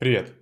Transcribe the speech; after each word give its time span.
Привет! 0.00 0.32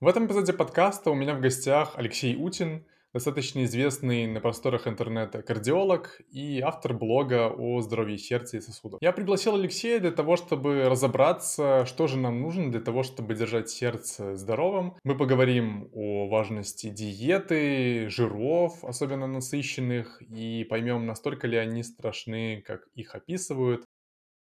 В 0.00 0.08
этом 0.08 0.26
эпизоде 0.26 0.52
подкаста 0.52 1.12
у 1.12 1.14
меня 1.14 1.36
в 1.36 1.40
гостях 1.40 1.92
Алексей 1.94 2.34
Утин, 2.34 2.84
достаточно 3.12 3.62
известный 3.62 4.26
на 4.26 4.40
просторах 4.40 4.88
интернета 4.88 5.40
кардиолог 5.40 6.20
и 6.32 6.58
автор 6.58 6.94
блога 6.94 7.48
о 7.48 7.80
здоровье 7.80 8.18
сердца 8.18 8.56
и 8.56 8.60
сосудов. 8.60 8.98
Я 9.00 9.12
пригласил 9.12 9.54
Алексея 9.54 10.00
для 10.00 10.10
того, 10.10 10.34
чтобы 10.34 10.88
разобраться, 10.88 11.86
что 11.86 12.08
же 12.08 12.18
нам 12.18 12.42
нужно 12.42 12.72
для 12.72 12.80
того, 12.80 13.04
чтобы 13.04 13.36
держать 13.36 13.70
сердце 13.70 14.34
здоровым. 14.34 14.96
Мы 15.04 15.16
поговорим 15.16 15.88
о 15.92 16.26
важности 16.26 16.88
диеты, 16.88 18.08
жиров, 18.08 18.82
особенно 18.82 19.28
насыщенных, 19.28 20.20
и 20.22 20.64
поймем, 20.64 21.06
настолько 21.06 21.46
ли 21.46 21.56
они 21.56 21.84
страшны, 21.84 22.64
как 22.66 22.88
их 22.94 23.14
описывают. 23.14 23.84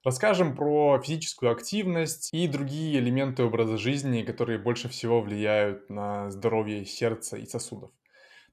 Расскажем 0.08 0.56
про 0.56 1.02
физическую 1.02 1.52
активность 1.52 2.30
и 2.32 2.48
другие 2.48 2.98
элементы 2.98 3.44
образа 3.44 3.78
жизни, 3.78 4.24
которые 4.24 4.58
больше 4.58 4.88
всего 4.88 5.20
влияют 5.20 5.90
на 5.90 6.32
здоровье 6.32 6.86
сердца 6.86 7.36
и 7.36 7.46
сосудов. 7.46 7.92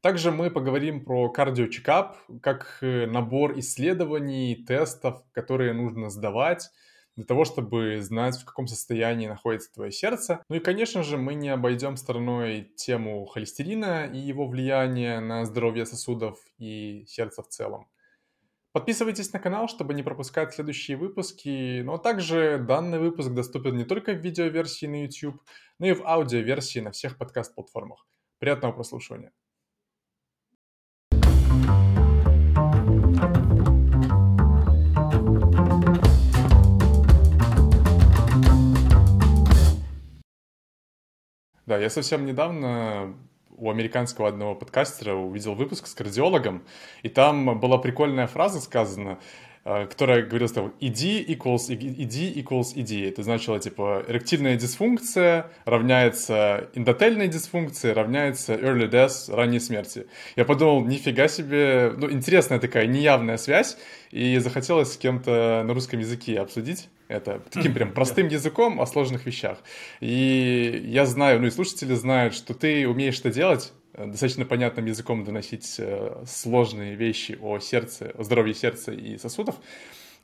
Также 0.00 0.32
мы 0.32 0.50
поговорим 0.50 1.04
про 1.04 1.28
кардиочекап, 1.28 2.16
как 2.42 2.78
э, 2.80 3.06
набор 3.06 3.56
исследований, 3.60 4.64
тестов, 4.66 5.22
которые 5.30 5.74
нужно 5.74 6.10
сдавать 6.10 6.70
для 7.14 7.24
того, 7.24 7.44
чтобы 7.44 8.00
знать, 8.00 8.36
в 8.36 8.44
каком 8.44 8.66
состоянии 8.66 9.28
находится 9.28 9.72
твое 9.72 9.92
сердце. 9.92 10.42
Ну 10.48 10.56
и, 10.56 10.58
конечно 10.58 11.04
же, 11.04 11.18
мы 11.18 11.34
не 11.34 11.50
обойдем 11.50 11.96
стороной 11.96 12.62
тему 12.74 13.24
холестерина 13.26 14.06
и 14.06 14.18
его 14.18 14.48
влияния 14.48 15.20
на 15.20 15.44
здоровье 15.44 15.86
сосудов 15.86 16.36
и 16.58 17.04
сердца 17.06 17.44
в 17.44 17.48
целом. 17.48 17.86
Подписывайтесь 18.74 19.32
на 19.32 19.38
канал, 19.38 19.68
чтобы 19.68 19.94
не 19.94 20.02
пропускать 20.02 20.52
следующие 20.52 20.96
выпуски, 20.96 21.82
но 21.82 21.96
также 21.96 22.58
данный 22.58 22.98
выпуск 22.98 23.30
доступен 23.30 23.76
не 23.76 23.84
только 23.84 24.12
в 24.12 24.16
видеоверсии 24.16 24.86
на 24.86 25.04
YouTube, 25.04 25.40
но 25.78 25.86
и 25.86 25.92
в 25.92 26.04
аудиоверсии 26.04 26.80
на 26.80 26.90
всех 26.90 27.16
подкаст-платформах. 27.16 28.04
Приятного 28.40 28.72
прослушивания! 28.72 29.30
Да, 41.64 41.78
я 41.78 41.90
совсем 41.90 42.26
недавно 42.26 43.16
у 43.64 43.70
американского 43.70 44.28
одного 44.28 44.54
подкастера 44.54 45.14
увидел 45.14 45.54
выпуск 45.54 45.86
с 45.86 45.94
кардиологом, 45.94 46.62
и 47.02 47.08
там 47.08 47.58
была 47.58 47.78
прикольная 47.78 48.26
фраза 48.26 48.60
сказана, 48.60 49.18
э, 49.64 49.86
которая 49.86 50.22
говорила, 50.22 50.48
что 50.48 50.72
ED 50.80 51.24
equals 51.26 51.70
ED 51.70 52.34
equals 52.34 52.74
ED. 52.76 53.08
Это 53.08 53.22
значило, 53.22 53.58
типа, 53.58 54.04
эректильная 54.06 54.56
дисфункция 54.56 55.50
равняется 55.64 56.68
эндотельной 56.74 57.28
дисфункции, 57.28 57.90
равняется 57.90 58.54
early 58.54 58.90
death, 58.90 59.34
ранней 59.34 59.60
смерти. 59.60 60.06
Я 60.36 60.44
подумал, 60.44 60.84
нифига 60.84 61.26
себе, 61.26 61.94
ну, 61.96 62.10
интересная 62.10 62.58
такая 62.58 62.86
неявная 62.86 63.38
связь, 63.38 63.78
и 64.10 64.36
захотелось 64.38 64.92
с 64.92 64.98
кем-то 64.98 65.64
на 65.66 65.72
русском 65.72 66.00
языке 66.00 66.38
обсудить 66.38 66.90
это 67.08 67.42
таким 67.50 67.74
прям 67.74 67.92
простым 67.92 68.28
языком 68.28 68.80
о 68.80 68.86
сложных 68.86 69.26
вещах. 69.26 69.58
И 70.00 70.82
я 70.86 71.06
знаю, 71.06 71.40
ну 71.40 71.46
и 71.46 71.50
слушатели 71.50 71.94
знают, 71.94 72.34
что 72.34 72.54
ты 72.54 72.88
умеешь 72.88 73.20
это 73.20 73.30
делать, 73.30 73.72
э, 73.92 74.06
достаточно 74.06 74.44
понятным 74.44 74.86
языком 74.86 75.24
доносить 75.24 75.76
э, 75.78 76.24
сложные 76.26 76.94
вещи 76.94 77.38
о 77.40 77.58
сердце, 77.58 78.12
о 78.16 78.22
здоровье 78.24 78.54
сердца 78.54 78.92
и 78.92 79.18
сосудов. 79.18 79.56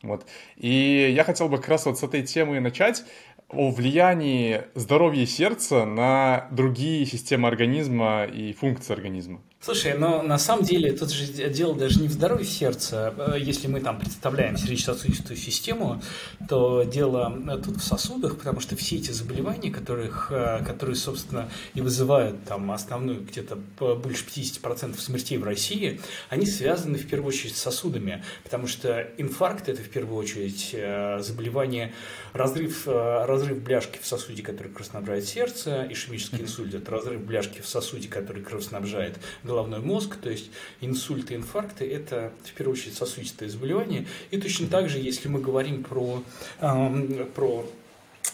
Вот. 0.02 0.26
И 0.56 1.12
я 1.14 1.24
хотел 1.24 1.48
бы 1.48 1.58
как 1.58 1.68
раз 1.68 1.86
вот 1.86 1.98
с 1.98 2.02
этой 2.02 2.22
темы 2.22 2.58
начать 2.60 3.04
о 3.48 3.70
влиянии 3.70 4.62
здоровья 4.74 5.26
сердца 5.26 5.84
на 5.84 6.48
другие 6.52 7.04
системы 7.04 7.48
организма 7.48 8.24
и 8.24 8.52
функции 8.52 8.92
организма. 8.92 9.40
Слушай, 9.62 9.92
но 9.92 10.22
на 10.22 10.38
самом 10.38 10.64
деле 10.64 10.92
тут 10.92 11.10
же 11.10 11.26
дело 11.50 11.74
даже 11.76 12.00
не 12.00 12.08
в 12.08 12.12
здоровье 12.12 12.46
сердца. 12.46 13.12
Э, 13.18 13.36
если 13.38 13.68
мы 13.68 13.80
там 13.80 13.98
представляем 13.98 14.56
сердечно-сосудистую 14.56 15.36
систему, 15.36 16.00
то 16.48 16.84
дело 16.84 17.60
тут 17.62 17.76
в 17.76 17.84
сосудах, 17.84 18.38
потому 18.38 18.60
что 18.60 18.74
все 18.74 18.96
эти 18.96 19.10
заболевания, 19.10 19.70
которых, 19.70 20.28
э, 20.32 20.64
которые, 20.64 20.96
собственно, 20.96 21.50
и 21.74 21.82
вызывают 21.82 22.42
там 22.44 22.70
основную 22.70 23.20
где-то 23.20 23.56
больше 23.96 24.24
50% 24.24 24.98
смертей 24.98 25.36
в 25.36 25.44
России, 25.44 26.00
они 26.30 26.46
связаны 26.46 26.96
в 26.96 27.06
первую 27.06 27.28
очередь 27.28 27.54
с 27.54 27.60
сосудами, 27.60 28.24
потому 28.44 28.66
что 28.66 29.10
инфаркт– 29.18 29.68
это 29.68 29.82
в 29.82 29.89
первую 29.90 30.18
очередь 30.18 30.70
э, 30.72 31.20
заболевание, 31.20 31.92
разрыв, 32.32 32.86
разрыв 32.86 33.58
бляшки 33.62 33.98
в 34.00 34.06
сосуде, 34.06 34.42
который 34.42 34.72
кровоснабжает 34.72 35.26
сердце, 35.26 35.86
ишемический 35.90 36.40
инсульт– 36.40 36.74
это 36.74 36.90
разрыв 36.90 37.20
бляшки 37.20 37.60
в 37.60 37.66
сосуде, 37.66 38.08
который 38.08 38.42
кровоснабжает 38.42 39.18
головной 39.42 39.80
мозг, 39.80 40.16
то 40.16 40.30
есть 40.30 40.50
инсульты, 40.80 41.34
инфаркты– 41.34 41.90
это 41.92 42.32
в 42.44 42.52
первую 42.52 42.74
очередь 42.74 42.94
сосудистые 42.94 43.50
заболевания. 43.50 44.06
И 44.30 44.40
точно 44.40 44.68
так 44.68 44.88
же, 44.88 44.98
если 44.98 45.28
мы 45.28 45.40
говорим 45.40 45.82
про, 45.82 46.22
э, 46.60 47.26
про 47.34 47.66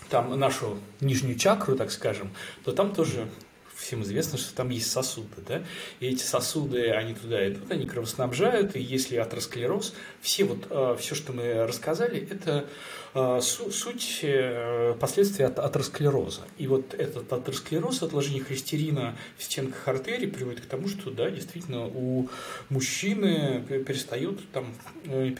там, 0.09 0.39
нашу 0.39 0.79
нижнюю 1.01 1.39
чакру, 1.39 1.77
так 1.77 1.91
скажем, 1.91 2.31
то 2.65 2.73
там 2.73 2.95
тоже 2.95 3.29
всем 3.77 4.03
известно, 4.03 4.39
что 4.39 4.55
там 4.55 4.71
есть 4.71 4.91
сосуды, 4.91 5.43
да, 5.47 5.63
и 6.01 6.09
эти 6.09 6.23
сосуды, 6.23 6.91
они 6.91 7.15
туда 7.15 7.49
идут, 7.49 7.71
они 7.71 7.87
кровоснабжают, 7.87 8.77
и 8.77 8.81
если 8.81 9.17
атеросклероз, 9.17 9.95
все 10.21 10.45
вот, 10.45 10.67
э, 10.71 10.97
все, 10.99 11.15
что 11.15 11.33
мы 11.33 11.67
рассказали, 11.67 12.27
это 12.31 12.67
э, 13.15 13.41
суть 13.41 14.21
э, 14.23 14.95
последствий 14.99 15.45
от 15.45 15.59
атеросклероза. 15.59 16.43
И 16.59 16.67
вот 16.67 16.95
этот 16.95 17.33
атеросклероз, 17.33 18.03
отложение 18.03 18.43
холестерина 18.43 19.17
в 19.37 19.43
стенках 19.43 19.87
артерий 19.87 20.29
приводит 20.29 20.61
к 20.61 20.67
тому, 20.67 20.89
что, 20.89 21.11
да, 21.11 21.31
действительно, 21.31 21.87
у 21.87 22.29
мужчины 22.71 23.63
перестают 23.87 24.41
там, 24.53 24.67
Э, 25.09 25.31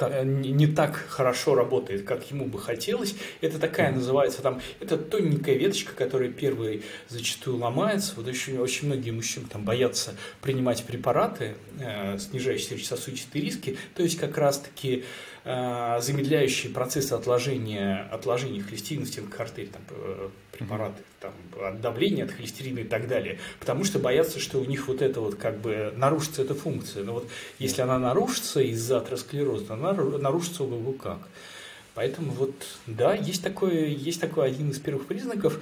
не 0.00 0.66
так 0.66 0.94
хорошо 0.94 1.54
работает, 1.54 2.04
как 2.04 2.30
ему 2.30 2.46
бы 2.46 2.58
хотелось. 2.58 3.16
Это 3.40 3.58
такая 3.58 3.92
называется 3.92 4.42
там, 4.42 4.60
это 4.80 4.96
тоненькая 4.96 5.56
веточка, 5.56 5.94
которая 5.94 6.30
первой 6.30 6.82
зачастую 7.08 7.58
ломается. 7.58 8.12
Вот 8.16 8.26
очень, 8.28 8.58
очень 8.58 8.86
многие 8.86 9.10
мужчины 9.10 9.46
там 9.50 9.64
боятся 9.64 10.14
принимать 10.40 10.84
препараты, 10.84 11.54
э, 11.80 12.18
снижающие 12.18 12.78
сосудистые 12.78 13.44
риски. 13.44 13.76
То 13.94 14.02
есть 14.02 14.18
как 14.18 14.38
раз-таки 14.38 14.98
э, 14.98 15.02
замедляющие 16.00 16.70
процессы 16.70 17.14
отложения, 17.14 18.06
отложения 18.10 18.62
холестерина 18.62 19.06
в 19.06 19.08
стенках 19.08 19.40
артерий, 19.40 19.70
там, 19.70 19.80
э, 19.90 20.28
препараты 20.52 21.02
там, 21.20 21.32
от 21.62 21.80
давления, 21.80 22.24
от 22.24 22.32
холестерина 22.32 22.80
и 22.80 22.84
так 22.84 23.08
далее, 23.08 23.38
потому 23.58 23.84
что 23.84 23.98
боятся, 23.98 24.40
что 24.40 24.58
у 24.58 24.64
них 24.64 24.88
вот 24.88 25.00
это 25.00 25.20
вот 25.22 25.36
как 25.36 25.58
бы 25.58 25.92
нарушится 25.96 26.42
эта 26.42 26.54
функция. 26.54 27.02
Но 27.02 27.14
вот 27.14 27.28
если 27.58 27.80
она 27.80 27.98
нарушится 27.98 28.60
из-за 28.60 28.98
атеросклероза, 28.98 29.72
она 29.72 29.92
нарушится 29.94 30.64
ого 30.64 30.92
как. 30.92 31.20
Поэтому 31.98 32.30
вот, 32.30 32.54
да, 32.86 33.12
есть 33.12 33.42
такой, 33.42 33.92
есть 33.92 34.20
такой 34.20 34.46
один 34.46 34.70
из 34.70 34.78
первых 34.78 35.06
признаков. 35.06 35.58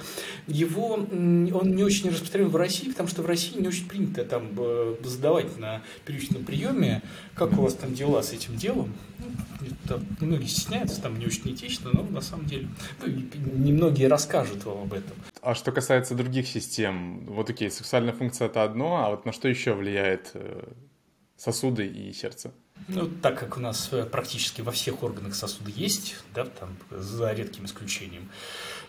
Его, 0.47 0.93
он 0.93 1.75
не 1.75 1.83
очень 1.83 2.11
распространен 2.11 2.51
в 2.51 2.57
России, 2.57 2.91
потому 2.91 3.09
что 3.09 3.23
в 3.23 3.27
России 3.27 3.59
не 3.59 3.67
очень 3.69 3.89
принято 3.89 4.23
там 4.23 4.51
э, 4.55 4.97
задавать 5.03 5.57
на 5.57 5.81
первичном 6.05 6.45
приеме, 6.45 7.01
как 7.35 7.53
у 7.59 7.63
вас 7.63 7.73
там 7.73 7.95
дела 7.95 8.21
с 8.23 8.35
этим 8.35 8.55
делом. 8.55 8.93
Ну, 9.89 9.99
многие 10.21 10.47
стесняются, 10.47 11.01
там 11.01 11.19
не 11.19 11.25
очень 11.25 11.55
этично, 11.55 11.89
но 11.95 12.03
на 12.03 12.21
самом 12.21 12.45
деле 12.45 12.69
ну, 13.03 13.09
немногие 13.09 14.07
расскажут 14.07 14.63
вам 14.67 14.83
об 14.83 14.93
этом. 14.93 15.17
А 15.41 15.55
что 15.55 15.73
касается 15.73 16.15
других 16.15 16.47
систем, 16.47 17.25
вот 17.25 17.49
окей, 17.49 17.71
сексуальная 17.71 18.13
функция 18.13 18.49
это 18.49 18.63
одно, 18.63 19.03
а 19.03 19.09
вот 19.09 19.25
на 19.25 19.33
что 19.33 19.49
еще 19.49 19.73
влияет 19.73 20.33
э, 20.35 20.69
сосуды 21.39 21.87
и 21.87 22.13
сердце? 22.13 22.53
Ну, 22.89 23.09
так 23.21 23.39
как 23.39 23.57
у 23.57 23.61
нас 23.61 23.89
э, 23.93 24.05
практически 24.05 24.61
во 24.61 24.71
всех 24.71 25.03
органах 25.03 25.35
сосуда 25.35 25.71
есть, 25.71 26.17
да, 26.35 26.45
там, 26.45 26.77
за 26.91 27.33
редким 27.33 27.65
исключением, 27.65 28.29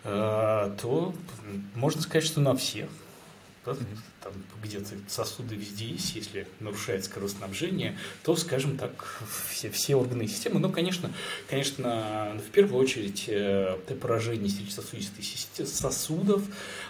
э, 0.04 0.76
то 0.80 1.16
можно 1.74 2.02
сказать, 2.02 2.24
что 2.24 2.40
на 2.40 2.56
всех. 2.56 2.90
Там 3.66 4.34
где-то 4.64 4.96
сосуды 5.10 5.56
везде 5.56 5.88
есть, 5.88 6.16
если 6.16 6.48
нарушается 6.62 7.12
кровоснабжение, 7.12 7.98
то, 8.24 8.38
скажем 8.38 8.78
так, 8.78 9.22
все, 9.50 9.70
все 9.70 9.96
органы 9.96 10.24
и 10.24 10.28
системы. 10.28 10.62
Но, 10.62 10.70
конечно, 10.70 11.12
конечно, 11.50 12.40
в 12.48 12.50
первую 12.52 12.82
очередь 12.82 13.26
э, 13.28 13.78
поражение 14.00 14.48
сердечно-сосудистой 14.48 15.66
сосудов, 15.66 16.44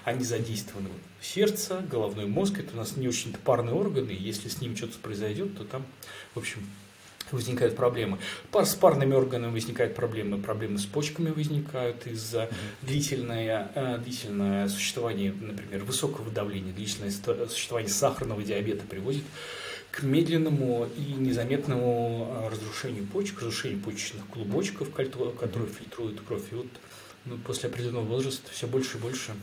они 0.03 0.23
задействованы 0.23 0.89
сердце, 1.19 1.83
головной 1.89 2.27
мозг, 2.27 2.59
это 2.59 2.73
у 2.73 2.77
нас 2.77 2.95
не 2.95 3.07
очень 3.07 3.33
парные 3.33 3.73
органы, 3.73 4.11
если 4.11 4.47
с 4.49 4.61
ним 4.61 4.75
что-то 4.75 4.99
произойдет, 4.99 5.57
то 5.57 5.63
там, 5.63 5.83
в 6.35 6.39
общем, 6.39 6.61
возникают 7.31 7.75
проблемы. 7.75 8.19
С 8.53 8.75
парными 8.75 9.13
органами 9.13 9.51
возникают 9.51 9.95
проблемы, 9.95 10.37
проблемы 10.37 10.77
с 10.77 10.85
почками 10.85 11.29
возникают 11.29 12.07
из-за 12.07 12.49
длительное, 12.81 13.71
э, 13.75 13.97
длительное 13.99 14.67
существования, 14.69 15.33
например, 15.39 15.83
высокого 15.83 16.29
давления, 16.31 16.73
длительное 16.73 17.11
существование 17.11 17.91
сахарного 17.91 18.41
диабета 18.43 18.85
приводит 18.85 19.23
к 19.91 20.03
медленному 20.03 20.87
и 20.97 21.13
незаметному 21.13 22.27
э, 22.29 22.49
разрушению 22.49 23.05
почек, 23.07 23.39
разрушению 23.39 23.79
почечных 23.79 24.27
клубочков, 24.27 24.91
которые 24.91 25.69
фильтруют 25.69 26.21
кровь. 26.21 26.43
И 26.51 26.55
вот 26.55 26.67
ну, 27.25 27.37
после 27.37 27.69
определенного 27.69 28.03
возраста 28.03 28.49
все 28.51 28.67
больше 28.67 28.97
и 28.97 29.01
больше 29.01 29.33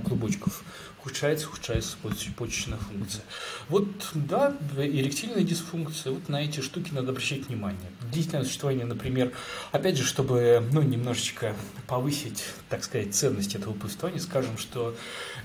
клубочков 0.00 0.62
ухудшается, 1.00 1.48
ухудшается 1.48 1.96
почечная 2.36 2.78
функция. 2.78 3.24
Вот, 3.68 3.88
да, 4.14 4.54
эректильная 4.76 5.42
дисфункция, 5.42 6.12
вот 6.12 6.28
на 6.28 6.42
эти 6.42 6.60
штуки 6.60 6.90
надо 6.92 7.10
обращать 7.10 7.48
внимание. 7.48 7.90
Длительное 8.12 8.44
существование, 8.44 8.84
например, 8.84 9.32
опять 9.72 9.96
же, 9.96 10.04
чтобы, 10.04 10.62
ну, 10.72 10.82
немножечко 10.82 11.54
повысить, 11.86 12.44
так 12.68 12.84
сказать, 12.84 13.14
ценность 13.14 13.54
этого 13.54 13.72
повествования, 13.72 14.20
скажем, 14.20 14.58
что 14.58 14.94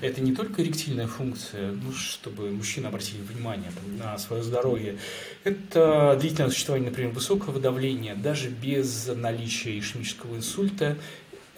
это 0.00 0.20
не 0.20 0.34
только 0.34 0.62
эректильная 0.62 1.06
функция, 1.06 1.72
ну, 1.72 1.92
чтобы 1.92 2.50
мужчины 2.50 2.86
обратили 2.86 3.22
внимание 3.22 3.72
на 3.98 4.18
свое 4.18 4.42
здоровье, 4.42 4.98
это 5.44 6.16
длительное 6.20 6.50
существование, 6.50 6.90
например, 6.90 7.12
высокого 7.12 7.58
давления, 7.60 8.14
даже 8.14 8.50
без 8.50 9.08
наличия 9.14 9.78
ишемического 9.78 10.36
инсульта, 10.36 10.98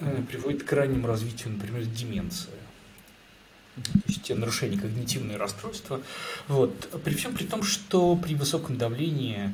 э, 0.01 0.23
приводит 0.31 0.63
к 0.63 0.73
раннему 0.73 1.09
развитию, 1.09 1.55
например, 1.55 1.85
деменции 1.85 2.58
то 3.83 4.03
есть 4.07 4.23
те 4.23 4.35
нарушения, 4.35 4.79
когнитивные 4.79 5.37
расстройства. 5.37 6.01
Вот. 6.49 6.89
При 7.05 7.15
всем 7.15 7.35
при 7.35 7.45
том, 7.45 7.63
что 7.63 8.17
при 8.17 8.35
высоком 8.35 8.77
давлении 8.77 9.51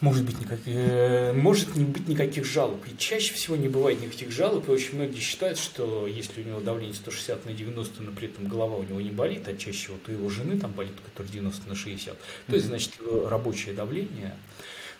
может, 0.00 0.24
быть 0.24 0.40
никак, 0.40 0.60
э, 0.64 1.32
может 1.34 1.76
не 1.76 1.84
быть 1.84 2.08
никаких 2.08 2.46
жалоб. 2.46 2.82
И 2.86 2.96
чаще 2.96 3.34
всего 3.34 3.54
не 3.56 3.68
бывает 3.68 4.00
никаких 4.00 4.30
жалоб, 4.30 4.66
и 4.66 4.72
очень 4.72 4.94
многие 4.94 5.20
считают, 5.20 5.58
что 5.58 6.06
если 6.06 6.40
у 6.40 6.44
него 6.44 6.60
давление 6.60 6.94
160 6.94 7.44
на 7.44 7.52
90, 7.52 8.02
но 8.02 8.10
при 8.10 8.28
этом 8.28 8.48
голова 8.48 8.76
у 8.76 8.82
него 8.82 9.00
не 9.00 9.10
болит, 9.10 9.46
а 9.46 9.54
чаще 9.54 9.78
всего 9.78 9.98
у 10.06 10.10
его 10.10 10.30
жены 10.30 10.58
там 10.58 10.72
болит, 10.72 10.94
которая 11.04 11.30
90 11.30 11.68
на 11.68 11.74
60, 11.74 12.16
то 12.46 12.54
есть, 12.54 12.66
значит, 12.66 12.94
рабочее 13.26 13.74
давление 13.74 14.34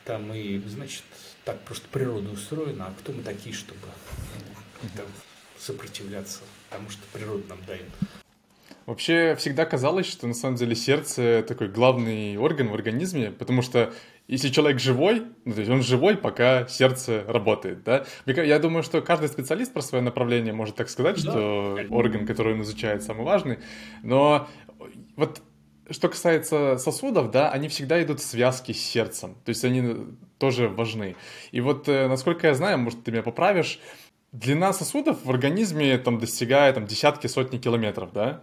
там 0.04 0.32
и, 0.34 0.60
значит, 0.68 1.02
так 1.44 1.60
просто 1.62 1.86
природа 1.90 2.30
устроена, 2.30 2.86
а 2.86 2.94
кто 3.00 3.12
мы 3.12 3.22
такие, 3.22 3.54
чтобы 3.54 3.80
там, 4.96 5.06
сопротивляться 5.58 6.40
тому, 6.68 6.90
что 6.90 7.00
природа 7.12 7.44
нам 7.48 7.58
дает. 7.66 7.88
Вообще 8.90 9.36
всегда 9.36 9.66
казалось, 9.66 10.06
что 10.06 10.26
на 10.26 10.34
самом 10.34 10.56
деле 10.56 10.74
сердце 10.74 11.44
такой 11.46 11.68
главный 11.68 12.36
орган 12.36 12.70
в 12.70 12.74
организме, 12.74 13.30
потому 13.30 13.62
что 13.62 13.92
если 14.26 14.48
человек 14.48 14.80
живой, 14.80 15.22
ну, 15.44 15.52
то 15.52 15.60
есть 15.60 15.70
он 15.70 15.80
живой, 15.84 16.16
пока 16.16 16.66
сердце 16.66 17.22
работает, 17.28 17.84
да? 17.84 18.04
Я 18.26 18.58
думаю, 18.58 18.82
что 18.82 19.00
каждый 19.00 19.28
специалист 19.28 19.72
про 19.72 19.80
свое 19.80 20.02
направление 20.02 20.52
может 20.52 20.74
так 20.74 20.88
сказать, 20.90 21.22
да. 21.22 21.30
что 21.30 21.78
орган, 21.90 22.26
который 22.26 22.54
он 22.54 22.62
изучает, 22.62 23.04
самый 23.04 23.24
важный. 23.24 23.60
Но 24.02 24.48
вот 25.14 25.40
что 25.88 26.08
касается 26.08 26.76
сосудов, 26.76 27.30
да, 27.30 27.52
они 27.52 27.68
всегда 27.68 28.02
идут 28.02 28.18
в 28.18 28.24
связке 28.24 28.74
с 28.74 28.80
сердцем, 28.80 29.36
то 29.44 29.50
есть 29.50 29.64
они 29.64 29.98
тоже 30.38 30.68
важны. 30.68 31.14
И 31.52 31.60
вот, 31.60 31.88
э, 31.88 32.08
насколько 32.08 32.48
я 32.48 32.54
знаю, 32.54 32.78
может, 32.78 33.04
ты 33.04 33.12
меня 33.12 33.22
поправишь, 33.22 33.78
длина 34.32 34.72
сосудов 34.72 35.24
в 35.24 35.30
организме 35.30 35.96
там 35.98 36.18
достигает 36.18 36.74
там, 36.74 36.86
десятки, 36.86 37.28
сотни 37.28 37.58
километров, 37.58 38.12
да? 38.12 38.42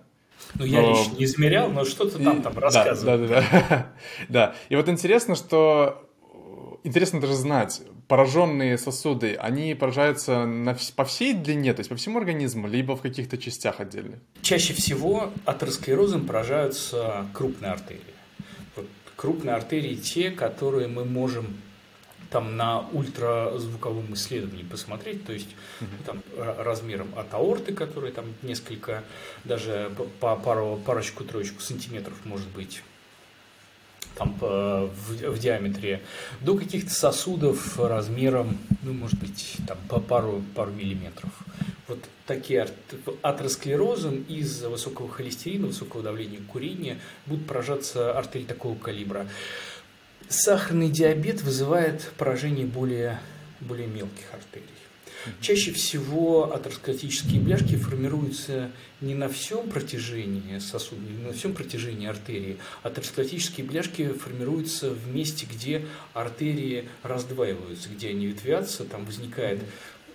Ну, 0.56 0.66
я 0.66 0.82
но... 0.82 0.92
лично 0.92 1.16
не 1.18 1.26
измерял, 1.26 1.70
но 1.70 1.86
что-то 1.86 2.20
там, 2.20 2.42
там 2.42 2.58
рассказывал. 2.58 3.18
Да, 3.18 3.28
да, 3.28 3.44
да. 3.52 3.94
да. 4.30 4.56
И 4.70 4.76
вот 4.76 4.90
интересно, 4.90 5.36
что... 5.36 6.04
Интересно 6.84 7.20
даже 7.20 7.34
знать, 7.34 7.82
пораженные 8.08 8.78
сосуды, 8.78 9.36
они 9.36 9.76
поражаются 9.76 10.46
на, 10.46 10.78
по 10.96 11.06
всей 11.06 11.34
длине, 11.34 11.74
то 11.74 11.82
есть 11.82 11.90
по 11.90 11.96
всему 11.96 12.20
организму, 12.20 12.68
либо 12.68 12.96
в 12.96 13.02
каких-то 13.02 13.38
частях 13.38 13.80
отдельных? 13.80 14.20
Чаще 14.42 14.74
всего 14.74 15.32
атеросклерозом 15.46 16.26
поражаются 16.26 17.26
крупные 17.34 17.72
артерии. 17.74 18.02
Вот 18.76 18.86
крупные 19.16 19.56
артерии 19.56 19.96
те, 19.96 20.32
которые 20.32 20.88
мы 20.88 21.04
можем 21.04 21.58
там 22.30 22.58
на 22.58 22.82
ультразвуковом 22.92 24.14
исследовании 24.14 24.64
посмотреть, 24.64 25.26
то 25.26 25.34
есть 25.34 25.50
угу. 25.82 25.90
там 26.06 26.24
размером 26.58 27.10
от 27.16 27.34
аорты, 27.34 27.74
который 27.74 28.12
там 28.12 28.26
несколько, 28.42 29.04
даже 29.44 29.92
по 30.20 30.36
пару, 30.36 30.80
парочку, 30.86 31.24
троечку 31.24 31.62
сантиметров 31.62 32.16
может 32.26 32.48
быть 32.50 32.82
там 34.18 34.36
в, 34.40 34.90
в 34.90 35.40
диаметре, 35.40 36.02
до 36.42 36.58
каких-то 36.58 36.90
сосудов 36.90 37.80
размером, 37.80 38.58
ну, 38.82 38.94
может 38.94 39.20
быть, 39.20 39.58
там 39.68 39.78
по 39.88 40.00
пару, 40.00 40.42
пару 40.56 40.72
миллиметров. 40.72 41.30
Вот 41.88 42.00
такие 42.26 42.68
атеросклерозом 43.22 44.24
из-за 44.28 44.70
высокого 44.70 45.10
холестерина, 45.10 45.68
высокого 45.68 46.04
давления 46.04 46.42
курения 46.42 47.00
будут 47.26 47.48
поражаться 47.48 48.18
артерии 48.18 48.46
такого 48.46 48.78
калибра. 48.78 49.28
Сахарный 50.30 50.90
диабет 50.90 51.42
вызывает 51.42 52.12
поражение 52.18 52.66
более, 52.66 53.20
более 53.62 53.88
мелких 53.88 54.26
артерий. 54.34 54.66
Чаще 55.40 55.72
всего 55.72 56.54
атеросклеротические 56.54 57.40
бляшки 57.40 57.76
формируются 57.76 58.72
не 59.02 59.16
на 59.16 59.30
всем 59.30 59.70
протяжении 59.70 60.60
сосуда, 60.60 61.02
не 61.02 61.28
на 61.28 61.34
всем 61.34 61.54
протяжении 61.54 62.08
артерии. 62.08 62.58
Атеросклеротические 62.84 63.66
бляшки 63.66 64.10
формируются 64.10 64.90
в 64.90 65.14
месте, 65.14 65.48
где 65.50 65.86
артерии 66.14 66.90
раздваиваются, 67.04 67.90
где 67.90 68.10
они 68.10 68.28
ветвятся, 68.28 68.84
там 68.84 69.06
возникает 69.06 69.62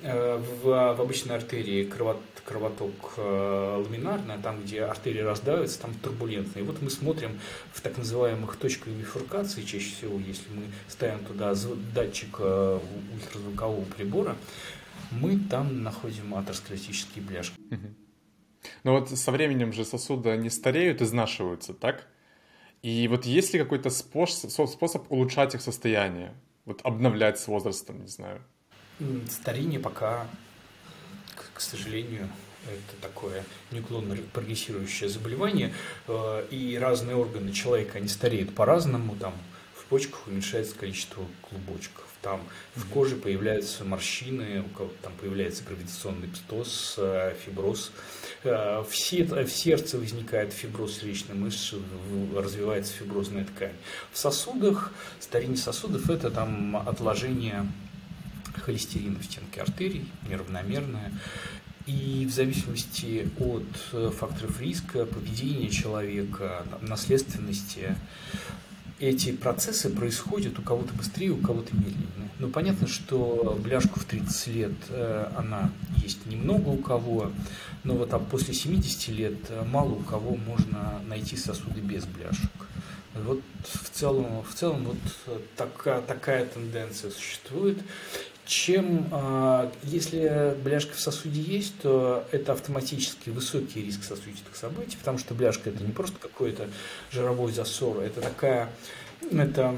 в, 0.02 0.64
в 0.64 1.00
обычной 1.00 1.36
артерии 1.36 1.84
кровот, 1.84 2.20
кровоток 2.44 3.14
э, 3.16 3.84
ламинарный, 3.84 4.36
там, 4.42 4.62
где 4.62 4.82
артерии 4.82 5.20
раздавятся, 5.20 5.80
там 5.80 5.94
турбулентно. 5.94 6.58
И 6.58 6.62
вот 6.62 6.82
мы 6.82 6.90
смотрим 6.90 7.38
в 7.72 7.80
так 7.80 7.96
называемых 7.98 8.56
точках 8.56 8.88
бифуркации, 8.88 9.62
чаще 9.62 9.94
всего, 9.94 10.18
если 10.18 10.50
мы 10.50 10.64
ставим 10.88 11.24
туда 11.24 11.54
датчик 11.94 12.36
э, 12.40 12.78
ультразвукового 13.14 13.84
прибора, 13.84 14.36
мы 15.12 15.38
там 15.38 15.82
находим 15.82 16.34
атеросклеротические 16.34 17.24
бляшки. 17.24 17.56
Но 18.84 18.92
вот 18.98 19.10
со 19.10 19.30
временем 19.30 19.72
же 19.72 19.84
сосуды 19.84 20.36
не 20.36 20.50
стареют, 20.50 21.02
изнашиваются, 21.02 21.74
так? 21.74 22.06
И 22.82 23.06
вот 23.08 23.24
есть 23.24 23.52
ли 23.52 23.60
какой-то 23.60 23.90
способ, 23.90 24.50
способ 24.50 25.10
улучшать 25.10 25.54
их 25.54 25.60
состояние? 25.60 26.34
Вот 26.64 26.80
обновлять 26.82 27.38
с 27.38 27.46
возрастом, 27.46 28.00
не 28.00 28.08
знаю. 28.08 28.42
Старение 29.28 29.80
пока, 29.80 30.26
к, 31.54 31.60
сожалению, 31.60 32.28
это 32.66 33.00
такое 33.00 33.44
неуклонно 33.70 34.16
прогрессирующее 34.32 35.08
заболевание, 35.08 35.72
э, 36.06 36.46
и 36.50 36.76
разные 36.76 37.16
органы 37.16 37.52
человека, 37.52 37.98
они 37.98 38.08
стареют 38.08 38.54
по-разному, 38.54 39.16
там 39.16 39.34
в 39.74 39.84
почках 39.86 40.26
уменьшается 40.26 40.74
количество 40.76 41.24
клубочков, 41.42 42.06
там 42.22 42.40
в 42.76 42.88
коже 42.88 43.16
появляются 43.16 43.84
морщины, 43.84 44.62
у 44.62 44.68
кого 44.76 44.90
там 45.02 45.12
появляется 45.20 45.64
гравитационный 45.64 46.28
пстоз, 46.28 46.94
э, 46.98 47.34
фиброз, 47.44 47.90
э, 48.44 48.84
в, 48.88 48.94
сердце 48.94 49.98
возникает 49.98 50.52
фиброз 50.52 50.98
сердечной 50.98 51.34
мышцы, 51.34 51.76
развивается 52.34 52.92
фиброзная 52.92 53.44
ткань. 53.44 53.74
В 54.12 54.18
сосудах, 54.18 54.92
старение 55.18 55.56
сосудов– 55.56 56.08
это 56.10 56.30
там 56.30 56.76
отложение 56.76 57.66
холестерина 58.60 59.18
в 59.18 59.24
стенке 59.24 59.60
артерий, 59.60 60.06
неравномерная. 60.28 61.12
И 61.86 62.26
в 62.30 62.32
зависимости 62.32 63.28
от 63.38 63.64
э, 63.92 64.10
факторов 64.16 64.60
риска, 64.60 65.04
поведения 65.04 65.68
человека, 65.68 66.64
наследственности, 66.80 67.96
эти 69.00 69.32
процессы 69.32 69.90
происходят 69.90 70.58
у 70.60 70.62
кого-то 70.62 70.94
быстрее, 70.94 71.30
у 71.30 71.38
кого-то 71.38 71.74
медленнее. 71.74 72.30
Но 72.38 72.48
понятно, 72.48 72.86
что 72.86 73.58
бляшку 73.60 73.98
в 73.98 74.04
30 74.04 74.46
лет 74.48 74.72
э, 74.90 75.32
она 75.36 75.72
есть 75.96 76.24
немного 76.26 76.68
у 76.68 76.76
кого, 76.76 77.32
но 77.82 77.94
вот 77.94 78.12
а 78.14 78.20
после 78.20 78.54
70 78.54 79.08
лет 79.08 79.38
э, 79.48 79.64
мало 79.64 79.94
у 79.94 80.02
кого 80.02 80.36
можно 80.36 81.00
найти 81.08 81.36
сосуды 81.36 81.80
без 81.80 82.04
бляшек. 82.04 82.50
Вот 83.14 83.42
в 83.64 83.90
целом, 83.90 84.44
в 84.48 84.54
целом 84.54 84.84
вот 84.84 85.40
такая, 85.56 86.00
такая 86.00 86.46
тенденция 86.46 87.10
существует 87.10 87.78
чем, 88.52 89.08
а, 89.12 89.72
если 89.82 90.54
бляшка 90.62 90.94
в 90.94 91.00
сосуде 91.00 91.40
есть, 91.40 91.74
то 91.80 92.26
это 92.32 92.52
автоматически 92.52 93.30
высокий 93.30 93.82
риск 93.82 94.04
сосудистых 94.04 94.54
событий, 94.56 94.96
потому 94.98 95.16
что 95.16 95.34
бляшка 95.34 95.70
это 95.70 95.82
не 95.82 95.92
просто 95.92 96.18
какой-то 96.18 96.68
жировой 97.10 97.52
засор, 97.52 98.00
это 98.00 98.20
такая, 98.20 98.70
это 99.30 99.74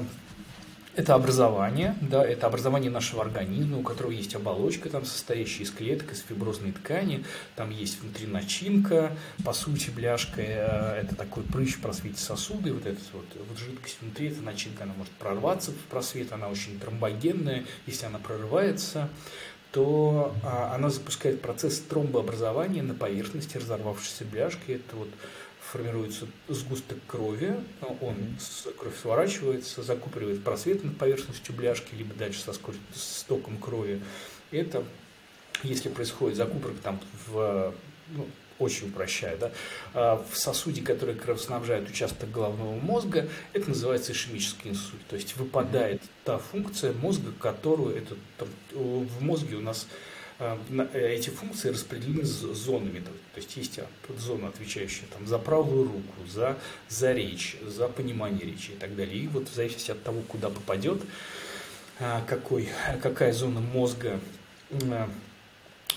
это 0.95 1.13
образование, 1.13 1.95
да, 2.01 2.25
это 2.25 2.47
образование 2.47 2.89
нашего 2.89 3.21
организма, 3.21 3.79
у 3.79 3.83
которого 3.83 4.11
есть 4.11 4.33
оболочка, 4.35 4.89
там, 4.89 5.05
состоящая 5.05 5.63
из 5.63 5.71
клеток, 5.71 6.13
из 6.13 6.21
фиброзной 6.21 6.71
ткани, 6.71 7.25
там 7.55 7.69
есть 7.69 8.01
внутри 8.01 8.27
начинка, 8.27 9.11
по 9.43 9.53
сути, 9.53 9.89
бляшка 9.89 10.41
э,– 10.41 11.01
это 11.03 11.15
такой 11.15 11.43
прыщ 11.43 11.75
в 11.75 11.81
просвете 11.81 12.19
сосуда, 12.19 12.73
вот 12.73 12.85
эта 12.85 12.99
вот, 13.13 13.25
вот 13.47 13.57
жидкость 13.57 13.97
внутри, 14.01 14.29
эта 14.29 14.41
начинка, 14.41 14.83
она 14.83 14.93
может 14.97 15.11
прорваться 15.13 15.71
в 15.71 15.75
просвет, 15.89 16.31
она 16.31 16.47
очень 16.47 16.79
тромбогенная, 16.79 17.65
если 17.87 18.05
она 18.05 18.19
прорывается, 18.19 19.09
то 19.71 20.33
а, 20.43 20.73
она 20.73 20.89
запускает 20.89 21.41
процесс 21.41 21.79
тромбообразования 21.81 22.81
на 22.81 22.93
поверхности 22.93 23.57
разорвавшейся 23.57 24.23
бляшки, 24.23 24.71
это 24.71 24.95
вот 24.95 25.09
формируется 25.75 26.25
сгусток 26.47 26.97
крови, 27.05 27.53
он 27.99 28.15
кровь 28.77 28.97
сворачивается, 29.01 29.83
закупоривает 29.83 30.41
просвет 30.41 30.85
над 30.85 30.97
поверхностью 30.97 31.53
бляшки, 31.53 31.93
либо 31.95 32.13
дальше 32.13 32.39
со, 32.39 32.53
скоростью, 32.53 32.85
с 32.93 33.23
током 33.23 33.57
крови. 33.57 34.01
Это 34.51 34.85
если 35.63 35.89
происходит 35.89 36.37
закупорка 36.37 36.77
там 36.81 36.99
в 37.27 37.73
ну, 38.09 38.25
очень 38.57 38.87
упрощая, 38.87 39.35
да, 39.35 39.51
а 39.93 40.25
в 40.31 40.37
сосуде, 40.37 40.81
который 40.81 41.15
кровоснабжает 41.15 41.89
участок 41.89 42.31
головного 42.31 42.79
мозга, 42.79 43.27
это 43.51 43.69
называется 43.69 44.13
ишемический 44.13 44.71
инсульт. 44.71 45.05
То 45.09 45.17
есть 45.17 45.35
выпадает 45.35 46.01
та 46.23 46.37
функция 46.37 46.93
мозга, 46.93 47.33
которую 47.37 47.97
это, 47.97 48.15
там, 48.37 48.47
в 48.71 49.21
мозге 49.21 49.57
у 49.57 49.61
нас 49.61 49.87
эти 50.93 51.29
функции 51.29 51.69
распределены 51.69 52.23
зонами. 52.23 52.99
То 52.99 53.37
есть 53.37 53.55
есть 53.55 53.79
зона, 54.17 54.49
отвечающая 54.49 55.05
там, 55.13 55.25
за 55.27 55.37
правую 55.39 55.85
руку, 55.85 56.27
за, 56.27 56.57
за 56.89 57.13
речь, 57.13 57.57
за 57.65 57.87
понимание 57.87 58.45
речи 58.45 58.71
и 58.71 58.75
так 58.75 58.95
далее. 58.95 59.17
И 59.17 59.27
вот 59.27 59.47
в 59.47 59.53
зависимости 59.53 59.91
от 59.91 60.03
того, 60.03 60.21
куда 60.21 60.49
попадет, 60.49 61.01
а, 61.99 62.23
какой, 62.27 62.67
какая 63.01 63.31
зона 63.31 63.61
мозга 63.61 64.19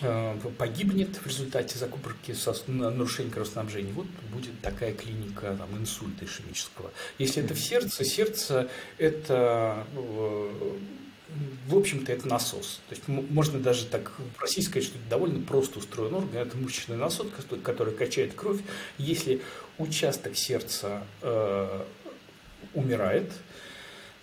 Э, 0.01 0.37
погибнет 0.59 1.17
в 1.17 1.27
результате 1.27 1.77
закупорки 1.77 2.33
нарушения 2.69 3.31
кровоснабжения, 3.31 3.93
вот 3.93 4.07
будет 4.33 4.61
такая 4.61 4.95
клиника 4.95 5.57
там, 5.59 5.77
инсульта 5.77 6.25
ишемического. 6.25 6.93
Если 7.19 7.43
это 7.43 7.55
в 7.55 7.61
сердце, 7.61 8.05
сердце 8.05 8.71
это 8.99 9.85
э, 9.97 10.79
в 11.67 11.77
общем-то, 11.77 12.11
это 12.13 12.27
насос. 12.27 12.81
То 12.89 12.95
есть 12.95 13.07
можно 13.09 13.59
даже 13.59 13.85
так 13.87 14.13
просить 14.37 14.65
сказать, 14.65 14.85
что 14.85 14.99
это 14.99 15.09
довольно 15.09 15.45
просто 15.45 15.79
устроен 15.79 16.15
орган. 16.15 16.37
Это 16.37 16.57
мышечный 16.57 16.97
насос, 16.97 17.29
который 17.63 17.95
качает 17.95 18.35
кровь. 18.35 18.61
Если 18.97 19.43
участок 19.77 20.37
сердца 20.37 21.05
э, 21.23 21.85
умирает, 22.75 23.31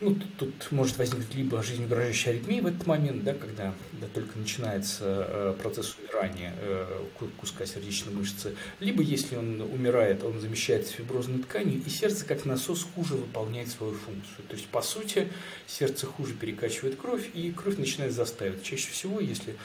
ну, 0.01 0.13
тут, 0.13 0.37
тут 0.37 0.71
может 0.71 0.97
возникнуть 0.97 1.33
либо 1.35 1.63
жизнеугрожающая 1.63 2.33
аритмия 2.33 2.61
в 2.61 2.67
этот 2.67 2.85
момент, 2.85 3.23
да, 3.23 3.33
когда 3.33 3.73
да, 3.93 4.07
только 4.13 4.37
начинается 4.37 5.25
э, 5.29 5.55
процесс 5.61 5.95
умирания 5.97 6.53
э, 6.59 7.01
куска 7.37 7.65
сердечной 7.65 8.13
мышцы, 8.13 8.55
либо 8.81 9.01
если 9.01 9.37
он 9.37 9.61
умирает, 9.61 10.23
он 10.23 10.41
замещается 10.41 10.93
фиброзной 10.93 11.39
тканью, 11.39 11.81
и 11.85 11.89
сердце 11.89 12.25
как 12.25 12.43
насос 12.43 12.85
хуже 12.93 13.13
выполняет 13.13 13.69
свою 13.69 13.93
функцию. 13.93 14.45
То 14.49 14.55
есть, 14.55 14.67
по 14.67 14.81
сути, 14.81 15.29
сердце 15.65 16.07
хуже 16.07 16.33
перекачивает 16.33 16.97
кровь, 16.97 17.29
и 17.33 17.51
кровь 17.51 17.77
начинает 17.77 18.11
застаивать. 18.11 18.63
Чаще 18.63 18.89
всего, 18.89 19.21
если 19.21 19.55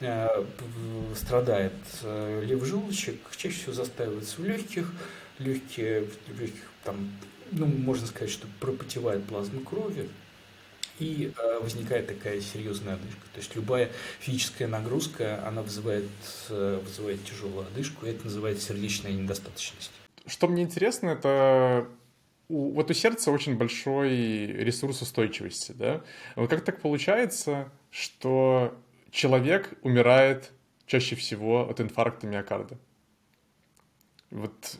э, 0.00 0.44
страдает 1.16 1.72
э, 2.02 2.44
левый 2.44 2.68
желудочек, 2.68 3.16
чаще 3.36 3.56
всего 3.56 3.72
застаивается 3.72 4.42
в 4.42 4.44
легких, 4.44 4.92
легкие, 5.38 6.04
в 6.26 6.40
легких 6.40 6.68
там 6.84 7.10
ну, 7.52 7.66
можно 7.66 8.06
сказать, 8.06 8.30
что 8.30 8.46
пропотевает 8.60 9.24
плазма 9.24 9.60
крови, 9.60 10.08
и 10.98 11.32
э, 11.36 11.58
возникает 11.60 12.08
такая 12.08 12.40
серьезная 12.40 12.94
одышка. 12.94 13.20
То 13.32 13.38
есть 13.38 13.54
любая 13.54 13.90
физическая 14.20 14.68
нагрузка, 14.68 15.46
она 15.46 15.62
вызывает, 15.62 16.08
э, 16.50 16.80
вызывает 16.82 17.24
тяжелую 17.24 17.66
одышку, 17.66 18.06
и 18.06 18.10
это 18.10 18.24
называется 18.24 18.68
сердечная 18.68 19.12
недостаточность. 19.12 19.92
Что 20.26 20.48
мне 20.48 20.62
интересно, 20.62 21.10
это 21.10 21.88
у, 22.48 22.72
вот 22.72 22.90
у 22.90 22.94
сердца 22.94 23.30
очень 23.30 23.56
большой 23.56 24.46
ресурс 24.46 25.02
устойчивости, 25.02 25.72
да? 25.72 26.02
Вот 26.34 26.50
как 26.50 26.64
так 26.64 26.80
получается, 26.80 27.70
что 27.90 28.76
человек 29.10 29.74
умирает 29.82 30.50
чаще 30.86 31.16
всего 31.16 31.68
от 31.68 31.80
инфаркта 31.80 32.26
миокарда? 32.26 32.78
Вот 34.30 34.76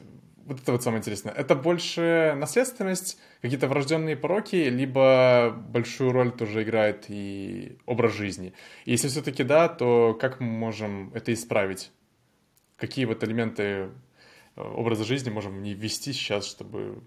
вот 0.49 0.61
это 0.63 0.73
вот 0.73 0.83
самое 0.83 1.01
интересное. 1.01 1.33
Это 1.33 1.55
больше 1.55 2.35
наследственность, 2.39 3.19
какие-то 3.43 3.69
врожденные 3.69 4.17
пороки, 4.17 4.57
либо 4.57 5.55
большую 5.69 6.13
роль 6.13 6.33
тоже 6.33 6.63
играет 6.63 7.05
и 7.09 7.77
образ 7.85 8.15
жизни. 8.15 8.55
И 8.87 8.93
если 8.93 9.09
все-таки 9.09 9.45
да, 9.45 9.69
то 9.69 10.17
как 10.19 10.41
мы 10.41 10.47
можем 10.47 11.13
это 11.15 11.35
исправить? 11.35 11.91
Какие 12.77 13.05
вот 13.05 13.23
элементы 13.23 13.63
э, 13.63 13.89
образа 14.57 15.05
жизни 15.05 15.29
можем 15.29 15.63
не 15.63 15.75
ввести 15.75 16.15
сейчас, 16.15 16.47
чтобы 16.47 17.03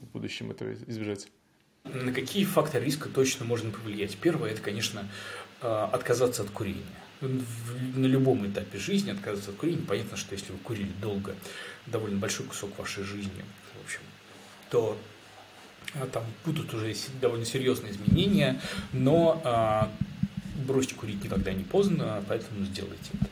в 0.00 0.06
будущем 0.12 0.50
этого 0.50 0.72
избежать? 0.72 1.28
На 1.84 2.12
какие 2.12 2.44
факторы 2.44 2.86
риска 2.86 3.10
точно 3.10 3.44
можно 3.44 3.70
повлиять? 3.70 4.16
Первое, 4.16 4.52
это, 4.52 4.62
конечно, 4.62 5.06
э, 5.60 5.66
отказаться 5.92 6.42
от 6.42 6.50
курения. 6.50 6.80
На 7.20 8.06
любом 8.06 8.46
этапе 8.46 8.78
жизни 8.78 9.10
отказаться 9.10 9.50
от 9.50 9.56
курения. 9.56 9.84
Понятно, 9.86 10.16
что 10.16 10.34
если 10.34 10.52
вы 10.52 10.58
курили 10.58 10.92
долго, 11.00 11.34
довольно 11.86 12.18
большой 12.18 12.46
кусок 12.46 12.78
вашей 12.78 13.04
жизни, 13.04 13.44
в 13.74 13.84
общем, 13.84 14.00
то 14.70 14.98
а, 15.94 16.06
там 16.06 16.24
будут 16.44 16.72
уже 16.74 16.94
довольно 17.20 17.44
серьезные 17.44 17.92
изменения, 17.92 18.60
но 18.92 19.40
а, 19.44 19.90
бросить 20.66 20.94
курить 20.94 21.22
никогда 21.22 21.52
не 21.52 21.64
поздно, 21.64 22.22
поэтому 22.28 22.64
сделайте 22.64 23.10
это. 23.14 23.30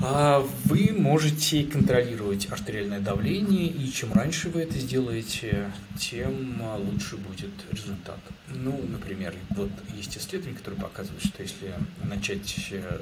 А 0.00 0.46
вы 0.66 0.92
можете 0.96 1.64
контролировать 1.64 2.46
артериальное 2.52 3.00
давление, 3.00 3.66
и 3.66 3.90
чем 3.90 4.12
раньше 4.12 4.48
вы 4.48 4.62
это 4.62 4.78
сделаете, 4.78 5.72
тем 5.98 6.62
лучше 6.78 7.16
будет 7.16 7.50
результат. 7.72 8.20
Ну, 8.48 8.80
например, 8.88 9.34
вот 9.50 9.70
есть 9.94 10.16
исследования, 10.16 10.56
которые 10.56 10.80
показывают, 10.80 11.24
что 11.24 11.42
если 11.42 11.74
начать 12.04 12.68
э, 12.70 13.00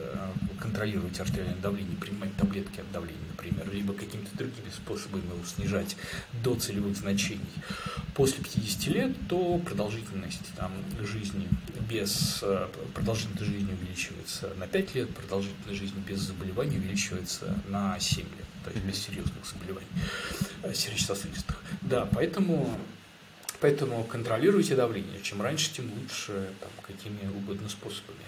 контролировать 0.59 1.21
артериальное 1.21 1.61
давление, 1.61 1.97
принимать 1.99 2.35
таблетки 2.37 2.81
от 2.81 2.91
давления, 2.91 3.21
например, 3.31 3.71
либо 3.73 3.93
какими-то 3.93 4.35
другими 4.37 4.71
способами 4.75 5.23
его 5.23 5.45
снижать 5.45 5.97
до 6.43 6.55
целевых 6.55 6.97
значений, 6.97 7.41
после 8.15 8.43
50 8.43 8.87
лет, 8.89 9.13
то 9.29 9.59
продолжительность 9.59 10.55
там, 10.57 10.73
жизни 11.01 11.47
без 11.89 12.41
э, 12.43 12.69
продолжительность 12.95 13.45
жизни 13.45 13.73
увеличивается 13.73 14.53
на 14.57 14.67
5 14.67 14.95
лет, 14.95 15.15
продолжительность 15.15 15.79
жизни 15.79 16.03
без 16.07 16.21
заболеваний 16.21 16.79
увеличивается 16.87 17.55
на 17.69 17.99
7 17.99 18.23
лет, 18.23 18.47
то 18.65 18.71
есть 18.71 18.85
без 18.85 19.03
серьезных 19.03 19.45
заболеваний 19.45 19.87
э, 20.63 20.73
сердечно-сосудистых. 20.73 21.57
Да, 21.83 22.09
поэтому, 22.13 22.79
поэтому 23.61 24.05
контролируйте 24.05 24.77
давление. 24.77 25.21
Чем 25.23 25.43
раньше, 25.43 25.73
тем 25.73 25.91
лучше, 25.93 26.51
там, 26.61 26.71
какими 26.83 27.29
угодно 27.29 27.69
способами. 27.69 28.23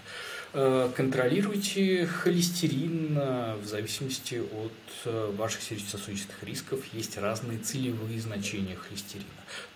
Э, 0.54 0.90
контролируйте 0.96 2.06
холестерин 2.06 3.18
в 3.62 3.66
зависимости 3.66 4.36
от 4.36 4.72
э, 5.04 5.34
ваших 5.36 5.62
сердечно-сосудистых 5.62 6.42
рисков. 6.42 6.80
Есть 6.92 7.18
разные 7.18 7.58
целевые 7.58 8.20
значения 8.20 8.76
холестерина. 8.76 9.26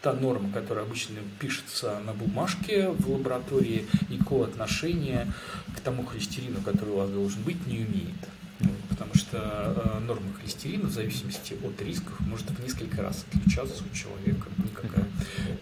Та 0.00 0.12
норма, 0.12 0.50
которая 0.52 0.84
обычно 0.84 1.16
пишется 1.40 2.00
на 2.00 2.12
бумажке 2.14 2.88
в 2.88 3.10
лаборатории, 3.10 3.86
никакого 4.08 4.46
отношения 4.46 5.32
к 5.76 5.80
тому 5.80 6.04
холестерину, 6.04 6.60
который 6.62 6.90
у 6.90 6.96
вас 6.96 7.10
должен 7.10 7.42
быть, 7.42 7.66
не 7.66 7.82
имеет. 7.82 8.41
Потому 8.88 9.14
что 9.14 9.38
э, 9.38 9.98
норма 10.00 10.32
холестерина 10.34 10.88
в 10.88 10.92
зависимости 10.92 11.56
от 11.62 11.80
рисков 11.82 12.18
может 12.20 12.50
в 12.50 12.62
несколько 12.62 13.02
раз 13.02 13.24
отличаться 13.30 13.82
у 13.90 13.94
человека. 13.94 14.48
Никакая, 14.58 15.06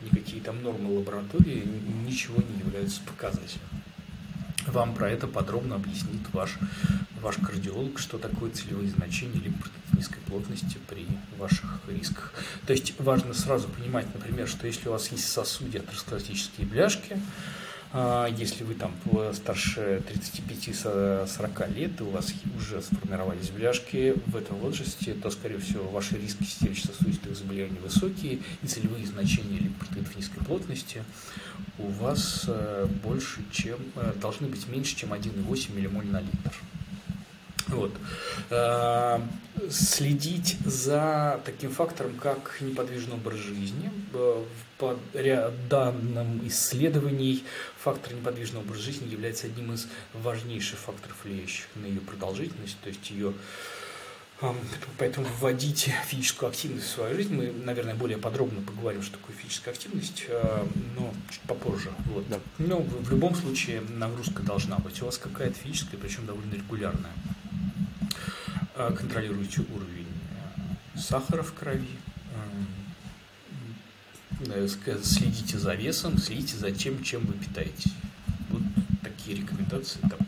никакие 0.02 0.42
там 0.42 0.62
нормы 0.62 0.99
лаборатории 0.99 1.64
ничего 2.07 2.42
не 2.42 2.59
являются 2.61 3.00
показателем. 3.02 3.62
Вам 4.66 4.95
про 4.95 5.11
это 5.11 5.26
подробно 5.26 5.76
объяснит 5.76 6.21
ваш, 6.33 6.59
ваш 7.21 7.37
кардиолог, 7.37 7.99
что 7.99 8.19
такое 8.19 8.50
целевые 8.50 8.88
значения 8.88 9.40
либо 9.40 9.57
низкой 9.95 10.21
плотности 10.26 10.78
при 10.88 11.07
ваших 11.38 11.80
рисках. 11.88 12.33
То 12.66 12.73
есть 12.73 12.95
важно 12.99 13.35
сразу 13.35 13.69
понимать, 13.69 14.07
например, 14.14 14.49
что 14.49 14.66
если 14.66 14.88
у 14.88 14.92
вас 14.92 15.11
есть 15.12 15.28
сосуде 15.28 15.78
атеросклеротические 15.80 16.66
бляшки, 16.66 17.21
если 17.92 18.62
вы 18.62 18.75
там 18.75 18.92
старше 19.35 20.02
35-40 20.09 21.75
лет, 21.75 22.00
и 22.00 22.04
у 22.04 22.11
вас 22.11 22.32
уже 22.56 22.80
сформировались 22.82 23.50
бляшки 23.50 24.14
в 24.26 24.37
этом 24.37 24.56
возрасте, 24.59 25.14
то, 25.14 25.30
скорее 25.30 25.59
всего, 25.59 25.88
ваши 25.88 26.16
риски 26.16 26.44
сердечно-сосудистых 26.44 27.37
заболеваний 27.37 27.80
высокие, 27.82 28.40
и 28.62 28.66
целевые 28.66 29.06
значения 29.06 29.59
липопротеидов 29.59 30.16
низкой 30.16 30.44
плотности 30.44 31.02
у 31.78 31.88
вас 31.88 32.44
э, 32.47 32.87
больше, 33.02 33.40
чем, 33.50 33.78
э, 33.97 34.12
должны 34.20 34.47
быть 34.47 34.68
меньше, 34.68 34.97
чем 34.97 35.12
1,8 35.12 35.75
миллимоль 35.75 36.06
на 36.06 36.20
литр. 36.20 36.52
Вот. 37.68 37.92
Э, 38.50 39.20
следить 39.70 40.59
за 40.64 41.40
таким 41.44 41.70
фактором, 41.70 42.14
как 42.14 42.59
неподвижный 42.61 43.14
образ 43.14 43.38
жизни. 43.38 43.90
По 44.80 44.99
данным 45.68 46.46
исследований, 46.49 47.44
фактор 47.78 48.14
неподвижного 48.14 48.62
образа 48.62 48.82
жизни 48.82 49.12
является 49.12 49.46
одним 49.46 49.75
из 49.75 49.87
важнейших 50.14 50.78
факторов, 50.78 51.16
влияющих 51.22 51.66
на 51.75 51.84
ее 51.84 52.00
продолжительность, 52.00 52.78
то 52.82 52.88
есть 52.88 53.10
ее 53.10 53.34
Поэтому 54.96 55.26
вводить 55.38 55.90
физическую 56.06 56.49
активность 56.49 56.87
в 56.87 56.90
свою 56.90 57.14
жизнь. 57.14 57.34
Мы, 57.34 57.52
наверное, 57.52 57.94
более 57.94 58.16
подробно 58.16 58.62
поговорим, 58.62 59.02
что 59.02 59.18
такое 59.18 59.37
физическая 59.37 59.75
активность, 59.75 60.25
но 60.96 61.12
чуть 61.30 61.42
попозже. 61.42 61.90
Вот. 62.06 62.26
Да. 62.30 62.38
Но 62.56 62.78
в 62.78 63.10
любом 63.10 63.34
случае 63.34 63.82
нагрузка 63.82 64.42
должна 64.42 64.78
быть. 64.78 65.02
У 65.02 65.04
вас 65.04 65.18
какая-то 65.18 65.58
физическая, 65.58 66.00
причем 66.00 66.25
довольно 66.25 66.54
регулярная. 66.54 67.12
А, 68.75 68.90
контролируйте 68.92 69.60
уровень 69.60 70.06
э, 70.94 70.99
сахара 70.99 71.42
в 71.42 71.52
крови, 71.52 71.87
э, 72.06 72.09
следите 75.02 75.59
за 75.59 75.75
весом, 75.75 76.18
следите 76.18 76.56
за 76.56 76.70
тем, 76.70 77.02
чем 77.02 77.23
вы 77.26 77.35
питаетесь. 77.35 77.92
Вот 78.49 78.62
такие 79.02 79.38
рекомендации. 79.38 80.00
Там, 80.00 80.18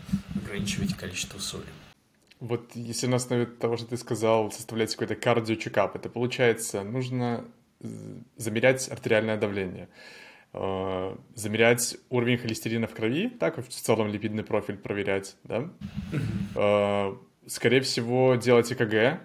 ограничивать 0.52 0.94
количество 0.96 1.38
соли. 1.38 1.64
Вот 2.40 2.72
если 2.74 3.06
на 3.06 3.16
основе 3.16 3.46
того, 3.46 3.76
что 3.76 3.86
ты 3.86 3.96
сказал, 3.96 4.50
составлять 4.50 4.92
какой-то 4.92 5.14
кардио-чекап, 5.14 5.96
это 5.96 6.08
получается, 6.08 6.82
нужно 6.82 7.44
замерять 8.36 8.90
артериальное 8.90 9.36
давление, 9.36 9.88
э, 10.52 11.16
замерять 11.34 11.96
уровень 12.10 12.38
холестерина 12.38 12.86
в 12.86 12.94
крови, 12.94 13.28
так, 13.28 13.58
в 13.58 13.68
целом 13.68 14.08
липидный 14.08 14.44
профиль 14.44 14.76
проверять, 14.76 15.36
да? 15.44 15.70
Э, 16.54 17.14
скорее 17.46 17.80
всего, 17.80 18.34
делать 18.34 18.72
ЭКГ, 18.72 19.20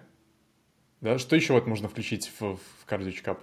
да? 1.02 1.18
Что 1.18 1.36
еще 1.36 1.54
вот 1.54 1.68
можно 1.68 1.90
включить 1.90 2.32
в, 2.40 2.56
в 2.58 2.86
кардио-чекап? 2.86 3.40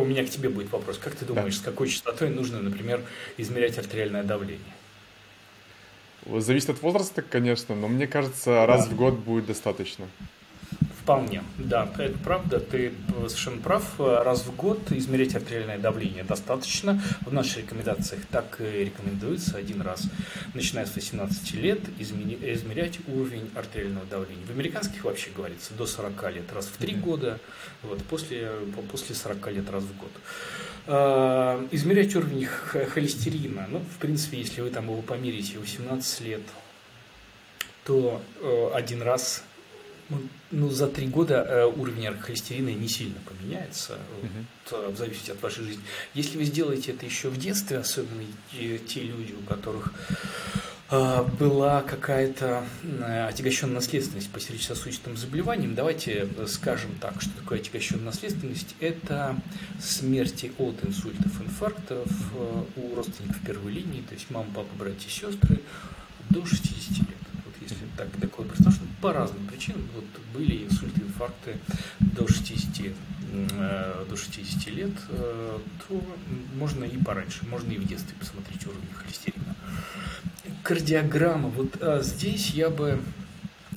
У 0.00 0.04
меня 0.04 0.24
к 0.24 0.30
тебе 0.30 0.48
будет 0.48 0.72
вопрос. 0.72 0.98
Как 0.98 1.14
ты 1.14 1.24
думаешь, 1.24 1.54
да. 1.54 1.60
с 1.60 1.64
какой 1.64 1.88
частотой 1.88 2.28
нужно, 2.28 2.60
например, 2.60 3.00
измерять 3.36 3.78
артериальное 3.78 4.24
давление? 4.24 4.60
Зависит 6.26 6.70
от 6.70 6.82
возраста, 6.82 7.22
конечно, 7.22 7.76
но 7.76 7.86
мне 7.86 8.08
кажется, 8.08 8.66
раз 8.66 8.88
в 8.88 8.96
год 8.96 9.14
будет 9.14 9.46
достаточно. 9.46 10.06
Вполне, 11.04 11.44
да, 11.58 11.86
это 11.98 12.16
правда, 12.24 12.60
ты 12.60 12.94
совершенно 13.28 13.60
прав. 13.60 13.84
Раз 13.98 14.40
в 14.46 14.56
год 14.56 14.90
измерить 14.90 15.34
артериальное 15.34 15.76
давление 15.76 16.24
достаточно. 16.24 16.98
В 17.26 17.30
наших 17.30 17.58
рекомендациях 17.58 18.22
так 18.30 18.58
и 18.58 18.86
рекомендуется 18.86 19.58
один 19.58 19.82
раз, 19.82 20.04
начиная 20.54 20.86
с 20.86 20.94
18 20.94 21.52
лет, 21.56 21.80
измерять 21.98 23.00
уровень 23.06 23.50
артериального 23.54 24.06
давления. 24.06 24.46
В 24.46 24.50
американских 24.50 25.04
вообще 25.04 25.28
говорится 25.36 25.74
до 25.74 25.86
40 25.86 26.32
лет 26.32 26.50
раз 26.54 26.68
в 26.68 26.78
3 26.78 26.94
года, 26.94 27.38
вот, 27.82 28.02
после, 28.04 28.50
после 28.90 29.14
40 29.14 29.52
лет 29.52 29.68
раз 29.68 29.84
в 29.84 29.94
год. 29.98 30.12
А, 30.86 31.68
измерять 31.70 32.16
уровень 32.16 32.46
холестерина, 32.46 33.66
ну, 33.68 33.80
в 33.80 33.98
принципе, 33.98 34.38
если 34.38 34.62
вы 34.62 34.70
там 34.70 34.86
его 34.86 35.02
померите 35.02 35.58
18 35.58 36.20
лет, 36.22 36.42
то 37.84 38.22
э, 38.40 38.70
один 38.72 39.02
раз 39.02 39.44
ну, 40.08 40.18
ну, 40.50 40.70
за 40.70 40.88
три 40.88 41.06
года 41.06 41.44
э, 41.48 41.64
уровень 41.64 42.14
холестерина 42.18 42.68
не 42.68 42.88
сильно 42.88 43.16
поменяется, 43.26 43.98
угу. 44.22 44.92
в 44.92 44.96
зависимости 44.96 45.30
от 45.30 45.42
вашей 45.42 45.64
жизни. 45.64 45.82
Если 46.14 46.36
вы 46.36 46.44
сделаете 46.44 46.92
это 46.92 47.06
еще 47.06 47.28
в 47.28 47.38
детстве, 47.38 47.78
особенно 47.78 48.22
те 48.52 49.00
люди, 49.00 49.32
у 49.32 49.42
которых 49.48 49.92
э, 50.90 51.24
была 51.38 51.82
какая-то 51.82 52.64
отягощенная 53.28 53.76
наследственность 53.76 54.30
по 54.30 54.40
сердечно-сосудистым 54.40 55.16
заболеваниям, 55.16 55.74
давайте 55.74 56.28
скажем 56.48 56.90
так, 57.00 57.22
что 57.22 57.30
такое 57.40 57.60
отягощенная 57.60 58.04
наследственность. 58.04 58.74
Это 58.80 59.36
смерти 59.80 60.52
от 60.58 60.84
инсультов, 60.84 61.40
инфарктов 61.40 62.08
у 62.76 62.94
родственников 62.94 63.40
первой 63.40 63.72
линии, 63.72 64.02
то 64.02 64.14
есть 64.14 64.30
мама, 64.30 64.48
папа, 64.54 64.68
братья, 64.78 65.08
сестры 65.08 65.60
до 66.30 66.44
60 66.44 66.98
лет 66.98 67.23
если 67.70 67.86
так 67.96 68.08
такое 68.20 68.46
представить, 68.46 68.80
по 69.00 69.12
разным 69.12 69.46
причинам. 69.46 69.82
Вот 69.94 70.04
были 70.32 70.64
инсульты, 70.64 71.00
инфаркты 71.00 71.58
до 72.00 72.26
60, 72.26 72.92
э, 73.32 74.04
до 74.08 74.16
60 74.16 74.70
лет, 74.70 74.92
э, 75.08 75.58
то 75.88 76.04
можно 76.54 76.84
и 76.84 76.96
пораньше, 76.96 77.46
можно 77.46 77.72
и 77.72 77.78
в 77.78 77.86
детстве 77.86 78.14
посмотреть 78.18 78.66
уровень 78.66 78.92
холестерина. 78.94 79.56
Кардиограмма. 80.62 81.48
Вот 81.48 81.82
а 81.82 82.02
здесь 82.02 82.50
я 82.50 82.70
бы 82.70 83.00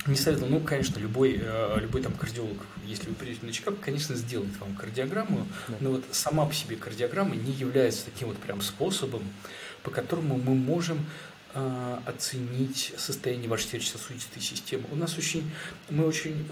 не 0.06 0.16
советовал, 0.16 0.48
ну, 0.48 0.60
конечно, 0.60 0.98
любой, 0.98 1.42
любой 1.76 2.00
там 2.00 2.12
кардиолог, 2.14 2.56
если 2.86 3.10
вы 3.10 3.14
придете 3.14 3.44
на 3.44 3.52
чекап, 3.52 3.78
конечно, 3.80 4.14
сделает 4.14 4.58
вам 4.58 4.74
кардиограмму, 4.74 5.46
да. 5.68 5.74
но 5.80 5.90
вот 5.90 6.04
сама 6.10 6.46
по 6.46 6.54
себе 6.54 6.76
кардиограмма 6.76 7.36
не 7.36 7.52
является 7.52 8.06
таким 8.06 8.28
вот 8.28 8.38
прям 8.38 8.62
способом, 8.62 9.22
по 9.82 9.90
которому 9.90 10.38
мы 10.38 10.54
можем 10.54 11.04
оценить 11.54 12.92
состояние 12.96 13.48
вашей 13.48 13.68
сердечно-сосудистой 13.68 14.42
системы. 14.42 14.84
У 14.92 14.96
нас 14.96 15.16
очень, 15.16 15.50
мы 15.90 16.06
очень 16.06 16.46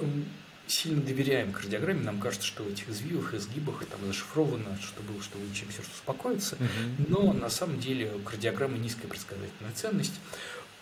сильно 0.66 1.00
доверяем 1.00 1.52
кардиограмме, 1.52 2.02
нам 2.02 2.18
кажется, 2.18 2.46
что 2.46 2.62
в 2.64 2.68
этих 2.68 2.88
извивах, 2.88 3.34
изгибах 3.34 3.84
там 3.86 4.04
зашифровано, 4.06 4.78
что 4.82 5.02
было, 5.02 5.23
что 5.23 5.38
вы 5.38 5.54
чем 5.54 5.71
сердце 5.71 5.90
успокоится, 5.94 6.56
угу. 6.56 7.06
но 7.08 7.32
на 7.32 7.50
самом 7.50 7.78
деле 7.78 8.12
у 8.14 8.18
кардиограммы 8.21 8.78
низкая 8.78 9.08
предсказательная 9.08 9.73
ценность. 9.75 10.14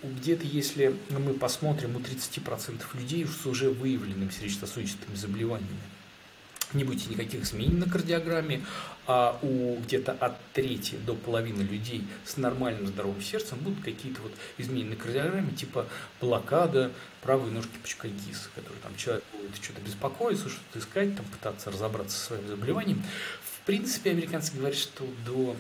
Где-то, 0.03 0.45
если 0.45 0.95
мы 1.11 1.33
посмотрим, 1.35 1.97
у 1.97 1.99
30% 1.99 2.83
людей 2.95 3.27
с 3.27 3.47
уже 3.47 3.71
выявленными 3.71 4.31
сердечно-сосудистыми 4.31 5.17
заболеваниями 5.17 5.81
не 6.75 6.85
будет 6.85 7.09
никаких 7.09 7.43
изменений 7.43 7.77
на 7.77 7.89
кардиограмме, 7.89 8.65
а 9.07 9.39
у 9.43 9.77
где-то 9.81 10.13
от 10.13 10.35
трети 10.53 10.97
до 11.07 11.15
половины 11.15 11.63
людей 11.63 12.05
с 12.25 12.37
нормальным 12.37 12.87
здоровым 12.87 13.21
сердцем 13.23 13.59
будут 13.59 13.83
какие-то 13.85 14.21
вот 14.23 14.33
изменения 14.59 14.91
на 14.91 14.97
кардиограмме, 14.97 15.53
типа 15.53 15.87
блокада 16.21 16.91
правой 17.23 17.51
ножки 17.51 17.77
пучкагиса, 17.83 18.49
который 18.55 18.79
там 18.83 18.95
человек 18.97 19.25
будет 19.33 19.63
что-то 19.63 19.81
беспокоиться, 19.81 20.49
что-то 20.49 20.79
искать, 20.79 21.17
там 21.17 21.27
пытаться 21.27 21.71
разобраться 21.71 22.19
со 22.19 22.27
своим 22.27 22.49
заболеванием. 22.49 23.03
В 23.43 23.67
принципе, 23.67 24.11
американцы 24.11 24.55
говорят, 24.55 24.77
что 24.77 25.07
до 25.27 25.57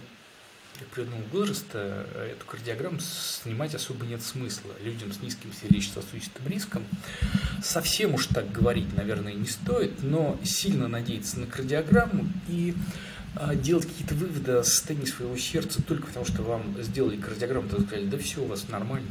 определенного 0.83 1.23
возраста 1.33 2.07
э, 2.15 2.33
эту 2.33 2.47
кардиограмму 2.47 3.01
снимать 3.01 3.75
особо 3.75 4.05
нет 4.07 4.23
смысла. 4.23 4.73
Людям 4.83 5.13
с 5.13 5.21
низким 5.21 5.51
сердечно-сосудистым 5.53 6.47
риском 6.47 6.85
совсем 7.63 8.15
уж 8.15 8.27
так 8.27 8.51
говорить, 8.51 8.95
наверное, 8.97 9.35
не 9.35 9.47
стоит, 9.47 10.03
но 10.03 10.39
сильно 10.45 10.89
надеяться 10.89 11.41
на 11.41 11.47
кардиограмму 11.47 12.27
и 12.49 12.75
а, 13.37 13.55
делать 13.55 13.87
какие-то 13.87 14.15
выводы 14.15 14.53
о 14.53 14.65
состоянии 14.65 15.07
своего 15.07 15.37
сердца 15.37 15.83
только 15.83 16.07
потому, 16.07 16.25
что 16.25 16.43
вам 16.43 16.77
сделали 16.83 17.17
кардиограмму, 17.17 17.69
то 17.69 17.81
сказали, 17.83 18.07
да 18.07 18.19
все 18.19 18.43
у 18.43 18.47
вас 18.47 18.69
нормально. 18.69 19.09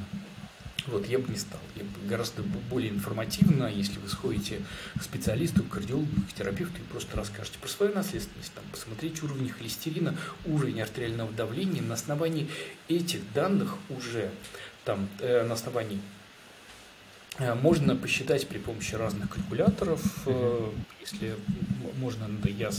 Вот, 0.88 1.08
я 1.08 1.18
бы 1.18 1.30
не 1.30 1.38
стал. 1.38 1.60
Я 1.76 1.84
бы 1.84 2.08
гораздо 2.08 2.44
более 2.44 2.92
информативно, 2.92 3.68
если 3.68 4.00
вы 4.00 4.10
сходите 4.10 4.62
к 5.00 5.04
специалисту, 5.04 5.64
к 5.64 5.70
кардиологу, 5.70 6.10
к 6.30 6.34
терапевту 6.34 6.78
и 6.78 6.92
просто 6.92 7.16
расскажете 7.16 7.58
про 7.60 7.70
свою 7.70 7.94
наследственность, 7.94 8.54
там, 8.54 8.64
посмотрите 8.72 9.24
уровень 9.24 9.50
холестерина, 9.50 10.16
уровень 10.46 10.82
артериального 10.82 11.32
давления. 11.32 11.82
На 11.82 11.94
основании 11.94 12.50
этих 12.90 13.22
данных 13.34 13.78
уже, 13.90 14.30
там, 14.84 15.08
э, 15.20 15.44
на 15.44 15.54
основании 15.54 16.02
э, 17.40 17.54
можно 17.56 17.96
посчитать 17.96 18.48
при 18.48 18.58
помощи 18.58 18.96
разных 18.96 19.30
калькуляторов, 19.30 20.02
э, 20.26 20.70
если 21.00 21.36
можно, 21.98 22.28
я 22.46 22.72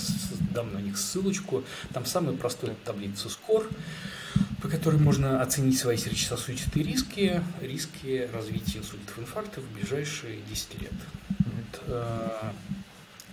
дам 0.52 0.74
на 0.74 0.78
них 0.78 0.98
ссылочку. 0.98 1.64
Там 1.94 2.04
самая 2.04 2.36
простая 2.36 2.76
таблица 2.84 3.28
SCORE 3.28 3.66
по 4.62 4.68
которой 4.68 5.00
можно 5.00 5.42
оценить 5.42 5.78
свои 5.78 5.96
сердечно-сосудистые 5.96 6.84
риски, 6.84 7.42
риски 7.60 8.28
развития 8.32 8.78
инсультов, 8.78 9.18
инфарктов 9.18 9.64
в 9.64 9.74
ближайшие 9.74 10.40
10 10.48 10.82
лет. 10.82 10.92
Вот. 11.38 11.82
Э, 11.88 12.52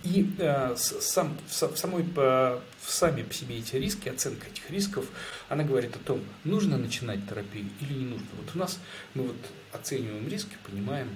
и 0.04 0.34
э, 0.38 0.74
сам, 0.76 1.36
в, 1.48 1.52
самой, 1.52 2.02
в 2.02 2.60
сами 2.86 3.22
по 3.22 3.32
себе 3.32 3.58
эти 3.58 3.76
риски, 3.76 4.08
оценка 4.08 4.48
этих 4.48 4.68
рисков, 4.70 5.06
она 5.48 5.62
говорит 5.62 5.94
о 5.94 6.00
том, 6.00 6.20
нужно 6.44 6.76
начинать 6.76 7.26
терапию 7.28 7.66
или 7.80 7.92
не 7.94 8.04
нужно. 8.06 8.26
Вот 8.36 8.54
у 8.54 8.58
нас 8.58 8.78
мы 9.14 9.24
вот 9.24 9.36
оцениваем 9.72 10.28
риски, 10.28 10.56
понимаем, 10.68 11.08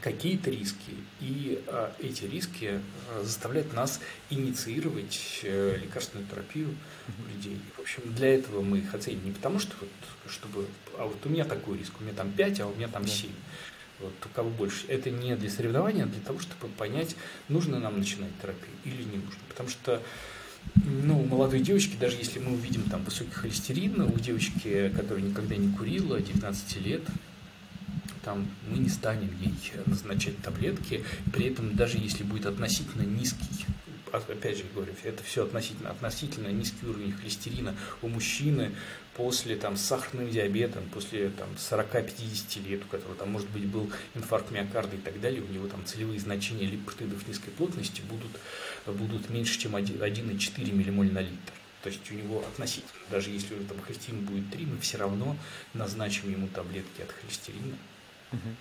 какие-то 0.00 0.50
риски, 0.50 0.94
и 1.20 1.62
а, 1.66 1.92
эти 1.98 2.24
риски 2.24 2.80
а, 3.10 3.22
заставляют 3.22 3.72
нас 3.74 4.00
инициировать 4.30 5.40
а, 5.44 5.76
лекарственную 5.76 6.26
терапию 6.28 6.74
у 7.08 7.34
людей. 7.34 7.60
В 7.76 7.80
общем, 7.80 8.02
для 8.14 8.34
этого 8.34 8.62
мы 8.62 8.78
их 8.78 8.94
оценим 8.94 9.24
не 9.24 9.32
потому, 9.32 9.58
что 9.58 9.74
вот, 9.80 9.90
чтобы, 10.30 10.66
а 10.96 11.06
вот 11.06 11.18
у 11.24 11.28
меня 11.28 11.44
такой 11.44 11.78
риск, 11.78 11.92
у 12.00 12.04
меня 12.04 12.14
там 12.14 12.30
5, 12.32 12.60
а 12.60 12.66
у 12.66 12.74
меня 12.74 12.88
там 12.88 13.06
7. 13.06 13.30
Вот 14.00 14.12
у 14.24 14.28
кого 14.28 14.50
больше. 14.50 14.86
Это 14.86 15.10
не 15.10 15.34
для 15.34 15.50
соревнования, 15.50 16.04
а 16.04 16.06
для 16.06 16.20
того, 16.20 16.38
чтобы 16.38 16.68
понять, 16.74 17.16
нужно 17.48 17.80
нам 17.80 17.98
начинать 17.98 18.30
терапию 18.40 18.76
или 18.84 19.02
не 19.02 19.16
нужно. 19.16 19.40
Потому 19.48 19.68
что 19.68 20.00
ну, 20.74 21.20
у 21.20 21.24
молодой 21.24 21.60
девочки, 21.60 21.96
даже 21.98 22.16
если 22.16 22.38
мы 22.38 22.52
увидим 22.52 22.82
там 22.84 23.02
высокий 23.04 23.32
холестерин, 23.32 24.00
у 24.02 24.18
девочки, 24.18 24.92
которая 24.94 25.24
никогда 25.24 25.56
не 25.56 25.74
курила, 25.74 26.20
19 26.20 26.86
лет, 26.86 27.02
там 28.28 28.46
мы 28.68 28.76
не 28.76 28.90
станем 28.90 29.30
ей 29.40 29.54
назначать 29.86 30.36
таблетки, 30.42 31.02
при 31.32 31.46
этом 31.46 31.74
даже 31.74 31.96
если 31.96 32.24
будет 32.24 32.44
относительно 32.44 33.00
низкий 33.02 33.64
опять 34.12 34.58
же 34.58 34.64
говорю, 34.74 34.92
это 35.02 35.22
все 35.22 35.44
относительно, 35.44 35.90
относительно 35.90 36.48
низкий 36.48 36.86
уровень 36.86 37.12
холестерина 37.12 37.74
у 38.02 38.08
мужчины 38.08 38.72
после 39.14 39.56
там, 39.56 39.76
с 39.76 39.82
сахарным 39.82 40.30
диабетом, 40.30 40.84
после 40.92 41.30
там, 41.30 41.48
40-50 41.56 42.68
лет, 42.68 42.84
у 42.84 42.88
которого 42.88 43.14
там, 43.16 43.32
может 43.32 43.48
быть, 43.50 43.66
был 43.66 43.90
инфаркт 44.14 44.50
миокарда 44.50 44.96
и 44.96 44.98
так 44.98 45.20
далее, 45.20 45.42
у 45.42 45.52
него 45.52 45.66
там 45.66 45.84
целевые 45.84 46.20
значения 46.20 46.66
липоптидов 46.66 47.26
низкой 47.28 47.50
плотности 47.50 48.02
будут, 48.02 48.30
будут 48.86 49.28
меньше, 49.30 49.58
чем 49.58 49.76
1,4 49.76 50.72
миллимоль 50.72 51.12
на 51.12 51.20
литр. 51.20 51.52
То 51.82 51.90
есть 51.90 52.10
у 52.10 52.14
него 52.14 52.40
относительно, 52.40 53.02
даже 53.10 53.30
если 53.30 53.54
у 53.54 53.64
там 53.64 53.80
холестерин 53.80 54.24
будет 54.24 54.50
3, 54.50 54.66
мы 54.66 54.78
все 54.80 54.98
равно 54.98 55.36
назначим 55.74 56.30
ему 56.30 56.48
таблетки 56.48 57.02
от 57.02 57.12
холестерина. 57.12 57.76
Угу. 58.32 58.54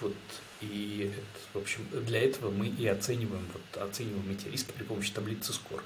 Вот. 0.00 0.14
И, 0.60 1.12
в 1.52 1.58
общем, 1.58 1.86
для 2.06 2.22
этого 2.22 2.50
мы 2.50 2.66
и 2.66 2.86
оцениваем, 2.86 3.46
вот, 3.52 3.82
оцениваем 3.82 4.30
эти 4.30 4.48
риски 4.48 4.72
при 4.72 4.84
помощи 4.84 5.12
таблицы 5.12 5.52
SCORE. 5.52 5.82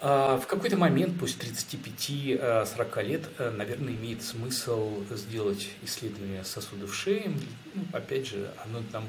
А, 0.00 0.38
в 0.38 0.46
какой-то 0.46 0.76
момент, 0.76 1.18
после 1.18 1.50
35-40 1.50 3.02
лет, 3.02 3.22
наверное, 3.56 3.94
имеет 3.94 4.22
смысл 4.22 5.02
сделать 5.10 5.68
исследование 5.82 6.44
сосудов 6.44 6.94
шеи. 6.94 7.32
Ну, 7.74 7.82
опять 7.92 8.28
же, 8.28 8.50
оно 8.64 8.82
там 8.92 9.04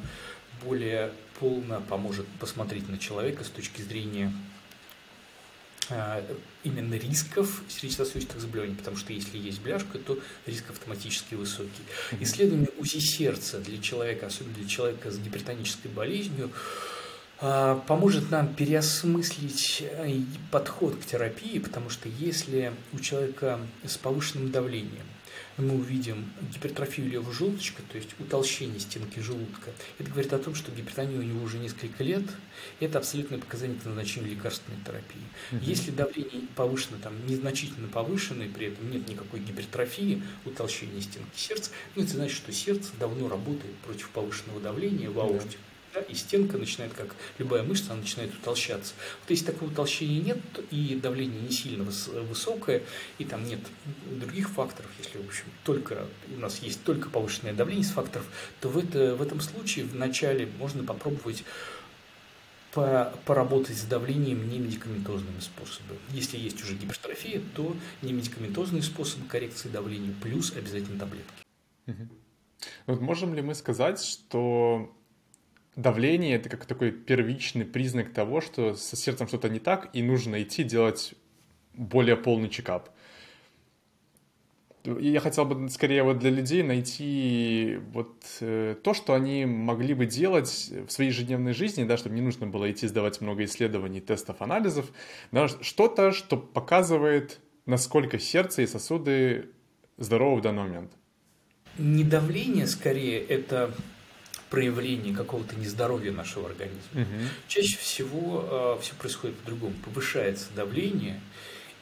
более 0.64 1.12
полно 1.40 1.82
поможет 1.82 2.26
посмотреть 2.40 2.90
на 2.90 2.98
человека 2.98 3.44
с 3.44 3.50
точки 3.50 3.82
зрения 3.82 4.34
а, 4.34 4.59
именно 6.64 6.96
рисков 6.96 7.62
сердечно-сосудистых 7.68 8.40
заболеваний, 8.40 8.76
потому 8.76 8.98
что 8.98 9.14
если 9.14 9.38
есть 9.38 9.62
бляшка, 9.62 9.98
то 9.98 10.20
риск 10.46 10.70
автоматически 10.70 11.36
высокий. 11.36 11.84
Исследование 12.20 12.70
УЗИ 12.78 13.00
сердца 13.00 13.60
для 13.60 13.82
человека, 13.82 14.28
особенно 14.28 14.56
для 14.56 14.68
человека 14.68 15.12
с 15.12 15.18
гипертонической 15.18 15.90
болезнью, 15.92 16.52
а, 17.42 17.82
поможет 17.88 18.32
нам 18.32 18.54
переосмыслить 18.54 19.82
э, 19.82 20.20
подход 20.52 20.98
к 20.98 21.06
терапии, 21.06 21.60
потому 21.60 21.90
что 21.90 22.10
если 22.10 22.74
у 22.92 23.00
человека 23.00 23.62
с 23.86 23.98
повышенным 23.98 24.52
давлением 24.52 25.06
мы 25.62 25.76
увидим 25.76 26.32
гипертрофию 26.54 27.10
левого 27.10 27.34
желудочка, 27.34 27.82
то 27.92 27.98
есть 27.98 28.10
утолщение 28.20 28.80
стенки 28.80 29.20
желудка. 29.20 29.72
Это 29.98 30.10
говорит 30.10 30.34
о 30.34 30.40
том, 30.40 30.56
что 30.56 30.72
гипертония 30.72 31.20
у 31.20 31.24
него 31.24 31.44
уже 31.44 31.58
несколько 31.58 32.04
лет. 32.04 32.24
Это 32.80 33.00
абсолютное 33.00 33.40
показание 33.40 33.80
к 33.80 33.86
назначению 33.86 34.32
лекарственной 34.32 34.78
терапии. 34.86 35.22
Угу. 35.52 35.62
Если 35.64 35.92
давление 35.92 36.48
повышено, 36.56 36.98
там, 37.02 37.14
незначительно 37.28 37.88
повышено, 37.88 38.44
и 38.44 38.50
при 38.50 38.68
этом 38.68 38.90
нет 38.92 39.08
никакой 39.08 39.40
гипертрофии, 39.40 40.22
утолщения 40.46 41.02
стенки 41.02 41.36
сердца, 41.36 41.72
ну, 41.96 42.04
это 42.04 42.14
значит, 42.14 42.36
что 42.36 42.52
сердце 42.52 42.92
давно 43.00 43.30
работает 43.30 43.76
против 43.86 44.10
повышенного 44.10 44.60
давления 44.60 45.10
в 45.10 45.20
аорте. 45.20 45.58
Да 45.58 45.69
да, 45.94 46.02
и 46.02 46.14
стенка 46.14 46.58
начинает, 46.58 46.94
как 46.94 47.16
любая 47.38 47.64
мышца, 47.64 47.94
она 47.94 48.02
начинает 48.02 48.34
утолщаться. 48.34 48.94
Вот 49.22 49.30
если 49.30 49.46
такого 49.46 49.70
утолщения 49.70 50.22
нет, 50.22 50.40
и 50.72 51.00
давление 51.02 51.42
не 51.42 51.52
сильно 51.52 51.84
высокое, 51.84 52.84
и 53.18 53.26
там 53.26 53.44
нет 53.46 53.60
других 54.10 54.50
факторов, 54.50 54.90
если, 55.00 55.18
в 55.18 55.28
общем, 55.28 55.46
только 55.64 56.06
у 56.36 56.40
нас 56.40 56.60
есть 56.60 56.84
только 56.84 57.10
повышенное 57.10 57.54
давление 57.54 57.84
из 57.84 57.92
факторов, 57.92 58.26
то 58.62 58.70
в, 58.70 58.78
это, 58.78 59.16
в 59.16 59.22
этом 59.22 59.42
случае 59.42 59.86
вначале 59.86 60.48
можно 60.58 60.84
попробовать 60.84 61.44
по, 62.72 63.14
поработать 63.26 63.78
с 63.78 63.84
давлением 63.84 64.48
немедикаментозными 64.50 65.40
способами. 65.40 66.00
Если 66.12 66.38
есть 66.38 66.64
уже 66.64 66.76
гипертрофия, 66.76 67.42
то 67.56 67.76
немедикаментозные 68.02 68.84
способы 68.84 69.28
коррекции 69.28 69.70
давления 69.70 70.14
плюс 70.22 70.54
обязательно 70.56 71.00
таблетки. 71.00 71.34
Угу. 71.88 72.08
Вот 72.88 73.02
можем 73.02 73.34
ли 73.34 73.42
мы 73.42 73.56
сказать, 73.56 74.04
что 74.04 74.94
давление 75.82 76.36
это 76.36 76.50
как 76.50 76.66
такой 76.66 76.92
первичный 76.92 77.66
признак 77.66 78.12
того, 78.12 78.42
что 78.42 78.76
со 78.76 78.96
сердцем 78.96 79.28
что-то 79.28 79.50
не 79.50 79.60
так, 79.60 79.90
и 79.94 80.04
нужно 80.04 80.42
идти 80.42 80.64
делать 80.64 81.14
более 81.74 82.18
полный 82.18 82.50
чекап. 82.50 82.90
Я 84.86 85.20
хотел 85.20 85.46
бы 85.46 85.70
скорее 85.70 86.04
вот 86.04 86.20
для 86.20 86.30
людей 86.30 86.64
найти 86.64 87.80
вот 87.92 88.16
э, 88.40 88.76
то, 88.82 88.94
что 88.94 89.14
они 89.14 89.46
могли 89.46 89.94
бы 89.94 90.06
делать 90.06 90.72
в 90.88 90.90
своей 90.90 91.12
ежедневной 91.12 91.54
жизни, 91.54 91.84
да, 91.84 91.98
чтобы 91.98 92.16
не 92.16 92.22
нужно 92.22 92.48
было 92.48 92.72
идти 92.72 92.88
сдавать 92.88 93.20
много 93.22 93.44
исследований, 93.44 94.00
тестов, 94.00 94.42
анализов, 94.42 94.90
да, 95.32 95.48
что-то, 95.48 96.12
что 96.12 96.38
показывает, 96.38 97.40
насколько 97.66 98.20
сердце 98.20 98.62
и 98.62 98.68
сосуды 98.68 99.50
здоровы 99.98 100.40
в 100.40 100.42
данный 100.42 100.64
момент. 100.64 100.92
Не 101.78 102.04
давление, 102.04 102.66
скорее, 102.66 103.20
это 103.20 103.74
проявлении 104.50 105.14
какого-то 105.14 105.56
нездоровья 105.56 106.12
нашего 106.12 106.50
организма. 106.50 106.82
Угу. 106.94 107.30
Чаще 107.48 107.78
всего 107.78 108.78
э, 108.80 108.82
все 108.82 108.94
происходит 108.96 109.38
по-другому. 109.38 109.74
Повышается 109.86 110.48
давление, 110.56 111.22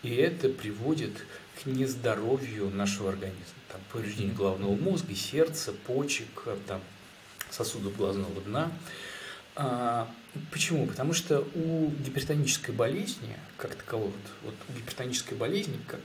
и 0.03 0.13
это 0.15 0.49
приводит 0.49 1.13
к 1.61 1.65
нездоровью 1.65 2.69
нашего 2.69 3.09
организма. 3.09 3.43
Там 3.71 3.81
повреждение 3.91 4.33
головного 4.33 4.75
мозга, 4.75 5.15
сердца, 5.15 5.73
почек, 5.85 6.43
э, 6.45 6.57
там, 6.67 6.81
сосудов 7.49 7.95
глазного 7.95 8.41
дна. 8.41 8.71
А, 9.55 10.07
почему? 10.51 10.85
Потому 10.85 11.13
что 11.13 11.47
у 11.55 11.89
гипертонической 11.89 12.75
болезни, 12.75 13.35
как 13.57 13.75
таковой, 13.75 14.07
вот, 14.09 14.13
вот 14.43 14.55
у 14.69 14.73
гипертонической 14.73 15.37
болезни, 15.37 15.79
как 15.87 16.01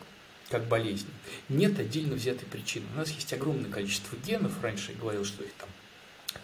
как 0.48 0.68
болезни. 0.68 1.08
Нет 1.48 1.78
отдельно 1.78 2.14
взятой 2.14 2.46
причины. 2.46 2.84
У 2.94 2.98
нас 2.98 3.10
есть 3.10 3.32
огромное 3.32 3.70
количество 3.70 4.16
генов. 4.18 4.52
Раньше 4.62 4.92
я 4.92 4.98
говорил, 4.98 5.24
что 5.24 5.42
их 5.42 5.52
там 5.54 5.68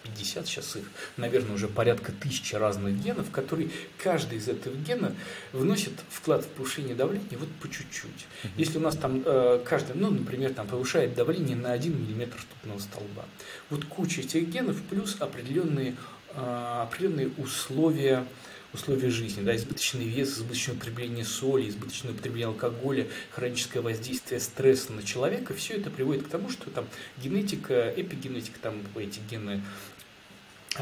50, 0.03 0.47
сейчас 0.47 0.75
их, 0.75 0.83
наверное, 1.17 1.55
уже 1.55 1.67
порядка 1.67 2.11
тысячи 2.11 2.55
разных 2.55 3.01
генов, 3.01 3.31
которые 3.31 3.69
каждый 3.97 4.37
из 4.37 4.47
этих 4.47 4.75
генов 4.77 5.13
вносит 5.53 5.93
вклад 6.09 6.43
в 6.45 6.47
повышение 6.47 6.95
давления 6.95 7.37
вот 7.37 7.49
по 7.61 7.69
чуть-чуть. 7.69 8.27
Если 8.57 8.77
у 8.77 8.81
нас 8.81 8.95
там 8.95 9.21
э, 9.25 9.61
каждый, 9.65 9.95
ну, 9.95 10.11
например, 10.11 10.53
там 10.53 10.67
повышает 10.67 11.13
давление 11.15 11.55
на 11.55 11.71
1 11.71 11.91
мм 11.93 12.33
ртутного 12.35 12.79
столба, 12.79 13.25
вот 13.69 13.85
куча 13.85 14.21
этих 14.21 14.49
генов 14.49 14.81
плюс 14.89 15.17
определенные, 15.19 15.95
э, 16.33 16.81
определенные 16.83 17.29
условия 17.37 18.25
условия 18.73 19.09
жизни, 19.09 19.41
да, 19.41 19.55
избыточный 19.55 20.05
вес, 20.05 20.37
избыточное 20.37 20.75
употребление 20.75 21.25
соли, 21.25 21.69
избыточное 21.69 22.13
употребление 22.13 22.47
алкоголя, 22.47 23.07
хроническое 23.31 23.81
воздействие 23.81 24.39
стресса 24.39 24.93
на 24.93 25.03
человека, 25.03 25.53
все 25.53 25.75
это 25.75 25.89
приводит 25.89 26.25
к 26.25 26.29
тому, 26.29 26.49
что 26.49 26.69
там 26.69 26.87
генетика, 27.17 27.93
эпигенетика, 27.95 28.59
там 28.61 28.81
эти 28.95 29.19
гены 29.29 29.61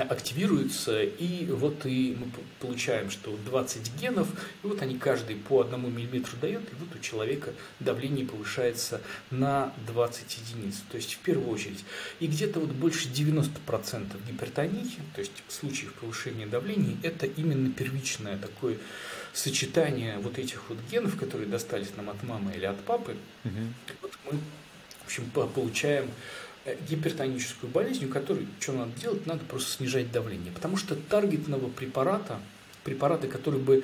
активируются, 0.04 1.04
и 1.04 1.46
вот 1.48 1.86
и 1.86 2.18
мы 2.20 2.28
получаем, 2.60 3.10
что 3.10 3.38
20 3.46 3.96
генов, 4.00 4.28
и 4.64 4.68
вот 4.68 4.82
они 4.82 4.98
каждый 4.98 5.36
по 5.36 5.62
одному 5.62 5.90
миллиметру 5.90 6.38
дают, 6.42 6.64
и 6.64 6.76
вот 6.80 6.96
у 6.96 7.00
человека 7.00 7.54
давление 7.80 8.26
повышается 8.26 9.02
на 9.32 9.74
20 9.88 10.38
единиц, 10.38 10.84
то 10.90 10.98
есть 10.98 11.14
в 11.14 11.20
первую 11.20 11.50
очередь. 11.50 11.84
И 12.20 12.28
где-то 12.28 12.60
вот 12.60 12.70
больше 12.72 13.10
90% 13.10 13.48
гипертонии, 14.28 14.86
то 15.14 15.22
есть 15.22 15.32
случаев 15.48 15.94
повышения 15.94 16.46
давления, 16.46 16.98
это 17.04 17.26
именно 17.26 17.72
первичное 17.72 18.38
такое 18.38 18.78
сочетание 19.34 20.18
вот 20.20 20.40
этих 20.40 20.70
вот 20.70 20.78
генов, 20.92 21.16
которые 21.18 21.48
достались 21.48 21.90
нам 21.96 22.10
от 22.10 22.22
мамы 22.24 22.54
или 22.54 22.66
от 22.66 22.80
папы. 22.82 23.16
Угу. 23.46 23.54
Вот 24.02 24.12
мы, 24.26 24.40
в 25.04 25.06
общем, 25.06 25.30
получаем 25.30 26.10
гипертоническую 26.90 27.72
болезнь, 27.72 28.06
у 28.06 28.10
которой 28.10 28.48
что 28.60 28.74
надо 28.74 28.92
делать? 29.00 29.26
Надо 29.26 29.44
просто 29.46 29.72
снижать 29.72 30.12
давление. 30.12 30.52
Потому 30.52 30.78
что 30.78 30.96
таргетного 30.96 31.70
препарата, 31.70 32.40
препарата, 32.84 33.28
который 33.28 33.60
бы 33.60 33.84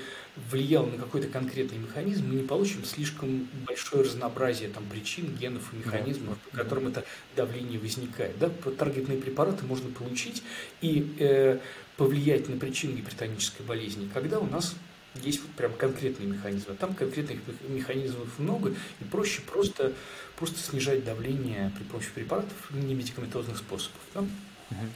влиял 0.50 0.86
на 0.86 0.98
какой-то 0.98 1.28
конкретный 1.28 1.78
механизм, 1.78 2.28
мы 2.28 2.36
не 2.36 2.44
получим 2.44 2.84
слишком 2.86 3.48
большое 3.66 4.04
разнообразие 4.04 4.70
там, 4.70 4.84
причин, 4.86 5.36
генов 5.36 5.74
и 5.74 5.78
механизмов, 5.78 6.38
по 6.40 6.58
которым 6.58 6.88
это 6.88 7.04
давление 7.36 7.80
возникает. 7.80 8.38
Да? 8.40 8.50
Таргетные 8.50 9.18
препараты 9.18 9.66
можно 9.66 9.90
получить 9.90 10.44
и 10.82 11.16
э, 11.20 11.60
повлиять 11.98 12.50
на 12.50 12.58
причины 12.58 12.98
гипертонической 12.98 13.66
болезни, 13.66 14.10
когда 14.14 14.40
у 14.40 14.48
нас 14.48 14.76
есть 15.16 15.42
вот 15.42 15.52
прям 15.52 15.74
конкретные 15.74 16.28
механизмы. 16.28 16.76
Там 16.76 16.94
конкретных 16.94 17.40
механизмов 17.68 18.28
много, 18.40 18.74
и 19.00 19.04
проще 19.04 19.42
просто, 19.42 19.94
просто 20.36 20.60
снижать 20.60 21.04
давление 21.06 21.72
при 21.78 21.84
помощи 21.84 22.10
препаратов, 22.14 22.72
не 22.72 22.94
медикаментозных 22.94 23.58
способов. 23.58 24.00
Да? 24.14 24.22
Угу. 24.22 24.30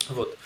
Вот. 0.10 0.38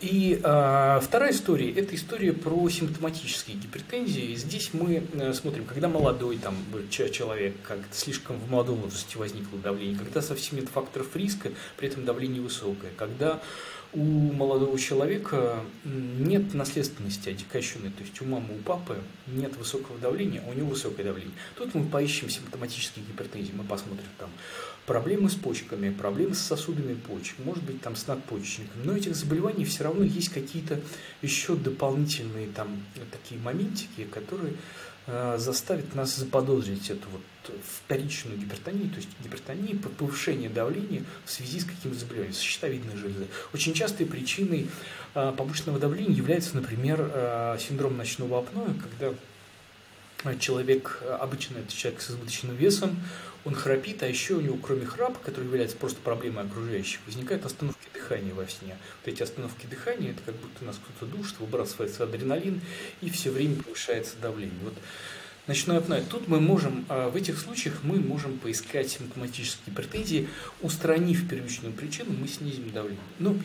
И 0.00 0.38
э, 0.44 1.00
вторая 1.02 1.32
история– 1.32 1.72
это 1.76 1.94
история 1.94 2.34
про 2.34 2.68
симптоматические 2.68 3.56
гипертензии. 3.56 4.34
Здесь 4.34 4.74
мы 4.74 5.02
э, 5.14 5.32
смотрим, 5.32 5.64
когда 5.64 5.88
молодой 5.88 6.36
там, 6.36 6.54
человек, 6.90 7.54
как 7.62 7.78
слишком 7.92 8.38
в 8.38 8.50
молодом 8.50 8.76
возрасте 8.76 9.18
возникло 9.18 9.58
давление, 9.58 9.96
когда 9.96 10.20
совсем 10.20 10.58
нет 10.58 10.68
факторов 10.68 11.16
риска, 11.16 11.50
при 11.78 11.88
этом 11.88 12.04
давление 12.04 12.42
высокое, 12.42 12.90
когда 12.98 13.40
у 13.96 14.32
молодого 14.32 14.78
человека 14.78 15.60
нет 15.84 16.52
наследственности 16.52 17.30
отекащенной, 17.30 17.90
то 17.90 18.02
есть 18.02 18.20
у 18.20 18.26
мамы, 18.26 18.54
у 18.54 18.62
папы 18.62 18.98
нет 19.26 19.56
высокого 19.56 19.98
давления, 19.98 20.42
а 20.46 20.50
у 20.50 20.52
него 20.52 20.68
высокое 20.68 21.04
давление. 21.04 21.32
Тут 21.56 21.74
мы 21.74 21.86
поищем 21.86 22.28
симптоматические 22.28 23.06
гипертензии, 23.06 23.52
мы 23.56 23.64
посмотрим 23.64 24.04
там 24.18 24.28
проблемы 24.84 25.30
с 25.30 25.34
почками, 25.34 25.88
проблемы 25.88 26.34
с 26.34 26.40
сосудами 26.40 26.92
почек, 26.92 27.36
может 27.42 27.64
быть 27.64 27.80
там 27.80 27.96
с 27.96 28.06
надпочечниками, 28.06 28.84
но 28.84 28.94
этих 28.94 29.16
заболеваний 29.16 29.64
все 29.64 29.84
равно 29.84 30.04
есть 30.04 30.28
какие-то 30.28 30.78
еще 31.22 31.56
дополнительные 31.56 32.48
там 32.48 32.68
такие 33.10 33.40
моментики, 33.40 34.04
которые 34.04 34.52
Э, 35.08 35.36
заставит 35.38 35.94
нас 35.94 36.16
заподозрить 36.16 36.90
эту 36.90 37.08
вот 37.10 37.20
вторичную 37.62 38.38
гипертонию, 38.38 38.90
то 38.90 38.96
есть 38.96 39.08
гипертонию, 39.22 39.78
повышение 39.78 40.50
давления 40.50 41.04
в 41.24 41.30
связи 41.30 41.60
с 41.60 41.64
каким-то 41.64 41.98
заболеванием, 41.98 42.34
с 42.34 42.40
щитовидной 42.40 42.96
железой. 42.96 43.28
Очень 43.52 43.74
частой 43.74 44.06
причиной 44.06 44.68
э, 45.14 45.34
повышенного 45.36 45.78
давления 45.78 46.14
является, 46.14 46.56
например, 46.56 47.10
э, 47.12 47.58
синдром 47.60 47.96
ночного 47.96 48.38
апноэ, 48.38 48.68
когда 48.80 49.14
человек, 50.40 51.02
обычно 51.20 51.58
это 51.58 51.72
человек 51.74 52.00
с 52.00 52.10
избыточным 52.10 52.56
весом, 52.56 52.96
он 53.44 53.54
храпит, 53.54 54.02
а 54.02 54.08
еще 54.08 54.34
у 54.34 54.40
него, 54.40 54.58
кроме 54.60 54.84
храпа, 54.84 55.18
который 55.20 55.44
является 55.44 55.76
просто 55.76 56.00
проблемой 56.00 56.44
окружающих, 56.44 56.98
возникают 57.06 57.46
остановки 57.46 57.86
дыхания 57.94 58.34
во 58.34 58.46
сне. 58.48 58.76
Вот 59.04 59.12
эти 59.12 59.22
остановки 59.22 59.66
дыхания, 59.66 60.10
это 60.10 60.20
как 60.26 60.34
будто 60.34 60.64
нас 60.64 60.76
кто-то 60.76 61.10
душит, 61.14 61.38
выбрасывается 61.38 62.02
адреналин, 62.02 62.60
и 63.02 63.10
все 63.10 63.30
время 63.30 63.62
повышается 63.62 64.16
давление. 64.20 64.58
Вот 64.64 64.74
Ночной 65.46 65.78
апноэ. 65.78 66.02
Тут 66.02 66.26
мы 66.26 66.40
можем, 66.40 66.84
а, 66.88 67.08
в 67.08 67.14
этих 67.14 67.38
случаях 67.38 67.84
мы 67.84 68.00
можем 68.00 68.36
поискать 68.38 68.90
симптоматические 68.90 69.72
претензии, 69.76 70.28
устранив 70.60 71.28
первичную 71.28 71.72
причину, 71.72 72.14
мы 72.18 72.26
снизим 72.26 72.70
давление. 72.70 72.98
Ну, 73.20 73.38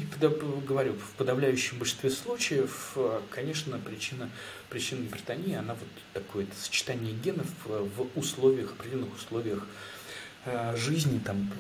говорю, 0.68 0.94
в 0.94 1.12
подавляющем 1.18 1.78
большинстве 1.78 2.10
случаев, 2.10 2.94
а, 2.96 3.22
конечно, 3.30 3.78
причина, 3.78 4.32
причина 4.70 5.04
гипертонии, 5.04 5.54
она 5.54 5.76
вот 5.76 5.90
такое 6.14 6.48
сочетание 6.60 7.14
генов 7.14 7.46
в 7.66 8.08
условиях, 8.16 8.72
определенных 8.72 9.16
условиях 9.16 9.68
а, 10.46 10.76
жизни, 10.76 11.20
там, 11.24 11.52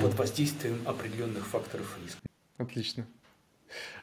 под 0.00 0.14
воздействием 0.14 0.80
определенных 0.86 1.44
факторов 1.44 1.98
риска. 2.04 2.20
Отлично. 2.56 3.04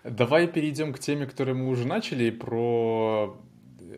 Давай 0.03 0.47
перейдем 0.47 0.91
к 0.91 0.99
теме, 0.99 1.25
которую 1.25 1.57
мы 1.57 1.69
уже 1.69 1.87
начали, 1.87 2.31
про 2.31 3.39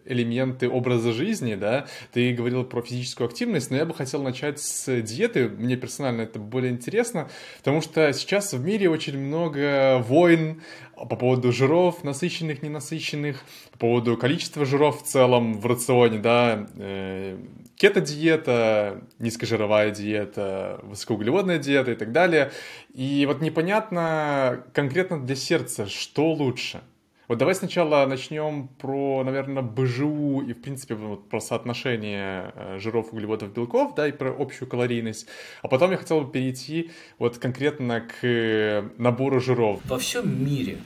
элементы 0.06 0.70
образа 0.70 1.12
жизни, 1.12 1.56
да, 1.56 1.88
ты 2.12 2.34
говорил 2.34 2.64
про 2.64 2.82
физическую 2.82 3.28
активность, 3.28 3.72
но 3.72 3.78
я 3.78 3.86
бы 3.86 3.94
хотел 3.94 4.22
начать 4.22 4.60
с 4.60 5.02
диеты, 5.02 5.50
мне 5.50 5.76
персонально 5.76 6.22
это 6.22 6.40
более 6.40 6.72
интересно, 6.72 7.30
потому 7.58 7.82
что 7.82 8.12
сейчас 8.14 8.54
в 8.54 8.64
мире 8.64 8.90
очень 8.90 9.18
много 9.18 10.00
войн 10.00 10.62
по 10.96 11.16
поводу 11.16 11.52
жиров, 11.52 12.04
насыщенных, 12.04 12.62
ненасыщенных, 12.62 13.44
по 13.72 13.78
поводу 13.80 14.18
количества 14.18 14.66
жиров 14.66 15.02
в 15.02 15.06
целом 15.06 15.60
в 15.60 15.66
рационе, 15.66 16.20
да, 16.20 16.68
э, 16.78 17.38
кето-диета, 17.76 19.02
низкожировая 19.20 19.92
диета, 19.92 20.80
высокоуглеводная 20.84 21.58
диета 21.58 21.92
и 21.92 21.96
так 21.96 22.12
далее. 22.12 22.52
И 22.94 23.26
вот 23.26 23.42
непонятно 23.42 24.64
конкретно 24.74 25.20
для 25.20 25.36
сердца, 25.36 25.88
что 25.88 26.32
лучше– 26.32 26.82
вот 27.32 27.38
давай 27.38 27.56
сначала 27.56 28.06
начнем 28.08 28.68
про, 28.68 29.24
наверное, 29.24 29.64
БЖУ 29.64 30.42
и, 30.42 30.52
в 30.52 30.62
принципе, 30.62 30.96
вот 30.96 31.30
про 31.30 31.40
соотношение 31.40 32.52
э, 32.54 32.78
жиров, 32.78 33.14
углеводов, 33.14 33.54
белков, 33.54 33.96
да, 33.96 34.10
и 34.10 34.12
про 34.12 34.36
общую 34.38 34.68
калорийность. 34.68 35.28
А 35.62 35.70
потом 35.70 35.92
я 35.92 35.98
хотел 35.98 36.20
бы 36.20 36.30
перейти 36.30 36.92
вот 37.20 37.38
конкретно 37.38 38.02
к 38.02 38.92
набору 38.98 39.40
жиров. 39.40 39.80
Во 39.86 39.98
всем 39.98 40.44
мире 40.44 40.80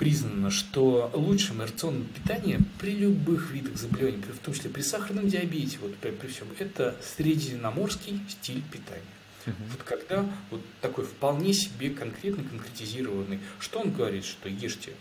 признано, 0.00 0.50
что 0.50 1.12
лучшим 1.14 1.60
рационным 1.60 2.06
питанием 2.06 2.66
при 2.80 2.96
любых 2.96 3.52
видах 3.52 3.76
заболеваний, 3.76 4.20
в 4.22 4.38
том 4.40 4.54
числе 4.54 4.70
при 4.70 4.82
сахарном 4.82 5.28
диабете, 5.28 5.78
вот 5.80 5.94
при, 5.98 6.10
при 6.10 6.26
всем, 6.26 6.48
это 6.58 6.96
средиземноморский 7.16 8.18
стиль 8.28 8.64
питания. 8.72 9.04
Вот 9.46 9.84
когда 9.84 10.26
вот 10.50 10.60
такой 10.80 11.04
вполне 11.04 11.52
себе 11.52 11.90
конкретно 11.90 12.42
конкретизированный, 12.42 13.38
что 13.60 13.78
он 13.78 13.92
говорит, 13.92 14.24
что 14.24 14.48
ешьте 14.48 14.94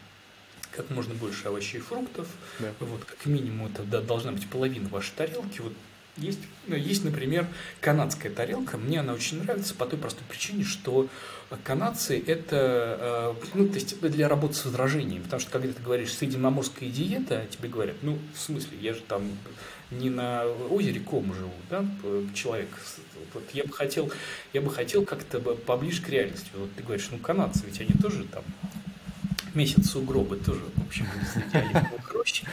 как 0.77 0.89
можно 0.91 1.13
больше 1.15 1.47
овощей 1.47 1.79
и 1.79 1.83
фруктов. 1.83 2.27
Да. 2.59 2.71
Вот, 2.79 3.03
как 3.03 3.25
минимум, 3.25 3.67
это 3.67 3.83
да, 3.83 4.01
должна 4.01 4.31
быть 4.31 4.47
половина 4.47 4.87
вашей 4.89 5.11
тарелки. 5.15 5.59
Вот 5.59 5.73
есть, 6.17 6.39
ну, 6.65 6.75
есть, 6.75 7.03
например, 7.03 7.47
канадская 7.79 8.31
тарелка. 8.31 8.77
Мне 8.77 9.01
она 9.01 9.13
очень 9.13 9.41
нравится 9.41 9.75
по 9.75 9.85
той 9.85 9.99
простой 9.99 10.23
причине, 10.27 10.63
что 10.63 11.07
канадцы 11.63 12.21
это, 12.25 13.35
э, 13.39 13.47
ну, 13.53 13.67
то 13.67 13.75
есть 13.75 13.99
для 14.01 14.27
работы 14.27 14.55
с 14.55 14.65
возражением. 14.65 15.23
Потому 15.23 15.39
что 15.39 15.51
когда 15.51 15.71
ты 15.71 15.81
говоришь 15.81 16.13
средиземноморская 16.13 16.89
диета, 16.89 17.45
тебе 17.49 17.69
говорят, 17.69 17.97
ну, 18.01 18.17
в 18.33 18.39
смысле, 18.39 18.77
я 18.81 18.93
же 18.93 19.01
там 19.01 19.29
не 19.91 20.09
на 20.09 20.45
озере 20.45 20.99
Ком 20.99 21.33
живу, 21.33 21.53
да, 21.69 21.85
человек. 22.33 22.69
Вот 23.33 23.43
я 23.53 23.63
бы 23.63 23.71
хотел, 23.71 24.11
я 24.53 24.61
бы 24.61 24.69
хотел 24.69 25.05
как-то 25.05 25.39
поближе 25.39 26.01
к 26.01 26.09
реальности. 26.09 26.49
Вот 26.55 26.69
ты 26.75 26.83
говоришь, 26.83 27.07
ну, 27.11 27.19
канадцы, 27.19 27.63
ведь 27.65 27.79
они 27.79 27.93
тоже 28.01 28.23
там 28.25 28.43
месяц 29.57 29.89
сугробы 29.89 30.37
тоже, 30.37 30.61
в 30.75 30.87
общем, 30.87 31.07
оливковых 31.53 32.13
рощ. 32.13 32.43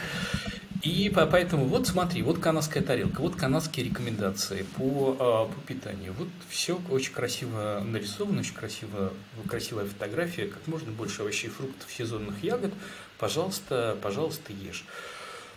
И 0.85 1.09
поэтому 1.09 1.65
вот 1.65 1.87
смотри, 1.87 2.21
вот 2.21 2.37
канадская 2.37 2.83
тарелка, 2.83 3.21
вот 3.21 3.35
канадские 3.35 3.87
рекомендации 3.87 4.67
по, 4.77 5.17
а, 5.19 5.45
по 5.47 5.61
питанию. 5.61 6.13
Вот 6.13 6.27
все 6.47 6.79
очень 6.91 7.11
красиво 7.11 7.81
нарисовано, 7.83 8.41
очень 8.41 8.53
красиво, 8.53 9.11
красивая 9.47 9.85
фотография, 9.85 10.45
как 10.45 10.67
можно 10.67 10.91
больше 10.91 11.23
овощей, 11.23 11.49
фруктов, 11.49 11.91
сезонных 11.91 12.43
ягод. 12.43 12.71
Пожалуйста, 13.17 13.97
пожалуйста, 13.99 14.53
ешь. 14.53 14.85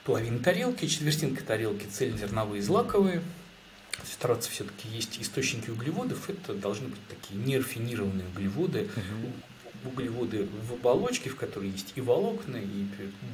Половина 0.04 0.38
тарелки, 0.38 0.86
четвертинка 0.86 1.44
тарелки 1.44 1.84
цельнозерновые, 1.84 2.62
злаковые. 2.62 3.22
Стараться 4.10 4.50
все-таки 4.50 4.88
есть 4.88 5.20
источники 5.20 5.68
углеводов. 5.68 6.30
Это 6.30 6.54
должны 6.54 6.88
быть 6.88 7.06
такие 7.08 7.38
нерафинированные 7.38 8.26
углеводы. 8.28 8.88
Угу 8.96 9.32
углеводы 9.84 10.48
в 10.68 10.74
оболочке, 10.74 11.30
в 11.30 11.36
которой 11.36 11.70
есть 11.70 11.92
и 11.96 12.00
волокна, 12.00 12.56
и 12.56 12.86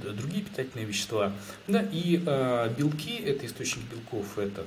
другие 0.03 0.43
питательные 0.43 0.87
вещества. 0.87 1.33
Да, 1.67 1.83
и 1.93 2.23
э, 2.25 2.75
белки, 2.77 3.17
это 3.17 3.47
источник 3.47 3.85
белков, 3.91 4.39
это 4.39 4.65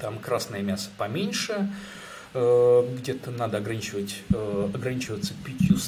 там 0.00 0.18
красное 0.18 0.62
мясо 0.62 0.90
поменьше, 0.96 1.70
э, 2.34 2.94
где-то 2.98 3.30
надо 3.30 3.58
ограничивать, 3.58 4.22
э, 4.32 4.70
ограничиваться 4.74 5.34
500 5.44 5.82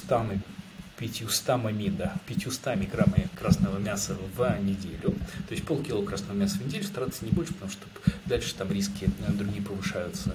500 1.01 1.57
мамида, 1.57 2.13
500 2.27 2.77
граммами 2.93 3.29
красного 3.35 3.79
мяса 3.79 4.17
в 4.37 4.63
неделю. 4.63 5.15
То 5.49 5.55
есть 5.55 5.65
полкило 5.65 6.05
красного 6.05 6.37
мяса 6.37 6.59
в 6.59 6.67
неделю, 6.67 6.85
стараться 6.85 7.25
не 7.25 7.31
больше, 7.31 7.55
потому 7.55 7.73
что 7.73 7.87
дальше 8.27 8.55
там 8.55 8.71
риски 8.71 9.09
э, 9.27 9.33
другие 9.33 9.63
повышаются. 9.63 10.35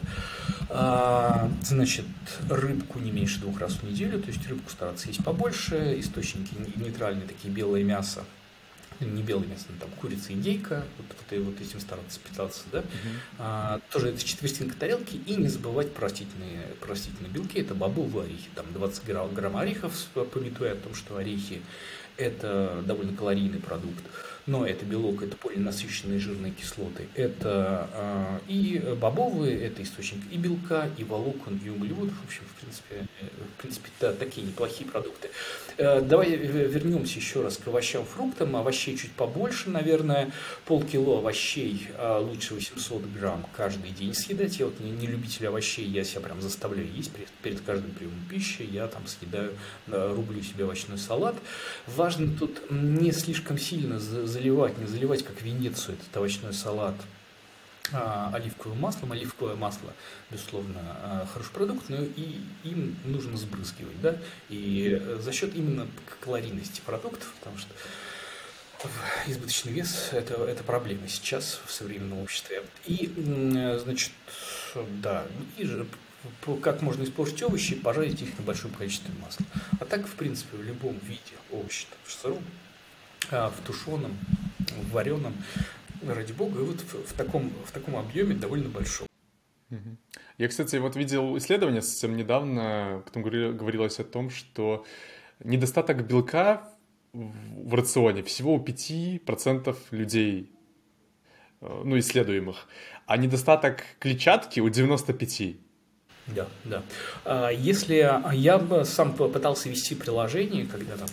А, 0.69 1.49
значит, 1.61 2.05
рыбку 2.49 2.99
не 2.99 3.11
меньше 3.11 3.39
двух 3.39 3.59
раз 3.59 3.73
в 3.73 3.83
неделю, 3.83 4.19
то 4.19 4.27
есть 4.27 4.45
рыбку 4.47 4.71
стараться 4.71 5.07
есть 5.07 5.23
побольше, 5.23 5.99
источники 5.99 6.53
нейтральные, 6.75 7.27
такие 7.27 7.53
белое 7.53 7.83
мясо, 7.83 8.23
не 8.99 9.23
белое 9.23 9.47
мясо, 9.47 9.65
там 9.79 9.89
курица, 9.99 10.33
индейка, 10.33 10.83
вот, 10.97 11.07
вот, 11.07 11.39
вот 11.45 11.61
этим 11.61 11.79
стараться 11.79 12.19
питаться, 12.19 12.63
да. 12.71 12.79
Uh-huh. 12.79 12.85
А, 13.39 13.79
тоже 13.91 14.09
это 14.09 14.23
четвертинка 14.23 14.75
тарелки, 14.77 15.15
и 15.25 15.35
не 15.35 15.47
забывать 15.47 15.93
про 15.93 16.05
растительные, 16.05 16.61
про 16.79 16.91
растительные 16.91 17.31
белки, 17.31 17.59
это 17.59 17.75
бобовые 17.75 18.25
орехи, 18.25 18.49
там 18.55 18.65
20 18.73 19.05
грамм, 19.05 19.33
грамм 19.33 19.57
орехов, 19.57 19.93
пометуя 20.33 20.73
о 20.73 20.75
том, 20.75 20.95
что 20.95 21.17
орехи 21.17 21.61
это 22.17 22.81
довольно 22.85 23.15
калорийный 23.15 23.59
продукт 23.59 24.03
но 24.47 24.65
это 24.65 24.85
белок, 24.85 25.23
это 25.23 25.35
полинасыщенные 25.37 26.19
жирные 26.19 26.51
кислоты, 26.51 27.07
это 27.15 27.89
э, 27.93 28.39
и 28.47 28.95
бобовые, 28.99 29.59
это 29.59 29.81
источник 29.81 30.21
и 30.31 30.37
белка, 30.37 30.89
и 30.97 31.03
волокон, 31.03 31.59
и 31.63 31.69
углеводов, 31.69 32.13
в 32.21 32.25
общем, 32.25 32.43
принципе, 32.65 33.07
э, 33.21 33.25
в 33.25 33.61
принципе 33.61 33.89
да, 33.99 34.13
такие 34.13 34.45
неплохие 34.45 34.89
продукты. 34.89 35.29
Э, 35.77 36.01
давай 36.01 36.35
вернемся 36.35 37.19
еще 37.19 37.41
раз 37.41 37.57
к 37.57 37.67
овощам, 37.67 38.05
фруктам, 38.05 38.55
овощей 38.55 38.97
чуть 38.97 39.11
побольше, 39.11 39.69
наверное, 39.69 40.31
полкило 40.65 41.19
овощей, 41.19 41.87
э, 41.97 42.17
лучше 42.19 42.55
800 42.55 43.03
грамм 43.13 43.45
каждый 43.55 43.91
день 43.91 44.13
съедать, 44.13 44.59
я 44.59 44.65
вот 44.65 44.79
не, 44.79 44.91
не 44.91 45.07
любитель 45.07 45.47
овощей, 45.47 45.85
я 45.85 46.03
себя 46.03 46.21
прям 46.21 46.41
заставляю 46.41 46.91
есть 46.91 47.11
перед, 47.11 47.29
перед 47.43 47.61
каждым 47.61 47.91
приемом 47.91 48.25
пищи, 48.29 48.63
я 48.63 48.87
там 48.87 49.05
съедаю, 49.07 49.53
рублю 49.87 50.41
себе 50.41 50.63
овощной 50.63 50.97
салат. 50.97 51.35
Важно 51.87 52.35
тут 52.37 52.69
не 52.69 53.11
слишком 53.11 53.57
сильно 53.57 53.99
заливать, 53.99 54.77
не 54.77 54.87
заливать 54.87 55.23
как 55.23 55.41
Венецию 55.41 55.97
этот 55.97 56.15
овощной 56.17 56.53
салат. 56.53 56.95
а, 56.95 57.24
оливковым 57.91 58.79
маслом. 58.79 59.11
Оливковое 59.11 59.55
масло, 59.55 59.93
безусловно, 60.31 60.79
а, 60.79 61.27
хороший 61.31 61.51
продукт, 61.51 61.89
но 61.89 61.97
и 61.97 62.41
им 62.63 62.95
нужно 63.05 63.37
сбрызгивать. 63.37 64.01
Да? 64.01 64.17
И 64.49 65.01
за 65.19 65.31
счет 65.31 65.55
именно 65.55 65.87
калорийности 66.21 66.81
продуктов, 66.85 67.33
потому 67.39 67.57
что 67.57 67.73
избыточный 69.27 69.71
вес 69.71 70.09
это, 70.11 70.35
это 70.45 70.63
проблема 70.63 71.07
сейчас 71.07 71.59
в 71.65 71.71
современном 71.71 72.19
обществе. 72.19 72.63
И, 72.85 73.11
значит, 73.77 74.11
да, 75.01 75.25
и 75.57 75.65
же 75.65 75.87
как 76.63 76.81
можно 76.81 77.03
испортить 77.03 77.41
овощи, 77.43 77.75
пожарить 77.75 78.21
их 78.21 78.37
небольшим 78.39 78.71
количеством 78.71 79.15
масла. 79.21 79.45
А 79.79 79.85
так, 79.85 80.07
в 80.07 80.13
принципе, 80.13 80.57
в 80.57 80.63
любом 80.63 80.97
виде 81.03 81.19
овощи, 81.51 81.87
в 82.03 82.11
сыром, 82.11 82.43
а, 83.31 83.49
в 83.49 83.65
тушеном, 83.65 84.17
в 84.59 84.91
вареном, 84.91 85.35
ради 86.07 86.33
бога, 86.33 86.59
и 86.59 86.63
вот 86.63 86.81
в, 86.81 87.09
в, 87.09 87.13
таком, 87.13 87.51
в 87.65 87.71
таком 87.71 87.95
объеме 87.95 88.35
довольно 88.35 88.69
большом. 88.69 89.07
Я, 90.37 90.47
кстати, 90.47 90.75
вот 90.77 90.95
видел 90.95 91.37
исследование 91.37 91.81
совсем 91.81 92.15
недавно, 92.17 93.03
там 93.13 93.23
говорилось 93.23 93.99
о 93.99 94.03
том, 94.03 94.29
что 94.29 94.85
недостаток 95.43 96.05
белка 96.05 96.69
в 97.13 97.73
рационе 97.73 98.21
всего 98.23 98.55
у 98.55 98.63
5% 98.63 99.75
людей, 99.91 100.51
э, 101.61 101.81
ну, 101.85 101.97
исследуемых, 101.97 102.67
а 103.05 103.17
недостаток 103.17 103.83
клетчатки 103.99 104.59
у 104.59 104.67
95%. 104.67 105.57
Да, 106.27 106.47
да. 106.63 106.83
А 107.23 107.49
если 107.49 107.95
я 108.33 108.83
сам 108.85 109.13
пытался 109.13 109.69
вести 109.69 109.95
приложение, 109.95 110.65
когда 110.65 110.97
там 110.97 111.07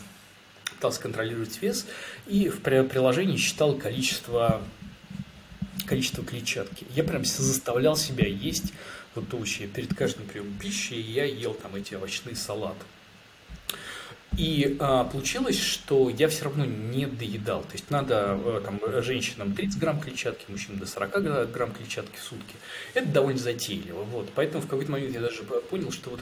пытался 0.83 1.01
контролировать 1.01 1.63
вес, 1.63 1.87
и 2.27 2.49
в 2.49 2.59
приложении 2.59 3.37
считал 3.37 3.77
количество, 3.77 4.61
количество 5.87 6.25
клетчатки. 6.25 6.85
Я 6.97 7.05
прям 7.05 7.25
заставлял 7.25 7.97
себя 7.97 8.27
есть 8.27 8.73
вот 9.15 9.33
овощи 9.33 9.69
перед 9.69 9.95
каждым 9.95 10.27
приемом 10.27 10.55
пищи, 10.59 10.95
я 10.95 11.25
ел 11.25 11.55
там 11.55 11.77
эти 11.77 11.95
овощные 11.95 12.35
салаты. 12.35 12.85
И 14.37 14.79
а, 14.81 15.05
получилось, 15.05 15.61
что 15.61 16.09
я 16.09 16.27
все 16.29 16.47
равно 16.47 16.65
не 16.65 17.07
доедал. 17.07 17.63
То 17.63 17.73
есть 17.75 17.91
надо 17.91 18.33
а, 18.33 18.63
там, 18.65 18.81
женщинам 19.03 19.55
30 19.55 19.79
грамм 19.79 20.01
клетчатки, 20.01 20.47
мужчинам 20.49 20.81
до 20.81 20.87
40 20.87 21.53
грамм 21.53 21.71
клетчатки 21.73 22.17
в 22.17 22.23
сутки. 22.23 22.55
Это 22.95 23.07
довольно 23.09 23.39
затейливо. 23.39 24.03
Вот. 24.05 24.31
Поэтому 24.35 24.63
в 24.63 24.67
какой-то 24.67 24.91
момент 24.91 25.15
я 25.15 25.21
даже 25.21 25.43
понял, 25.43 25.93
что 25.93 26.11
вот 26.11 26.21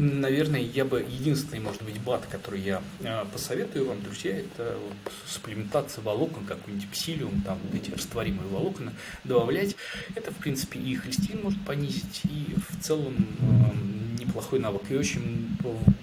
Наверное, 0.00 0.60
я 0.60 0.84
бы 0.84 1.00
единственный, 1.00 1.58
может 1.58 1.82
быть, 1.82 2.00
бат, 2.00 2.24
который 2.30 2.60
я 2.60 2.80
э, 3.00 3.24
посоветую 3.32 3.88
вам, 3.88 4.00
друзья, 4.00 4.38
это 4.38 4.78
вот 4.80 5.12
супплементация 5.26 6.04
волокон, 6.04 6.44
какой-нибудь 6.44 6.88
псилиум, 6.90 7.42
там 7.42 7.58
вот 7.64 7.74
эти 7.74 7.90
растворимые 7.90 8.48
волокна 8.48 8.92
добавлять. 9.24 9.74
Это, 10.14 10.30
в 10.30 10.36
принципе, 10.36 10.78
и 10.78 10.94
холестерин 10.94 11.42
может 11.42 11.60
понизить, 11.64 12.20
и 12.26 12.54
в 12.70 12.80
целом 12.80 13.26
э, 13.40 14.22
неплохой 14.22 14.60
навык. 14.60 14.82
И 14.90 14.94
очень 14.94 15.48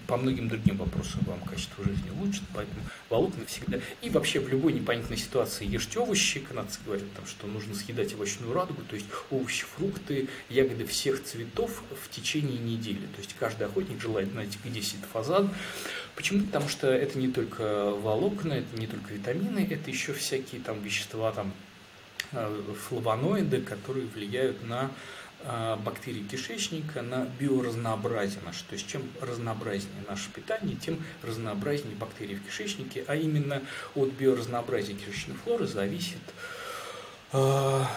по, 0.07 0.17
многим 0.17 0.47
другим 0.47 0.77
вопросам 0.77 1.21
вам 1.25 1.39
качество 1.41 1.83
жизни 1.83 2.09
улучшит, 2.09 2.43
поэтому 2.53 2.81
волокна 3.09 3.45
всегда. 3.45 3.79
И 4.01 4.09
вообще 4.09 4.39
в 4.39 4.49
любой 4.49 4.73
непонятной 4.73 5.17
ситуации 5.17 5.65
ешьте 5.65 5.99
овощи, 5.99 6.39
канадцы 6.39 6.79
говорят, 6.85 7.11
там, 7.15 7.25
что 7.25 7.47
нужно 7.47 7.75
съедать 7.75 8.13
овощную 8.13 8.53
радугу, 8.53 8.81
то 8.89 8.95
есть 8.95 9.07
овощи, 9.29 9.65
фрукты, 9.65 10.29
ягоды 10.49 10.85
всех 10.85 11.23
цветов 11.23 11.83
в 12.01 12.09
течение 12.09 12.57
недели. 12.57 13.05
То 13.15 13.19
есть 13.19 13.35
каждый 13.39 13.67
охотник 13.67 13.84
охотник 13.85 14.01
желает 14.01 14.31
знать, 14.31 14.57
где 14.63 14.81
сидит 14.81 15.05
фазан. 15.11 15.49
Почему? 16.15 16.45
Потому 16.45 16.69
что 16.69 16.87
это 16.87 17.17
не 17.17 17.27
только 17.27 17.91
волокна, 17.91 18.53
это 18.53 18.79
не 18.79 18.87
только 18.87 19.13
витамины, 19.13 19.67
это 19.69 19.89
еще 19.89 20.13
всякие 20.13 20.61
там 20.61 20.81
вещества, 20.81 21.31
там 21.31 21.51
э, 22.31 22.61
флавоноиды, 22.87 23.61
которые 23.61 24.07
влияют 24.07 24.65
на 24.67 24.91
э, 25.43 25.75
бактерии 25.83 26.23
кишечника, 26.23 27.01
на 27.01 27.27
биоразнообразие 27.39 28.39
наше. 28.45 28.63
То 28.65 28.73
есть 28.73 28.87
чем 28.87 29.03
разнообразнее 29.21 30.03
наше 30.07 30.29
питание, 30.31 30.77
тем 30.77 31.03
разнообразнее 31.21 31.95
бактерии 31.95 32.35
в 32.35 32.43
кишечнике, 32.45 33.03
а 33.07 33.15
именно 33.15 33.61
от 33.93 34.11
биоразнообразия 34.11 34.95
кишечной 34.95 35.35
флоры 35.35 35.67
зависит 35.67 36.23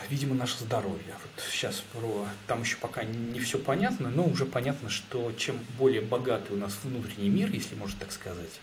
видимо, 0.08 0.34
наше 0.34 0.58
здоровье. 0.60 1.14
Вот 1.22 1.44
сейчас 1.50 1.82
про... 1.92 2.26
Там 2.46 2.62
еще 2.62 2.76
пока 2.76 3.04
не 3.04 3.40
все 3.40 3.58
понятно, 3.58 4.10
но 4.10 4.24
уже 4.24 4.44
понятно, 4.46 4.90
что 4.90 5.32
чем 5.32 5.58
более 5.78 6.00
богатый 6.00 6.52
у 6.52 6.56
нас 6.56 6.78
внутренний 6.82 7.28
мир, 7.28 7.50
если 7.50 7.74
можно 7.74 7.98
так 8.00 8.12
сказать, 8.12 8.60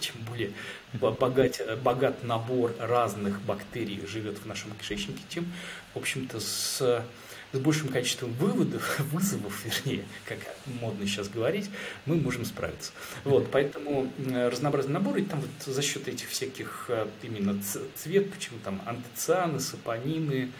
чем 0.00 0.16
более 0.28 0.52
богат, 0.92 1.60
богат 1.82 2.22
набор 2.22 2.74
разных 2.78 3.40
бактерий 3.42 4.06
живет 4.06 4.38
в 4.38 4.46
нашем 4.46 4.72
кишечнике, 4.72 5.22
тем, 5.28 5.52
в 5.94 5.98
общем-то, 5.98 6.40
с 6.40 7.04
с 7.52 7.58
большим 7.58 7.88
количеством 7.88 8.32
выводов, 8.34 9.00
вызовов, 9.12 9.64
вернее, 9.64 10.04
как 10.26 10.38
модно 10.80 11.06
сейчас 11.06 11.28
говорить, 11.28 11.70
мы 12.04 12.16
можем 12.16 12.44
справиться. 12.44 12.92
Вот, 13.24 13.50
поэтому 13.50 14.10
разнообразный 14.26 14.94
набор, 14.94 15.16
и 15.16 15.22
там 15.22 15.40
вот 15.40 15.74
за 15.74 15.82
счет 15.82 16.08
этих 16.08 16.28
всяких 16.28 16.86
э, 16.88 17.06
именно 17.22 17.60
цвет, 17.94 18.32
почему 18.32 18.58
там 18.64 18.80
антоцианы, 18.84 19.60
сапонины, 19.60 20.50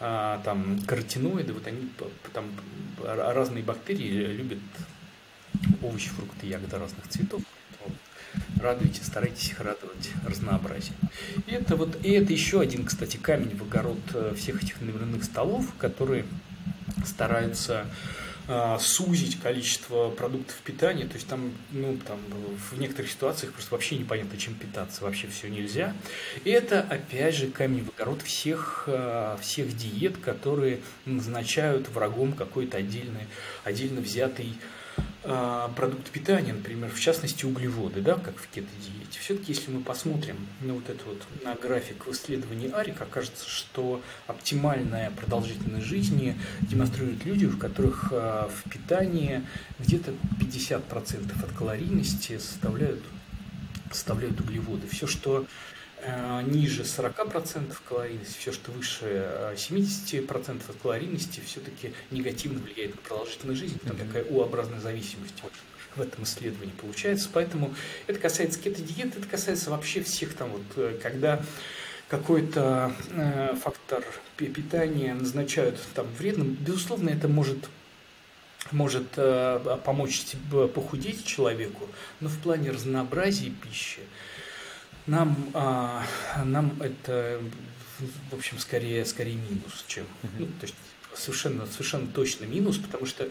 а, 0.00 0.40
там 0.44 0.78
каротиноиды, 0.86 1.52
вот 1.52 1.66
они 1.66 1.88
там 2.32 2.44
разные 3.02 3.64
бактерии 3.64 4.26
любят 4.26 4.60
овощи, 5.82 6.08
фрукты, 6.10 6.46
ягоды 6.46 6.78
разных 6.78 7.08
цветов. 7.08 7.42
Радуйте, 8.60 9.02
старайтесь 9.04 9.50
их 9.50 9.60
радовать 9.60 10.10
разнообразием. 10.26 10.96
И 11.46 11.52
это 11.52 11.76
вот, 11.76 11.96
и 12.04 12.10
это 12.12 12.32
еще 12.32 12.60
один, 12.60 12.84
кстати, 12.84 13.16
камень 13.16 13.56
в 13.56 13.62
огород 13.62 13.98
э, 14.14 14.34
всех 14.36 14.62
этих 14.62 14.80
номерных 14.80 15.24
столов, 15.24 15.72
которые 15.78 16.24
стараются 17.04 17.86
а, 18.50 18.78
сузить 18.78 19.38
количество 19.40 20.08
продуктов 20.08 20.56
питания, 20.64 21.04
то 21.04 21.16
есть 21.16 21.28
там, 21.28 21.52
ну, 21.70 21.98
там 21.98 22.18
в 22.70 22.78
некоторых 22.78 23.10
ситуациях 23.10 23.52
просто 23.52 23.74
вообще 23.74 23.98
непонятно, 23.98 24.38
чем 24.38 24.54
питаться, 24.54 25.04
вообще 25.04 25.26
все 25.26 25.50
нельзя. 25.50 25.94
И 26.44 26.50
это, 26.50 26.80
опять 26.80 27.34
же, 27.34 27.48
камень 27.48 27.84
в 27.84 27.90
огород 27.90 28.22
всех, 28.22 28.84
а, 28.86 29.36
всех 29.42 29.76
диет, 29.76 30.16
которые 30.16 30.80
назначают 31.04 31.90
врагом 31.90 32.32
какой-то 32.32 32.78
отдельный, 32.78 33.26
отдельно 33.64 34.00
взятый 34.00 34.54
а, 35.24 35.68
продукты 35.74 36.10
питания, 36.12 36.52
например, 36.52 36.90
в 36.90 37.00
частности 37.00 37.44
углеводы, 37.44 38.00
да, 38.00 38.14
как 38.14 38.36
в 38.36 38.48
кето-диете. 38.48 39.18
Все-таки, 39.20 39.52
если 39.52 39.70
мы 39.70 39.80
посмотрим 39.80 40.36
на 40.60 40.74
вот 40.74 40.88
это 40.88 41.04
вот 41.06 41.20
на 41.42 41.54
график 41.54 42.06
в 42.06 42.12
исследовании 42.12 42.70
АРИК, 42.70 43.02
окажется, 43.02 43.48
что 43.48 44.00
оптимальная 44.28 45.10
продолжительность 45.10 45.86
жизни 45.86 46.38
демонстрируют 46.60 47.24
люди, 47.24 47.46
у 47.46 47.56
которых 47.56 48.12
а, 48.12 48.48
в 48.48 48.70
питании 48.70 49.42
где-то 49.80 50.12
50% 50.40 51.44
от 51.44 51.52
калорийности 51.52 52.38
составляют, 52.38 53.02
составляют 53.90 54.40
углеводы. 54.40 54.86
Все, 54.86 55.08
что 55.08 55.46
ниже 56.46 56.82
40% 56.82 57.74
калорийности, 57.88 58.38
все, 58.38 58.52
что 58.52 58.70
выше 58.72 59.54
70% 59.54 60.62
от 60.68 60.76
калорийности, 60.76 61.40
все-таки 61.44 61.92
негативно 62.10 62.60
влияет 62.60 62.94
на 62.94 63.02
продолжительность 63.02 63.60
жизни. 63.60 63.78
Там 63.84 63.96
такая 63.96 64.24
У-образная 64.24 64.80
зависимость 64.80 65.34
в 65.98 66.00
этом 66.00 66.24
исследовании 66.24 66.72
получается. 66.80 67.28
Поэтому 67.32 67.74
это 68.06 68.18
касается 68.18 68.58
кето-диет, 68.60 69.16
это 69.16 69.26
касается 69.26 69.70
вообще 69.70 70.02
всех 70.02 70.34
там 70.34 70.50
вот, 70.50 70.62
э, 70.76 70.98
когда 71.02 71.42
какой-то 72.08 72.92
э, 73.10 73.54
фактор 73.62 74.04
питания 74.36 75.14
назначают 75.14 75.78
там 75.94 76.06
вредным, 76.18 76.54
безусловно, 76.54 77.10
это 77.10 77.28
может 77.28 77.68
может 78.70 79.06
э, 79.16 79.78
помочь 79.84 80.26
похудеть 80.74 81.24
человеку, 81.24 81.88
но 82.20 82.28
в 82.28 82.38
плане 82.38 82.70
разнообразия 82.70 83.50
пищи, 83.50 84.00
нам, 85.08 85.50
а, 85.54 86.04
нам 86.44 86.80
это, 86.80 87.40
в 88.30 88.34
общем, 88.34 88.58
скорее, 88.58 89.04
скорее 89.04 89.36
минус, 89.36 89.84
чем, 89.86 90.06
ну, 90.38 90.46
то 90.46 90.66
есть 90.66 90.74
совершенно, 91.14 91.66
совершенно 91.66 92.06
точно 92.06 92.44
минус, 92.44 92.78
потому 92.78 93.06
что 93.06 93.28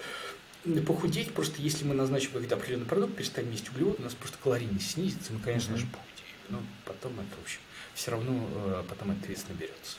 похудеть, 0.85 1.33
просто 1.33 1.61
если 1.61 1.85
мы 1.85 1.93
назначим 1.93 2.31
какой-то 2.31 2.55
определенный 2.55 2.85
продукт, 2.85 3.15
перестанем 3.15 3.51
есть 3.51 3.69
углеводы, 3.69 3.97
у 3.99 4.03
нас 4.03 4.15
просто 4.15 4.37
калорийность 4.43 4.91
снизится, 4.91 5.31
мы, 5.31 5.39
конечно 5.39 5.73
mm-hmm. 5.73 5.77
же, 5.77 5.85
похудеем. 5.85 6.27
Но 6.49 6.59
потом 6.85 7.13
это, 7.13 7.35
в 7.39 7.43
общем, 7.43 7.59
все 7.93 8.11
равно 8.11 8.47
э, 8.55 8.83
потом 8.89 9.11
это 9.11 9.27
вес 9.27 9.45
наберется. 9.47 9.97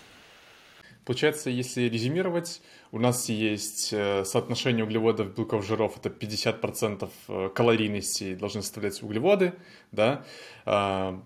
Получается, 1.05 1.49
если 1.49 1.83
резюмировать, 1.83 2.61
у 2.93 2.99
нас 2.99 3.31
есть 3.31 3.91
э, 3.93 4.25
соотношение 4.25 4.85
углеводов, 4.85 5.35
белков, 5.35 5.67
жиров, 5.67 5.97
это 5.97 6.11
50% 6.11 7.09
э, 7.29 7.51
калорийности 7.55 8.35
должны 8.35 8.61
составлять 8.61 9.03
углеводы, 9.03 9.55
да, 9.91 10.27
а, 10.67 11.23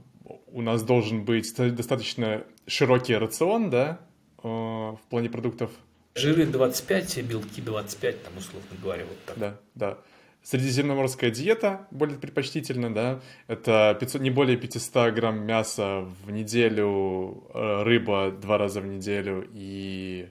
у 0.47 0.62
нас 0.62 0.83
должен 0.83 1.25
быть 1.25 1.55
достаточно 1.57 2.45
широкий 2.66 3.16
рацион, 3.16 3.71
да, 3.71 4.01
э, 4.42 4.49
в 4.49 5.01
плане 5.09 5.31
продуктов. 5.31 5.71
Жиры 6.14 6.47
25, 6.47 7.23
белки 7.23 7.61
25, 7.61 8.23
там, 8.23 8.37
условно 8.37 8.68
говоря, 8.83 9.05
вот 9.05 9.18
так. 9.25 9.38
Да, 9.38 9.61
да. 9.75 9.99
Средиземноморская 10.42 11.31
диета 11.31 11.87
более 11.90 12.18
предпочтительна, 12.18 12.92
да, 12.92 13.21
это 13.47 13.97
500, 13.99 14.21
не 14.21 14.31
более 14.31 14.57
500 14.57 15.14
грамм 15.14 15.45
мяса 15.47 16.05
в 16.25 16.31
неделю, 16.31 17.49
э, 17.55 17.83
рыба 17.85 18.33
два 18.33 18.59
раза 18.59 18.81
в 18.81 18.87
неделю 18.87 19.49
и 19.53 20.29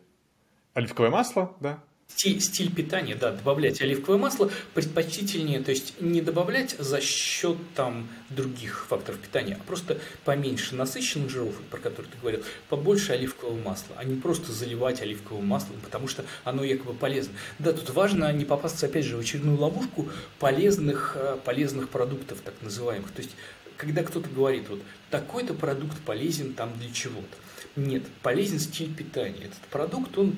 оливковое 0.73 1.11
масло, 1.11 1.55
да, 1.61 1.81
Стиль, 2.15 2.41
стиль 2.41 2.71
питания, 2.71 3.15
да, 3.15 3.31
добавлять 3.31 3.81
оливковое 3.81 4.19
масло 4.19 4.51
предпочтительнее, 4.73 5.61
то 5.61 5.71
есть 5.71 5.99
не 6.01 6.21
добавлять 6.21 6.75
за 6.77 6.99
счет 6.99 7.57
там 7.73 8.07
других 8.29 8.85
факторов 8.89 9.19
питания, 9.19 9.57
а 9.59 9.63
просто 9.63 9.97
поменьше 10.25 10.75
насыщенных 10.75 11.29
жиров, 11.29 11.55
про 11.71 11.79
которые 11.79 12.11
ты 12.11 12.17
говорил, 12.19 12.43
побольше 12.69 13.13
оливкового 13.13 13.57
масла, 13.57 13.95
а 13.97 14.03
не 14.03 14.19
просто 14.19 14.51
заливать 14.51 15.01
оливковым 15.01 15.47
маслом, 15.47 15.77
потому 15.83 16.07
что 16.07 16.25
оно 16.43 16.63
якобы 16.63 16.93
полезно. 16.93 17.33
Да, 17.59 17.71
тут 17.71 17.89
важно 17.91 18.31
не 18.33 18.45
попасться, 18.45 18.87
опять 18.87 19.05
же, 19.05 19.15
в 19.15 19.19
очередную 19.21 19.57
ловушку 19.57 20.09
полезных, 20.37 21.13
э, 21.15 21.37
полезных 21.43 21.89
продуктов, 21.89 22.41
так 22.41 22.53
называемых. 22.61 23.09
То 23.11 23.21
есть, 23.21 23.31
когда 23.77 24.03
кто-то 24.03 24.29
говорит, 24.29 24.69
вот 24.69 24.81
такой-то 25.09 25.53
продукт 25.53 25.97
полезен 26.01 26.53
там 26.53 26.77
для 26.77 26.91
чего-то. 26.91 27.37
Нет, 27.75 28.03
полезен 28.21 28.59
стиль 28.59 28.93
питания. 28.93 29.45
Этот 29.45 29.61
продукт, 29.71 30.17
он 30.17 30.35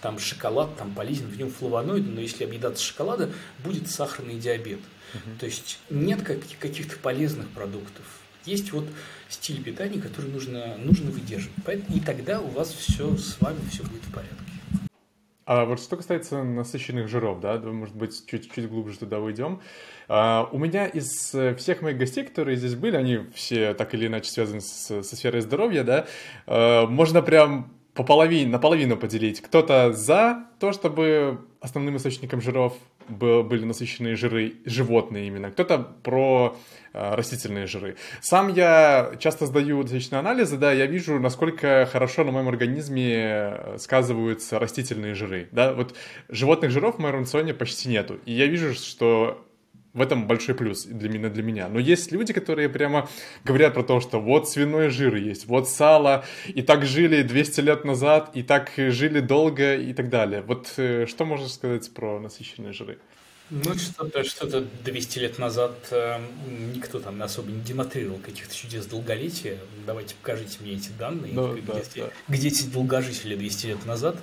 там 0.00 0.18
шоколад 0.18 0.76
там 0.76 0.94
полезен, 0.94 1.26
в 1.26 1.36
нем 1.36 1.50
флавоноиды, 1.50 2.10
но 2.10 2.20
если 2.20 2.44
объедаться 2.44 2.84
шоколада, 2.84 3.30
будет 3.64 3.88
сахарный 3.90 4.38
диабет. 4.38 4.80
Угу. 5.14 5.38
То 5.40 5.46
есть 5.46 5.78
нет 5.90 6.22
каких-то 6.22 6.96
полезных 6.98 7.48
продуктов. 7.48 8.04
Есть 8.44 8.72
вот 8.72 8.86
стиль 9.28 9.62
питания, 9.62 10.00
который 10.00 10.30
нужно, 10.30 10.76
нужно 10.78 11.10
выдерживать. 11.10 11.54
И 11.94 12.00
тогда 12.00 12.40
у 12.40 12.48
вас 12.48 12.72
все 12.72 13.16
с 13.16 13.40
вами 13.40 13.58
все 13.70 13.82
будет 13.82 14.02
в 14.02 14.12
порядке. 14.12 14.36
А 15.44 15.64
вот 15.64 15.80
что 15.80 15.96
касается 15.96 16.44
насыщенных 16.44 17.08
жиров, 17.08 17.40
да, 17.40 17.58
может 17.58 17.96
быть, 17.96 18.24
чуть-чуть 18.24 18.68
глубже 18.68 18.98
туда 18.98 19.18
уйдем. 19.18 19.60
А, 20.06 20.48
у 20.52 20.58
меня 20.58 20.86
из 20.86 21.34
всех 21.56 21.82
моих 21.82 21.98
гостей, 21.98 22.22
которые 22.24 22.56
здесь 22.56 22.76
были, 22.76 22.94
они 22.94 23.26
все 23.34 23.74
так 23.74 23.92
или 23.92 24.06
иначе 24.06 24.30
связаны 24.30 24.60
с, 24.60 25.02
со 25.02 25.16
сферой 25.16 25.40
здоровья, 25.40 25.82
да, 25.82 26.06
а, 26.46 26.86
можно 26.86 27.20
прям 27.20 27.72
по 27.94 28.04
наполовину 28.26 28.96
поделить. 28.96 29.40
Кто-то 29.40 29.92
за 29.92 30.46
то, 30.58 30.72
чтобы 30.72 31.40
основным 31.60 31.96
источником 31.96 32.40
жиров 32.40 32.74
были 33.08 33.64
насыщенные 33.64 34.16
жиры, 34.16 34.54
животные 34.64 35.26
именно, 35.26 35.50
кто-то 35.50 35.78
про 35.78 36.56
э, 36.92 37.14
растительные 37.14 37.66
жиры. 37.66 37.96
Сам 38.20 38.48
я 38.48 39.12
часто 39.18 39.46
сдаю 39.46 39.82
различные 39.82 40.20
анализы, 40.20 40.56
да, 40.56 40.72
я 40.72 40.86
вижу, 40.86 41.18
насколько 41.18 41.88
хорошо 41.90 42.22
на 42.22 42.30
моем 42.30 42.48
организме 42.48 43.14
э, 43.14 43.76
сказываются 43.78 44.60
растительные 44.60 45.14
жиры, 45.14 45.48
да, 45.50 45.72
вот 45.72 45.96
животных 46.28 46.70
жиров 46.70 46.96
в 46.96 46.98
моем 47.00 47.20
рационе 47.20 47.52
почти 47.52 47.88
нету, 47.88 48.20
и 48.26 48.32
я 48.32 48.46
вижу, 48.46 48.74
что 48.74 49.44
в 49.92 50.00
этом 50.00 50.26
большой 50.26 50.54
плюс 50.54 50.84
для 50.84 51.08
меня, 51.08 51.28
для 51.28 51.42
меня. 51.42 51.68
Но 51.68 51.78
есть 51.78 52.12
люди, 52.12 52.32
которые 52.32 52.68
прямо 52.68 53.08
говорят 53.44 53.74
про 53.74 53.82
то, 53.82 54.00
что 54.00 54.20
вот 54.20 54.48
свиной 54.48 54.90
жир 54.90 55.16
есть, 55.16 55.46
вот 55.46 55.68
сало, 55.68 56.24
и 56.46 56.62
так 56.62 56.86
жили 56.86 57.22
200 57.22 57.60
лет 57.60 57.84
назад, 57.84 58.30
и 58.34 58.42
так 58.42 58.72
жили 58.76 59.20
долго, 59.20 59.76
и 59.76 59.92
так 59.92 60.08
далее. 60.08 60.42
Вот 60.42 60.72
э, 60.76 61.06
что 61.06 61.24
можно 61.24 61.48
сказать 61.48 61.92
про 61.92 62.20
насыщенные 62.20 62.72
жиры? 62.72 62.98
Ну, 63.50 63.74
что-то 63.74 64.22
что 64.22 64.60
200 64.60 65.18
лет 65.18 65.38
назад 65.40 65.72
э, 65.90 66.20
никто 66.72 67.00
там 67.00 67.20
особо 67.20 67.50
не 67.50 67.60
демонстрировал 67.60 68.20
каких-то 68.20 68.54
чудес 68.54 68.86
долголетия. 68.86 69.58
Давайте 69.86 70.14
покажите 70.14 70.58
мне 70.60 70.74
эти 70.74 70.90
данные, 70.96 71.32
ну, 71.32 71.54
где, 71.54 71.62
да, 71.62 71.80
да. 71.96 72.10
где 72.28 72.46
эти 72.46 72.66
долгожители 72.66 73.34
200 73.34 73.66
лет 73.66 73.86
назад 73.86 74.16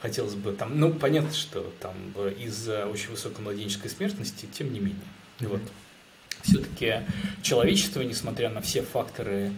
хотелось 0.00 0.34
бы 0.34 0.52
там, 0.52 0.78
ну, 0.78 0.92
понятно, 0.92 1.32
что 1.32 1.72
там 1.80 1.94
из-за 2.38 2.86
очень 2.86 3.10
высокой 3.10 3.42
младенческой 3.42 3.90
смертности, 3.90 4.46
тем 4.46 4.72
не 4.72 4.80
менее. 4.80 4.96
Mm-hmm. 5.38 5.48
Вот. 5.48 5.60
Все-таки 6.42 7.02
человечество, 7.42 8.00
несмотря 8.02 8.48
на 8.48 8.60
все 8.60 8.82
факторы, 8.82 9.52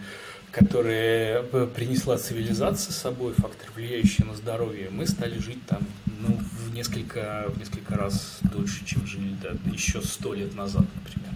которые 0.51 1.43
принесла 1.43 2.17
цивилизация 2.17 2.91
с 2.91 2.97
собой, 2.97 3.33
факторы, 3.33 3.71
влияющие 3.75 4.27
на 4.27 4.35
здоровье, 4.35 4.89
мы 4.89 5.07
стали 5.07 5.39
жить 5.39 5.65
там 5.67 5.81
ну, 6.19 6.37
в, 6.37 6.73
несколько, 6.73 7.45
в 7.47 7.57
несколько 7.59 7.95
раз 7.95 8.39
дольше, 8.41 8.85
чем 8.85 9.05
жили 9.07 9.35
да, 9.41 9.51
еще 9.71 10.01
сто 10.01 10.33
лет 10.33 10.55
назад, 10.55 10.85
например. 10.95 11.31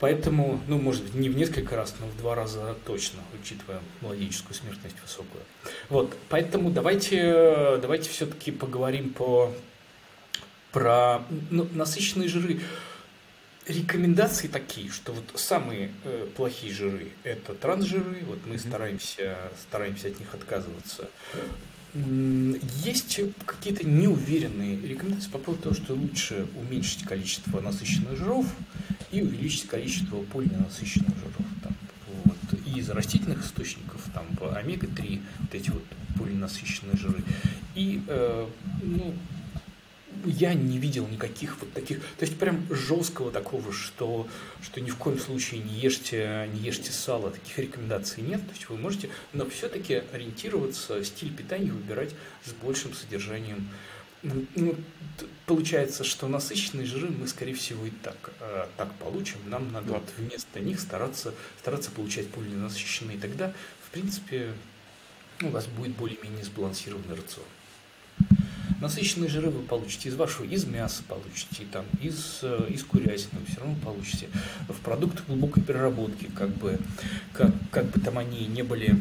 Поэтому, 0.00 0.60
ну, 0.68 0.78
может 0.78 1.02
быть, 1.04 1.14
не 1.14 1.28
в 1.28 1.36
несколько 1.36 1.76
раз, 1.76 1.94
но 2.00 2.06
в 2.06 2.16
два 2.18 2.34
раза 2.34 2.76
точно, 2.86 3.20
учитывая 3.40 3.80
младенческую 4.00 4.54
смертность 4.54 4.96
высокую. 5.02 5.42
Вот, 5.88 6.16
поэтому 6.28 6.70
давайте, 6.70 7.78
давайте 7.82 8.08
все-таки 8.08 8.50
поговорим 8.50 9.10
по, 9.10 9.52
про 10.72 11.22
ну, 11.50 11.68
насыщенные 11.72 12.28
жиры. 12.28 12.60
Рекомендации 13.66 14.48
такие, 14.48 14.90
что 14.90 15.12
вот 15.12 15.24
самые 15.34 15.90
э, 16.04 16.26
плохие 16.34 16.72
жиры– 16.72 17.08
это 17.22 17.52
трансжиры, 17.52 18.24
вот 18.26 18.38
мы 18.46 18.58
стараемся, 18.58 19.36
стараемся 19.60 20.08
от 20.08 20.18
них 20.18 20.32
отказываться. 20.32 21.10
Есть 21.94 23.20
какие-то 23.44 23.86
неуверенные 23.86 24.78
рекомендации 24.80 25.30
по 25.30 25.38
поводу 25.38 25.64
того, 25.64 25.74
что 25.74 25.94
лучше 25.94 26.46
уменьшить 26.56 27.04
количество 27.04 27.60
насыщенных 27.60 28.16
жиров 28.16 28.46
и 29.10 29.22
увеличить 29.22 29.66
количество 29.66 30.22
полиненасыщенных 30.22 31.16
жиров. 31.16 31.46
Там, 31.62 31.74
вот, 32.24 32.60
и 32.66 32.78
из 32.78 32.88
растительных 32.90 33.44
источников, 33.44 34.00
там, 34.14 34.26
омега-3, 34.54 35.20
вот 35.40 35.54
эти 35.54 35.70
вот 35.70 35.84
полиненасыщенные 36.18 36.96
жиры. 36.96 37.22
И, 37.74 38.02
э, 38.06 38.46
ну, 38.82 39.14
я 40.24 40.54
не 40.54 40.78
видел 40.78 41.06
никаких 41.06 41.58
вот 41.60 41.72
таких, 41.72 42.00
то 42.00 42.24
есть 42.24 42.38
прям 42.38 42.66
жесткого 42.70 43.30
такого, 43.30 43.72
что, 43.72 44.26
что 44.62 44.80
ни 44.80 44.90
в 44.90 44.96
коем 44.96 45.18
случае 45.18 45.62
не 45.62 45.74
ешьте, 45.74 46.48
не 46.52 46.60
ешьте 46.60 46.90
сало, 46.90 47.30
таких 47.30 47.58
рекомендаций 47.58 48.22
нет, 48.22 48.44
то 48.46 48.52
есть 48.52 48.68
вы 48.68 48.76
можете, 48.76 49.10
но 49.32 49.48
все-таки 49.48 50.02
ориентироваться, 50.12 51.04
стиль 51.04 51.32
питания 51.32 51.70
выбирать 51.70 52.14
с 52.44 52.52
большим 52.52 52.94
содержанием 52.94 53.68
ну, 54.22 54.74
получается, 55.46 56.04
что 56.04 56.28
насыщенные 56.28 56.86
жиры 56.86 57.08
мы, 57.08 57.26
скорее 57.26 57.54
всего, 57.54 57.86
и 57.86 57.90
так, 57.90 58.32
э, 58.40 58.66
так 58.76 58.92
получим. 58.94 59.38
Нам 59.46 59.72
надо 59.72 59.92
вот 59.92 60.08
вместо 60.16 60.60
них 60.60 60.80
стараться, 60.80 61.34
стараться 61.60 61.90
получать 61.90 62.28
полиненасыщенные. 62.28 63.18
Тогда, 63.18 63.52
в 63.86 63.90
принципе, 63.90 64.52
у 65.42 65.48
вас 65.48 65.66
будет 65.66 65.96
более-менее 65.96 66.44
сбалансированный 66.44 67.14
рацион. 67.14 67.46
Насыщенные 68.80 69.28
жиры 69.28 69.50
вы 69.50 69.62
получите 69.64 70.08
из 70.08 70.14
вашего, 70.14 70.44
из 70.44 70.64
мяса 70.64 71.02
получите, 71.08 71.64
там, 71.72 71.84
из, 72.00 72.40
э, 72.42 72.66
из 72.70 72.84
курятины, 72.84 73.40
все 73.48 73.60
равно 73.60 73.76
получите. 73.82 74.28
В 74.68 74.80
продуктах 74.80 75.26
глубокой 75.26 75.62
переработки, 75.62 76.30
как 76.36 76.50
бы, 76.50 76.78
как, 77.32 77.52
как 77.72 77.86
бы 77.86 78.00
там 78.00 78.18
они 78.18 78.46
не 78.46 78.62
были 78.62 78.96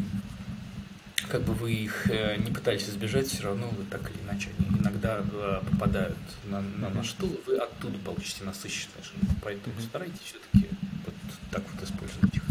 как 1.30 1.44
бы 1.44 1.54
вы 1.54 1.74
их 1.74 2.10
э, 2.10 2.38
не 2.38 2.52
пытались 2.52 2.90
избежать, 2.90 3.28
все 3.28 3.44
равно 3.44 3.68
вы 3.70 3.84
так 3.86 4.10
или 4.12 4.22
иначе 4.24 4.50
они 4.58 4.80
иногда 4.80 5.24
э, 5.24 5.62
попадают 5.72 6.18
на, 6.46 6.62
на 6.62 6.90
наш 6.90 7.12
стул, 7.12 7.30
вы 7.46 7.58
оттуда 7.58 7.98
получите 8.00 8.44
насыщенные 8.44 9.04
жиры. 9.04 9.20
Поэтому 9.44 9.76
mm-hmm. 9.76 9.88
старайтесь 9.90 10.20
все-таки 10.20 10.70
вот 11.06 11.16
так 11.52 11.64
вот 11.72 11.84
использовать 11.84 12.36
их. 12.36 12.44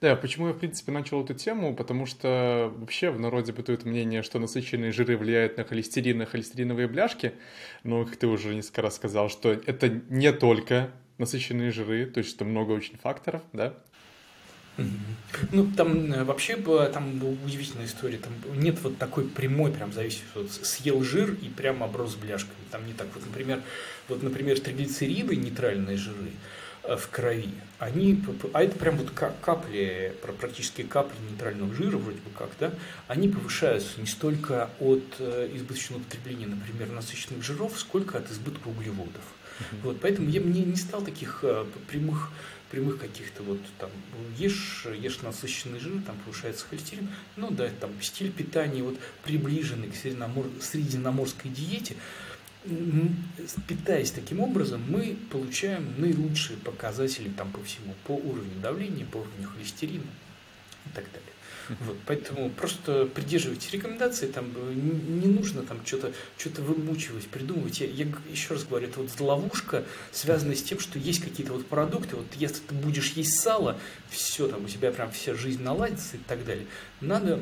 Да, 0.00 0.14
почему 0.14 0.48
я, 0.48 0.52
в 0.52 0.58
принципе, 0.58 0.92
начал 0.92 1.24
эту 1.24 1.34
тему? 1.34 1.74
Потому 1.74 2.06
что 2.06 2.72
вообще 2.76 3.10
в 3.10 3.18
народе 3.18 3.52
бытует 3.52 3.84
мнение, 3.84 4.22
что 4.22 4.38
насыщенные 4.38 4.92
жиры 4.92 5.16
влияют 5.16 5.56
на 5.56 5.64
холестерин 5.64 6.22
и 6.22 6.24
холестериновые 6.24 6.86
бляшки. 6.86 7.34
Но, 7.82 8.04
как 8.04 8.16
ты 8.16 8.28
уже 8.28 8.54
несколько 8.54 8.82
раз 8.82 8.94
сказал, 8.94 9.28
что 9.28 9.50
это 9.50 9.88
не 9.88 10.32
только 10.32 10.90
насыщенные 11.18 11.72
жиры, 11.72 12.06
то 12.06 12.18
есть 12.18 12.30
что 12.30 12.44
много 12.44 12.72
очень 12.72 12.96
факторов, 12.96 13.42
да? 13.52 13.74
Ну, 15.52 15.70
там 15.76 16.12
э, 16.12 16.24
вообще 16.24 16.56
там 16.56 17.22
удивительная 17.44 17.86
история. 17.86 18.18
Там 18.18 18.32
нет 18.58 18.78
вот 18.82 18.96
такой 18.98 19.24
прямой 19.24 19.72
прям 19.72 19.92
зависимости. 19.92 20.26
Вот 20.34 20.50
съел 20.50 21.02
жир 21.02 21.36
и 21.42 21.48
прямо 21.48 21.86
оброс 21.86 22.14
бляшками. 22.14 22.56
Там 22.70 22.86
не 22.86 22.92
так. 22.92 23.08
Вот, 23.14 23.26
например, 23.26 23.60
вот, 24.08 24.22
например, 24.22 24.58
триглицериды, 24.60 25.36
нейтральные 25.36 25.96
жиры 25.96 26.30
э, 26.84 26.96
в 26.96 27.08
крови, 27.08 27.50
они, 27.78 28.22
а 28.54 28.62
это 28.62 28.76
прям 28.78 28.96
вот 28.96 29.10
капли, 29.10 30.14
практически 30.22 30.82
капли 30.82 31.16
нейтрального 31.30 31.72
жира, 31.74 31.96
вроде 31.96 32.18
бы 32.18 32.30
как, 32.36 32.50
да, 32.58 32.72
они 33.06 33.28
повышаются 33.28 34.00
не 34.00 34.06
столько 34.06 34.70
от 34.80 35.04
э, 35.18 35.50
избыточного 35.54 36.00
потребления, 36.00 36.46
например, 36.46 36.90
насыщенных 36.90 37.44
жиров, 37.44 37.78
сколько 37.78 38.18
от 38.18 38.30
избытка 38.30 38.68
углеводов. 38.68 39.22
Вот, 39.82 40.00
поэтому 40.00 40.28
я 40.28 40.40
мне 40.40 40.62
не 40.62 40.76
стал 40.76 41.02
таких 41.02 41.44
прямых 41.88 42.30
прямых 42.70 42.98
каких-то 42.98 43.42
вот 43.42 43.60
там 43.78 43.90
ешь, 44.36 44.86
ешь 44.94 45.22
насыщенный 45.22 45.80
жир, 45.80 46.02
там 46.06 46.16
повышается 46.24 46.66
холестерин, 46.66 47.08
ну 47.36 47.50
да, 47.50 47.68
там 47.80 47.90
стиль 48.02 48.30
питания 48.30 48.82
вот 48.82 48.98
приближенный 49.24 49.90
к 49.90 49.96
средиземномор, 49.96 50.46
средиземноморской 50.60 51.50
диете, 51.50 51.96
питаясь 53.66 54.10
таким 54.10 54.40
образом, 54.40 54.82
мы 54.88 55.16
получаем 55.30 55.94
наилучшие 55.96 56.58
показатели 56.58 57.30
там 57.30 57.50
по 57.52 57.62
всему, 57.62 57.94
по 58.04 58.12
уровню 58.12 58.60
давления, 58.60 59.06
по 59.06 59.18
уровню 59.18 59.48
холестерина 59.48 60.10
и 60.86 60.90
так 60.94 61.04
далее. 61.04 61.37
Вот, 61.80 61.96
поэтому 62.06 62.50
просто 62.50 63.06
придерживайтесь 63.06 63.70
рекомендаций, 63.72 64.28
там 64.28 64.46
не 64.74 65.26
нужно 65.26 65.62
там 65.62 65.84
что-то 65.84 66.12
что 66.36 66.62
вымучивать, 66.62 67.26
придумывать. 67.28 67.80
Я, 67.80 67.86
я 67.86 68.06
еще 68.30 68.54
раз 68.54 68.64
говорю, 68.64 68.88
это 68.88 69.00
вот 69.00 69.20
ловушка, 69.20 69.84
связанная 70.10 70.56
с 70.56 70.62
тем, 70.62 70.78
что 70.78 70.98
есть 70.98 71.20
какие-то 71.20 71.52
вот 71.52 71.66
продукты, 71.66 72.16
вот 72.16 72.26
если 72.36 72.60
ты 72.60 72.74
будешь 72.74 73.12
есть 73.12 73.38
сало, 73.38 73.78
все 74.08 74.48
там 74.48 74.64
у 74.64 74.68
тебя 74.68 74.90
прям 74.92 75.10
вся 75.10 75.34
жизнь 75.34 75.62
наладится 75.62 76.16
и 76.16 76.20
так 76.26 76.44
далее. 76.44 76.66
Надо, 77.00 77.40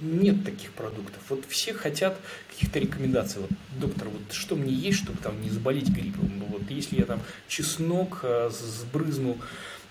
нет 0.00 0.44
таких 0.44 0.72
продуктов. 0.72 1.22
Вот 1.28 1.44
все 1.48 1.72
хотят 1.72 2.18
каких-то 2.50 2.78
рекомендаций. 2.78 3.40
Вот, 3.40 3.50
доктор, 3.80 4.08
вот 4.08 4.32
что 4.32 4.54
мне 4.54 4.72
есть, 4.72 4.98
чтобы 4.98 5.18
там 5.18 5.40
не 5.40 5.50
заболеть 5.50 5.88
гриппом? 5.88 6.44
Вот 6.48 6.70
если 6.70 6.98
я 6.98 7.06
там 7.06 7.20
чеснок 7.48 8.20
э, 8.22 8.50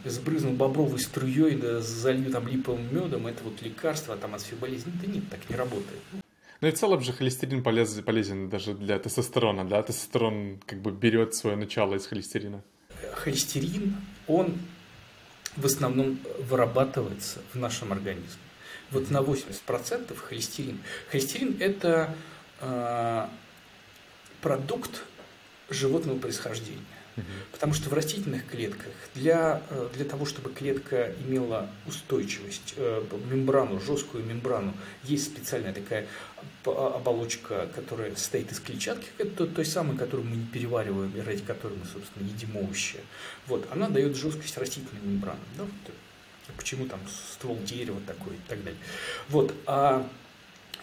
сбрызнул 0.06 0.54
бобровой 0.54 1.00
струей, 1.00 1.56
да 1.56 1.82
залью 1.82 2.32
там 2.32 2.48
липовым 2.48 2.94
медом, 2.94 3.28
это 3.28 3.44
вот 3.44 3.62
лекарство 3.62 4.16
там, 4.16 4.36
от 4.36 4.42
всех 4.42 4.60
болезней. 4.60 4.94
Да 5.02 5.08
нет, 5.08 5.24
так 5.30 5.50
не 5.50 5.56
работает. 5.56 6.00
Ну 6.62 6.68
и 6.68 6.72
в 6.72 6.76
целом 6.76 7.02
же 7.02 7.12
холестерин 7.12 7.64
полезен, 7.64 8.04
полезен 8.04 8.50
даже 8.50 8.76
для 8.76 9.00
тестостерона, 9.00 9.68
да? 9.68 9.82
Тестостерон 9.82 10.60
как 10.66 10.80
бы 10.80 10.92
берет 10.92 11.34
свое 11.34 11.56
начало 11.56 11.96
из 11.96 12.06
холестерина. 12.06 12.62
Холестерин, 13.16 13.96
он 14.28 14.60
в 15.58 15.66
основном 15.66 16.20
вырабатывается 16.40 17.40
в 17.54 17.58
нашем 17.58 17.92
организме. 17.92 18.40
Вот 18.92 19.10
на 19.10 19.18
80% 19.18 20.16
холестерин. 20.16 20.80
Холестерин– 21.10 21.58
это 21.60 22.16
э, 22.60 23.28
продукт 24.42 25.04
животного 25.70 26.20
происхождения. 26.20 26.86
Потому 27.52 27.74
что 27.74 27.90
в 27.90 27.94
растительных 27.94 28.48
клетках 28.48 28.92
для, 29.16 29.62
э, 29.70 29.90
для 29.96 30.06
того, 30.06 30.26
чтобы 30.26 30.52
клетка 30.52 31.14
имела 31.26 31.70
устойчивость, 31.86 32.74
э, 32.78 33.04
мембрану, 33.30 33.80
жесткую 33.82 34.24
мембрану, 34.24 34.74
есть 35.04 35.26
специальная 35.26 35.74
такая 35.74 36.08
оболочка, 36.64 37.68
которая 37.76 38.16
состоит 38.16 38.52
из 38.52 38.60
клетчатки, 38.60 39.08
это 39.18 39.46
той 39.46 39.66
самой, 39.66 39.98
которую 39.98 40.28
мы 40.28 40.38
не 40.38 40.46
перевариваем, 40.46 41.12
и 41.16 41.20
ради 41.22 41.42
которой 41.44 41.78
мы, 41.78 41.86
собственно, 41.86 42.28
едим 42.28 42.56
овощи. 42.58 43.00
Вот, 43.48 43.68
она 43.72 43.90
дает 43.90 44.16
жесткость 44.16 44.58
растительной 44.58 45.02
мембраны. 45.04 45.40
Да, 45.58 45.64
вот, 45.64 45.96
почему 46.58 46.86
там 46.86 47.00
ствол 47.34 47.58
дерева 47.64 48.00
такой 48.08 48.36
и 48.36 48.40
так 48.48 48.64
далее. 48.64 48.80
Вот, 49.30 49.54
а 49.66 50.08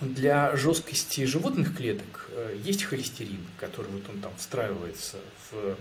для 0.01 0.55
жесткости 0.57 1.24
животных 1.24 1.76
клеток 1.76 2.31
есть 2.62 2.85
холестерин, 2.85 3.45
который 3.59 3.91
вот 3.91 4.09
он 4.09 4.20
там 4.20 4.33
встраивается 4.37 5.18
в 5.51 5.76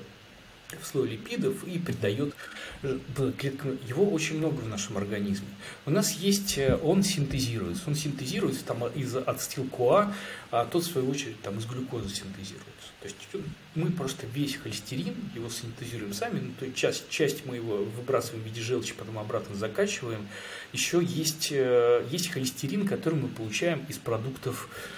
в 0.82 0.86
слой 0.86 1.10
липидов 1.10 1.64
и 1.66 1.80
придает 1.80 2.36
э, 2.84 2.98
клеткам. 3.38 3.78
Его 3.88 4.10
очень 4.10 4.38
много 4.38 4.56
в 4.56 4.68
нашем 4.68 4.98
организме. 4.98 5.48
У 5.86 5.92
нас 5.92 6.12
есть, 6.14 6.58
э, 6.58 6.78
он 6.84 7.04
синтезируется. 7.04 7.84
Он 7.88 7.96
синтезируется 7.96 8.66
там 8.66 8.86
из 8.88 9.16
ацетил-КоА, 9.16 10.14
а 10.52 10.66
тот, 10.66 10.84
в 10.84 10.92
свою 10.92 11.10
очередь, 11.10 11.42
там 11.42 11.58
из 11.58 11.66
глюкозы 11.66 12.10
синтезируется. 12.10 12.68
То 13.00 13.08
есть 13.08 13.48
мы 13.76 13.92
просто 13.92 14.26
весь 14.34 14.56
холестерин, 14.56 15.16
его 15.36 15.50
синтезируем 15.50 16.14
сами, 16.14 16.40
ну, 16.40 16.52
то 16.60 16.66
есть 16.66 16.78
часть, 16.78 17.10
часть 17.10 17.46
мы 17.46 17.56
его 17.56 17.78
выбрасываем 17.78 18.44
в 18.44 18.46
виде 18.46 18.60
желчи, 18.60 18.94
потом 18.94 19.20
обратно 19.20 19.56
закачиваем. 19.56 20.28
Еще 20.74 21.02
есть, 21.02 21.50
э, 21.52 22.06
есть 22.12 22.30
холестерин, 22.30 22.88
который 22.88 23.16
мы 23.16 23.30
получаем 23.30 23.86
из 23.88 23.98
продуктов 23.98 24.68
Э, 24.68 24.97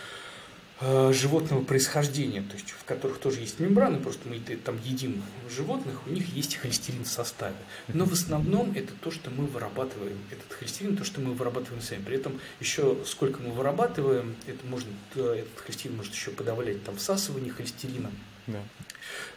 животного 0.82 1.62
происхождения, 1.64 2.42
то 2.42 2.56
есть 2.56 2.72
в 2.72 2.86
которых 2.86 3.18
тоже 3.18 3.42
есть 3.42 3.60
мембраны, 3.60 4.00
просто 4.00 4.30
мы 4.30 4.40
там 4.40 4.80
едим 4.84 5.22
животных, 5.50 5.96
у 6.08 6.10
них 6.10 6.34
есть 6.34 6.56
холестерин 6.56 7.04
в 7.04 7.08
составе. 7.08 7.56
Но 7.90 8.06
в 8.06 8.14
основном 8.14 8.72
это 8.74 8.94
то, 9.02 9.12
что 9.12 9.30
мы 9.30 9.46
вырабатываем, 9.46 10.18
этот 10.32 10.52
холестерин, 10.54 10.96
то, 10.96 11.04
что 11.04 11.20
мы 11.20 11.34
вырабатываем 11.34 11.82
сами. 11.82 12.02
При 12.04 12.16
этом 12.16 12.40
еще 12.62 12.98
сколько 13.06 13.42
мы 13.42 13.52
вырабатываем, 13.52 14.36
это 14.48 14.66
можно, 14.68 14.90
э, 15.16 15.44
этот 15.44 15.60
холестерин 15.66 15.98
может 15.98 16.14
еще 16.14 16.32
подавлять 16.32 16.84
там 16.86 16.96
всасывание 16.96 17.52
холестерина 17.52 18.10
да. 18.48 18.60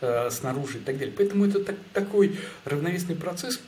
э, 0.00 0.30
снаружи 0.30 0.78
и 0.78 0.80
так 0.80 0.96
далее. 0.96 1.14
Поэтому 1.16 1.46
это 1.46 1.62
так, 1.64 1.76
такой 1.92 2.38
равновесный 2.64 3.16
процесс. 3.16 3.60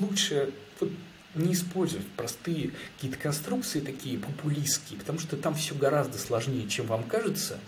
Лучше 0.00 0.52
вот, 0.80 0.90
не 1.38 1.52
использовать 1.54 2.06
простые 2.08 2.72
какие-то 2.96 3.18
конструкции 3.18 3.80
такие 3.80 4.18
популистские, 4.18 4.98
потому 4.98 5.18
что 5.18 5.36
там 5.36 5.54
все 5.54 5.74
гораздо 5.74 6.18
сложнее, 6.18 6.68
чем 6.68 6.86
вам 6.86 7.04
кажется. 7.04 7.58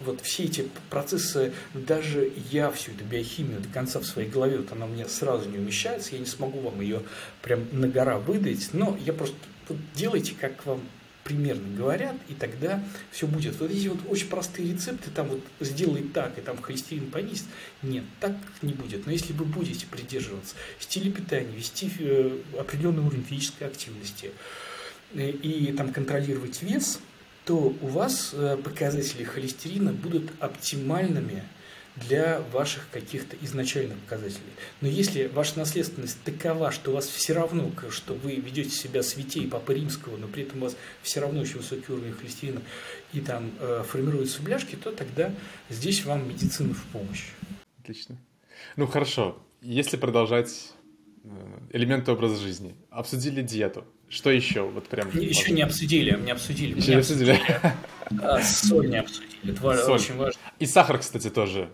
Вот 0.00 0.20
все 0.22 0.44
эти 0.44 0.68
процессы, 0.88 1.52
даже 1.74 2.32
я 2.50 2.70
всю 2.70 2.92
эту 2.92 3.04
биохимию 3.04 3.60
до 3.60 3.68
конца 3.68 4.00
в 4.00 4.04
своей 4.04 4.28
голове, 4.28 4.58
вот 4.58 4.72
она 4.72 4.86
у 4.86 4.88
меня 4.88 5.08
сразу 5.08 5.48
не 5.48 5.58
умещается, 5.58 6.14
я 6.14 6.18
не 6.18 6.26
смогу 6.26 6.60
вам 6.60 6.80
ее 6.80 7.02
прям 7.42 7.66
на 7.72 7.88
гора 7.88 8.18
выдать, 8.18 8.70
но 8.72 8.98
я 9.04 9.12
просто 9.12 9.36
вот 9.68 9.78
делайте, 9.94 10.34
как 10.38 10.64
вам 10.66 10.80
примерно 11.24 11.76
говорят, 11.76 12.16
и 12.28 12.34
тогда 12.34 12.82
все 13.10 13.26
будет. 13.26 13.58
Вот 13.60 13.70
эти 13.70 13.88
вот 13.88 14.00
очень 14.08 14.28
простые 14.28 14.72
рецепты, 14.72 15.10
там 15.10 15.28
вот 15.28 15.40
сделай 15.60 16.02
так, 16.02 16.38
и 16.38 16.40
там 16.40 16.60
холестерин 16.60 17.10
понизит. 17.10 17.46
Нет, 17.82 18.04
так 18.20 18.32
не 18.62 18.72
будет. 18.72 19.06
Но 19.06 19.12
если 19.12 19.32
вы 19.32 19.44
будете 19.44 19.86
придерживаться 19.86 20.54
стиля 20.78 21.10
питания, 21.10 21.54
вести 21.56 21.90
э, 21.98 22.38
определенный 22.58 23.02
уровень 23.02 23.24
физической 23.24 23.64
активности 23.64 24.32
э, 25.14 25.30
и 25.30 25.72
там 25.72 25.92
контролировать 25.92 26.62
вес, 26.62 27.00
то 27.44 27.74
у 27.80 27.86
вас 27.86 28.30
э, 28.32 28.56
показатели 28.62 29.24
холестерина 29.24 29.92
будут 29.92 30.30
оптимальными 30.40 31.42
для 32.08 32.40
ваших 32.52 32.88
каких-то 32.90 33.36
изначальных 33.42 33.98
показателей. 33.98 34.52
Но 34.80 34.88
если 34.88 35.26
ваша 35.26 35.58
наследственность 35.58 36.18
такова, 36.24 36.70
что 36.70 36.90
у 36.90 36.94
вас 36.94 37.06
все 37.06 37.32
равно, 37.34 37.70
что 37.90 38.14
вы 38.14 38.36
ведете 38.36 38.70
себя 38.70 39.02
святей 39.02 39.46
Папы 39.46 39.74
Римского, 39.74 40.16
но 40.16 40.26
при 40.26 40.44
этом 40.44 40.58
у 40.58 40.64
вас 40.64 40.76
все 41.02 41.20
равно 41.20 41.40
очень 41.40 41.58
высокий 41.58 41.92
уровень 41.92 42.12
холестерина 42.12 42.62
и 43.12 43.20
там 43.20 43.50
э, 43.58 43.84
формируются 43.86 44.42
бляшки, 44.42 44.76
то 44.76 44.92
тогда 44.92 45.32
здесь 45.68 46.04
вам 46.04 46.28
медицина 46.28 46.74
в 46.74 46.82
помощь. 46.86 47.26
Отлично. 47.82 48.16
Ну 48.76 48.86
хорошо, 48.86 49.38
если 49.60 49.96
продолжать 49.96 50.72
э, 51.24 51.28
элементы 51.72 52.12
образа 52.12 52.36
жизни, 52.36 52.74
обсудили 52.90 53.42
диету. 53.42 53.84
Что 54.08 54.30
еще? 54.30 54.62
Вот 54.62 54.88
прям. 54.88 55.08
Еще 55.16 55.52
не 55.52 55.62
обсудили, 55.62 56.18
не 56.18 56.32
обсудили. 56.32 56.76
Еще 56.76 56.90
не 56.90 56.98
обсудили. 56.98 57.40
А, 58.22 58.42
соль 58.42 58.90
не 58.90 58.98
обсудили. 58.98 59.52
Это 59.52 59.60
Соль. 59.60 59.94
очень 59.94 60.16
важно. 60.16 60.40
И 60.58 60.66
сахар, 60.66 60.98
кстати, 60.98 61.30
тоже 61.30 61.70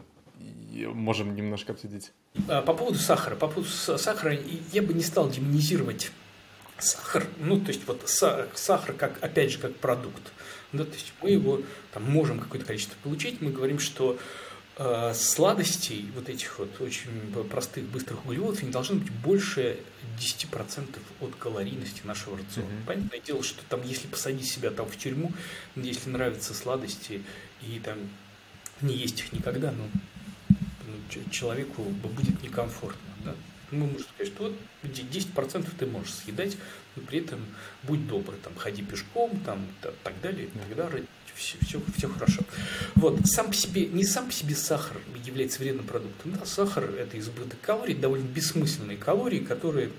можем 0.84 1.34
немножко 1.34 1.72
обсудить. 1.72 2.12
А, 2.48 2.62
по 2.62 2.74
поводу 2.74 2.98
сахара. 2.98 3.36
По 3.36 3.48
поводу 3.48 3.70
сахара 3.70 4.38
я 4.72 4.82
бы 4.82 4.92
не 4.94 5.02
стал 5.02 5.30
демонизировать 5.30 6.10
сахар. 6.78 7.26
Ну, 7.38 7.60
то 7.60 7.68
есть, 7.68 7.86
вот 7.86 8.02
сахар, 8.06 8.94
как, 8.94 9.22
опять 9.22 9.52
же, 9.52 9.58
как 9.58 9.74
продукт. 9.76 10.32
Да, 10.72 10.84
то 10.84 10.92
есть, 10.92 11.12
мы 11.22 11.30
его 11.30 11.62
там, 11.92 12.04
можем 12.04 12.38
какое-то 12.40 12.66
количество 12.66 12.96
получить. 13.02 13.40
Мы 13.40 13.50
говорим, 13.50 13.78
что 13.78 14.18
э, 14.76 15.12
сладостей, 15.14 16.10
вот 16.14 16.28
этих 16.28 16.58
вот 16.58 16.80
очень 16.80 17.10
простых, 17.50 17.84
быстрых 17.84 18.24
углеводов, 18.26 18.62
не 18.62 18.70
должно 18.70 18.96
быть 18.96 19.10
больше 19.10 19.78
10% 20.18 20.98
от 21.20 21.34
калорийности 21.36 22.02
нашего 22.04 22.38
рациона. 22.38 22.66
Mm-hmm. 22.66 22.86
Понятное 22.86 23.20
дело, 23.20 23.42
что 23.42 23.62
там, 23.68 23.82
если 23.82 24.06
посадить 24.06 24.48
себя 24.48 24.70
там 24.70 24.86
в 24.86 24.96
тюрьму, 24.96 25.32
если 25.76 26.10
нравятся 26.10 26.54
сладости 26.54 27.22
и 27.62 27.80
там 27.80 27.98
не 28.80 28.94
есть 28.94 29.20
их 29.20 29.32
никогда, 29.32 29.72
ну, 29.72 29.84
ну 29.84 30.00
человеку 31.30 31.82
будет 31.82 32.42
некомфортно. 32.42 33.10
Да? 33.24 33.34
Мы 33.70 33.86
можем 33.86 34.06
сказать, 34.08 34.32
что 34.32 34.44
вот 34.44 34.54
10% 34.84 35.68
ты 35.78 35.86
можешь 35.86 36.14
съедать, 36.14 36.56
но 36.94 37.02
при 37.02 37.20
этом 37.20 37.44
будь 37.82 38.06
добрый, 38.06 38.38
там, 38.42 38.54
ходи 38.56 38.82
пешком, 38.82 39.38
там, 39.44 39.66
так 39.80 40.20
далее, 40.22 40.48
тогда 40.68 40.88
все, 41.34 41.58
все, 41.62 41.80
все 41.96 42.08
хорошо. 42.08 42.42
Вот, 42.94 43.18
сам 43.26 43.48
по 43.48 43.54
себе, 43.54 43.86
не 43.86 44.04
сам 44.04 44.26
по 44.26 44.32
себе 44.32 44.54
сахар 44.54 44.96
является 45.24 45.58
вредным 45.58 45.86
продуктом. 45.86 46.32
Да, 46.32 46.46
сахар– 46.46 46.84
это 46.98 47.18
избыток 47.18 47.60
калорий, 47.60 47.94
довольно 47.94 48.26
бессмысленные 48.26 48.96
калории, 48.96 49.40
которые 49.40 49.90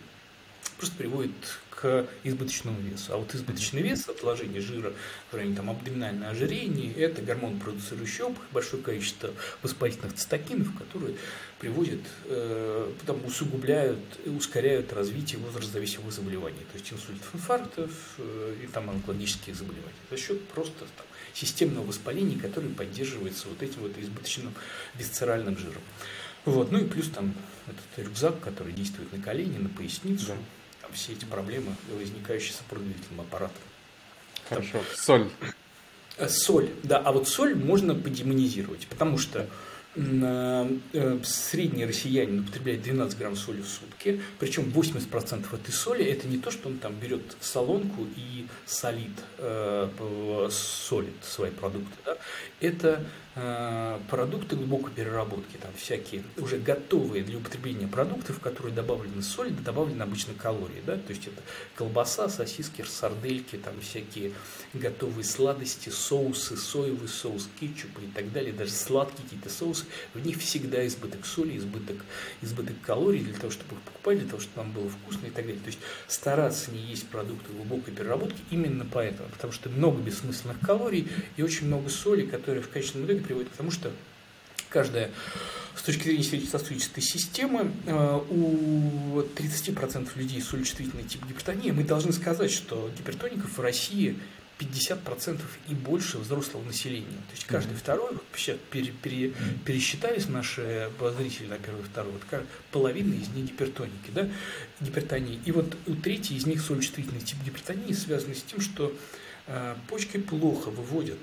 просто 0.77 0.95
приводят 0.95 1.31
к 1.79 2.07
избыточному 2.23 2.79
весу. 2.81 3.13
А 3.13 3.17
вот 3.17 3.33
избыточный 3.35 3.83
вес, 3.83 4.09
отложение 4.09 4.61
жира 4.61 4.93
в 5.31 5.35
районе 5.35 5.55
там, 5.55 5.69
абдоминальное 5.69 6.31
ожирение, 6.31 6.91
это 6.93 7.21
гормон, 7.21 7.59
продуцирующий 7.59 8.23
опухоль, 8.23 8.47
большое 8.51 8.81
количество 8.81 9.29
воспалительных 9.61 10.15
цитокинов, 10.15 10.75
которые 10.75 11.15
приводят, 11.59 11.99
э, 12.25 12.91
потом 12.99 13.23
усугубляют 13.25 13.99
ускоряют 14.25 14.91
развитие 14.91 15.39
возрастозависимых 15.39 16.11
заболеваний, 16.11 16.65
то 16.71 16.79
есть 16.79 16.91
инсультов, 16.91 17.29
инфарктов 17.35 17.91
э, 18.17 18.55
и 18.63 18.67
там 18.67 18.89
онкологических 18.89 19.55
заболеваний 19.55 19.93
за 20.09 20.17
счет 20.17 20.43
просто 20.49 20.79
там, 20.79 21.05
системного 21.33 21.85
воспаления, 21.85 22.39
которое 22.39 22.69
поддерживается 22.69 23.47
вот 23.49 23.61
этим 23.61 23.81
вот 23.81 23.95
избыточным 23.97 24.53
висцеральным 24.95 25.57
жиром. 25.57 25.81
Вот. 26.45 26.71
Ну 26.71 26.79
и 26.79 26.85
плюс 26.85 27.09
там 27.09 27.33
этот 27.67 28.05
рюкзак, 28.05 28.39
который 28.39 28.73
действует 28.73 29.11
на 29.11 29.21
колени, 29.21 29.57
на 29.57 29.69
поясницу. 29.69 30.27
Да 30.27 30.37
все 30.93 31.13
эти 31.13 31.25
проблемы, 31.25 31.75
возникающие 31.91 32.53
с 32.53 32.61
опорно-двигательным 32.61 33.21
аппаратом. 33.21 33.61
Хорошо. 34.49 34.71
Там, 34.73 34.83
соль. 34.95 35.29
Э, 36.17 36.29
соль, 36.29 36.69
да. 36.83 36.97
А 36.99 37.11
вот 37.11 37.27
соль 37.27 37.55
можно 37.55 37.95
подемонизировать, 37.95 38.87
потому 38.87 39.17
что 39.17 39.47
Э, 39.99 41.19
средний 41.23 41.85
россиянин 41.85 42.41
употребляет 42.41 42.83
12 42.83 43.17
грамм 43.17 43.35
соли 43.35 43.61
в 43.61 43.67
сутки, 43.67 44.21
причем 44.37 44.65
80% 44.65 45.55
этой 45.55 45.71
соли 45.71 46.05
это 46.05 46.27
не 46.27 46.37
то, 46.37 46.51
что 46.51 46.69
он 46.69 46.77
там 46.77 46.93
берет 46.93 47.35
солонку 47.41 48.05
и 48.15 48.45
солит, 48.67 49.17
э, 49.39 49.89
солит 50.51 51.15
свои 51.23 51.49
продукты. 51.49 51.95
Да? 52.05 52.17
Это 52.59 53.05
э, 53.35 53.99
продукты 54.09 54.55
глубокой 54.55 54.91
переработки, 54.91 55.57
там 55.57 55.71
всякие 55.75 56.23
уже 56.37 56.57
готовые 56.57 57.23
для 57.23 57.37
употребления 57.37 57.87
продукты, 57.87 58.33
в 58.33 58.39
которые 58.39 58.73
добавлены 58.73 59.21
соль, 59.21 59.51
добавлены 59.51 60.01
обычно 60.01 60.33
калории. 60.33 60.81
Да? 60.85 60.95
То 60.95 61.09
есть 61.09 61.27
это 61.27 61.41
колбаса, 61.75 62.29
сосиски, 62.29 62.83
сардельки, 62.87 63.57
там 63.57 63.79
всякие 63.79 64.31
готовые 64.73 65.23
сладости, 65.23 65.89
соусы, 65.89 66.57
соевый 66.57 67.07
соус, 67.07 67.47
кетчуп 67.59 67.91
и 67.99 68.07
так 68.07 68.31
далее, 68.31 68.53
даже 68.53 68.71
сладкие 68.71 69.23
какие-то 69.23 69.49
соусы 69.49 69.85
в 70.15 70.25
них 70.25 70.37
всегда 70.39 70.85
избыток 70.87 71.25
соли, 71.25 71.57
избыток, 71.57 71.97
избыток 72.41 72.75
калорий 72.81 73.19
для 73.19 73.35
того, 73.35 73.51
чтобы 73.51 73.75
их 73.75 73.81
покупать, 73.81 74.19
для 74.19 74.27
того, 74.29 74.41
чтобы 74.41 74.57
нам 74.63 74.71
было 74.71 74.89
вкусно 74.89 75.27
и 75.27 75.29
так 75.29 75.45
далее. 75.45 75.61
То 75.61 75.67
есть 75.67 75.79
стараться 76.07 76.71
не 76.71 76.79
есть 76.79 77.07
продукты 77.09 77.53
глубокой 77.53 77.93
переработки 77.93 78.41
именно 78.49 78.85
поэтому, 78.91 79.29
потому 79.29 79.53
что 79.53 79.69
много 79.69 80.01
бессмысленных 80.01 80.59
калорий 80.61 81.07
и 81.35 81.43
очень 81.43 81.67
много 81.67 81.89
соли, 81.89 82.25
которые 82.25 82.46
в 82.55 82.69
конечном 82.69 83.05
итоге 83.05 83.21
приводят 83.21 83.49
к 83.49 83.55
тому, 83.55 83.71
что 83.71 83.91
каждая 84.69 85.11
с 85.75 85.81
точки 85.81 86.03
зрения 86.03 86.23
сердечно-сосудистой 86.23 87.03
системы, 87.03 87.71
э, 87.85 88.19
у 88.29 89.21
30% 89.21 90.09
людей 90.15 90.41
с 90.41 90.47
солечувствительной 90.47 91.03
тип 91.03 91.25
гипертонии 91.25 91.71
мы 91.71 91.83
должны 91.83 92.11
сказать, 92.11 92.51
что 92.51 92.91
гипертоников 92.97 93.57
в 93.57 93.61
России 93.61 94.17
50% 94.59 95.39
и 95.67 95.75
больше 95.75 96.17
взрослого 96.17 96.63
населения. 96.63 97.05
То 97.05 97.35
есть 97.35 97.45
каждый 97.45 97.73
mm-hmm. 97.73 97.79
второй, 97.79 98.13
вот 98.13 98.23
сейчас 98.35 98.57
пере, 98.71 98.91
пере, 98.91 99.33
пересчитались 99.65 100.27
наши 100.27 100.89
зрители 101.17 101.47
на 101.47 101.57
первый 101.57 101.81
и 101.81 101.85
второй, 101.85 102.11
вот 102.13 102.43
половина 102.71 103.13
из 103.13 103.29
них 103.29 103.45
гипертоники, 103.45 104.09
да, 104.13 104.27
гипертонии. 104.81 105.39
И 105.45 105.51
вот 105.51 105.77
у 105.85 105.95
третьей 105.95 106.37
из 106.37 106.47
них 106.47 106.61
солечувствительный 106.61 107.21
тип 107.21 107.37
гипертонии 107.45 107.93
связан 107.93 108.33
с 108.33 108.41
тем, 108.41 108.59
что 108.59 108.95
э, 109.45 109.75
почки 109.87 110.17
плохо 110.17 110.69
выводят 110.71 111.19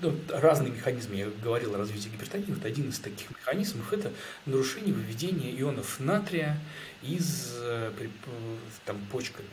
ну, 0.00 0.14
разные 0.28 0.72
механизмы, 0.72 1.16
я 1.16 1.28
говорил 1.42 1.74
о 1.74 1.78
развитии 1.78 2.08
гипертонии, 2.08 2.46
вот 2.48 2.64
один 2.64 2.88
из 2.88 2.98
таких 2.98 3.30
механизмов– 3.30 3.92
это 3.92 4.12
нарушение 4.46 4.94
выведения 4.94 5.58
ионов 5.60 6.00
натрия 6.00 6.58
из 7.02 7.54
э, 7.56 7.92
там, 8.84 8.98
почками. 9.10 9.48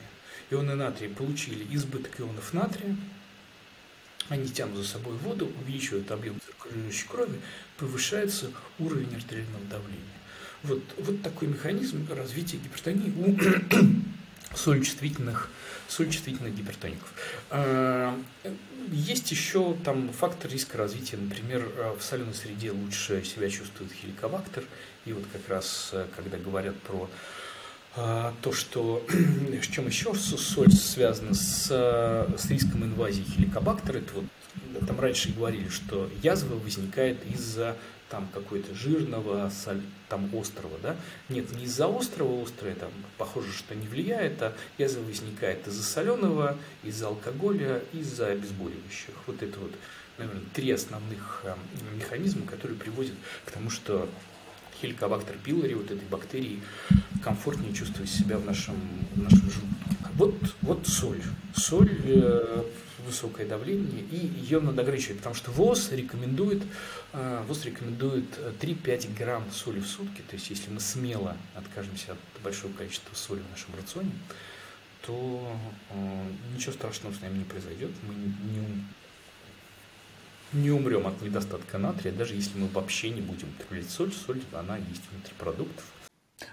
Ионы 0.49 0.75
натрия 0.75 1.09
получили 1.09 1.65
избыток 1.75 2.19
ионов 2.19 2.53
натрия, 2.53 2.95
они 4.29 4.47
тянут 4.47 4.77
за 4.77 4.85
собой 4.85 5.15
воду, 5.17 5.51
увеличивают 5.61 6.11
объем 6.11 6.39
циркулирующей 6.45 7.07
крови, 7.07 7.39
повышается 7.77 8.51
уровень 8.79 9.15
артериального 9.15 9.63
давления. 9.65 10.03
Вот, 10.63 10.81
вот 10.97 11.21
такой 11.21 11.47
механизм 11.47 12.07
развития 12.13 12.57
гипертонии 12.57 13.13
у 13.15 13.35
соль-чувствительных 14.55 15.49
соль-чувствительных 15.87 16.53
гипертоников. 16.53 17.13
А, 17.49 18.17
есть 18.91 19.31
еще 19.31 19.75
там 19.85 20.09
фактор 20.11 20.51
риска 20.51 20.77
развития, 20.77 21.17
например, 21.17 21.69
в 21.97 22.03
соленой 22.03 22.33
среде 22.33 22.71
лучше 22.71 23.23
себя 23.23 23.49
чувствует 23.49 23.91
хеликобактер, 23.93 24.63
и 25.05 25.13
вот 25.13 25.23
как 25.31 25.47
раз, 25.47 25.93
когда 26.15 26.37
говорят 26.37 26.75
про 26.81 27.09
а, 27.95 28.33
то, 28.41 28.53
что 28.53 29.05
с 29.61 29.67
чем 29.67 29.87
еще 29.87 30.13
соль 30.13 30.71
связана 30.71 31.33
с, 31.33 31.67
с 31.67 32.49
риском 32.49 32.83
инвазии 32.83 33.23
хеликобактера, 33.23 33.99
это 33.99 34.13
вот 34.13 34.25
там 34.87 34.99
раньше 34.99 35.33
говорили, 35.33 35.69
что 35.69 36.09
язва 36.21 36.55
возникает 36.55 37.17
из-за 37.33 37.75
там 38.09 38.27
какой-то 38.33 38.73
жирного, 38.73 39.49
соль, 39.49 39.81
там 40.09 40.29
острого, 40.33 40.77
да? 40.81 40.95
Нет, 41.29 41.51
не 41.51 41.65
из-за 41.65 41.87
острого, 41.87 42.41
острое 42.41 42.75
там 42.75 42.91
похоже, 43.17 43.51
что 43.51 43.75
не 43.75 43.87
влияет, 43.87 44.41
а 44.41 44.55
язва 44.77 45.01
возникает 45.01 45.67
из-за 45.67 45.83
соленого, 45.83 46.57
из-за 46.83 47.07
алкоголя, 47.07 47.81
из-за 47.93 48.27
обезболивающих. 48.27 49.15
Вот 49.25 49.41
это 49.43 49.59
вот, 49.59 49.71
наверное, 50.17 50.43
три 50.53 50.71
основных 50.71 51.41
э, 51.43 51.55
механизма, 51.95 52.45
которые 52.45 52.77
приводят 52.77 53.15
к 53.45 53.51
тому, 53.51 53.69
что 53.69 54.09
хеликобактер 54.81 55.35
пилори, 55.43 55.73
вот 55.73 55.91
этой 55.91 56.07
бактерии, 56.07 56.61
комфортнее 57.23 57.73
чувствовать 57.73 58.09
себя 58.09 58.37
в 58.37 58.45
нашем, 58.45 58.75
в 59.15 59.23
нашем 59.23 59.49
желудке. 59.49 59.77
Вот, 60.13 60.35
вот 60.61 60.87
соль. 60.87 61.21
Соль, 61.55 61.95
э, 62.05 62.63
высокое 63.07 63.47
давление, 63.47 64.01
и 64.11 64.27
ее 64.27 64.59
надо 64.59 64.81
ограничивать, 64.81 65.17
потому 65.17 65.35
что 65.35 65.51
ВОЗ 65.51 65.91
рекомендует, 65.91 66.61
э, 67.13 67.43
ВОЗ 67.47 67.65
рекомендует 67.65 68.25
3-5 68.59 69.17
грамм 69.17 69.43
соли 69.51 69.79
в 69.79 69.87
сутки, 69.87 70.21
то 70.27 70.35
есть 70.35 70.49
если 70.49 70.69
мы 70.69 70.79
смело 70.79 71.35
откажемся 71.55 72.11
от 72.11 72.41
большого 72.43 72.73
количества 72.73 73.15
соли 73.15 73.39
в 73.39 73.49
нашем 73.51 73.75
рационе, 73.75 74.11
то 75.05 75.57
э, 75.89 76.27
ничего 76.53 76.73
страшного 76.73 77.13
с 77.13 77.21
нами 77.21 77.39
не 77.39 77.45
произойдет, 77.45 77.91
мы 78.03 78.13
не, 78.13 78.83
не 80.53 80.71
умрем 80.71 81.07
от 81.07 81.21
недостатка 81.21 81.77
натрия, 81.77 82.11
даже 82.13 82.35
если 82.35 82.57
мы 82.57 82.67
вообще 82.67 83.09
не 83.09 83.21
будем 83.21 83.49
употреблять 83.49 83.89
соль. 83.89 84.11
Соль, 84.11 84.41
она 84.53 84.77
есть 84.77 85.01
внутри 85.11 85.33
продуктов. 85.37 85.83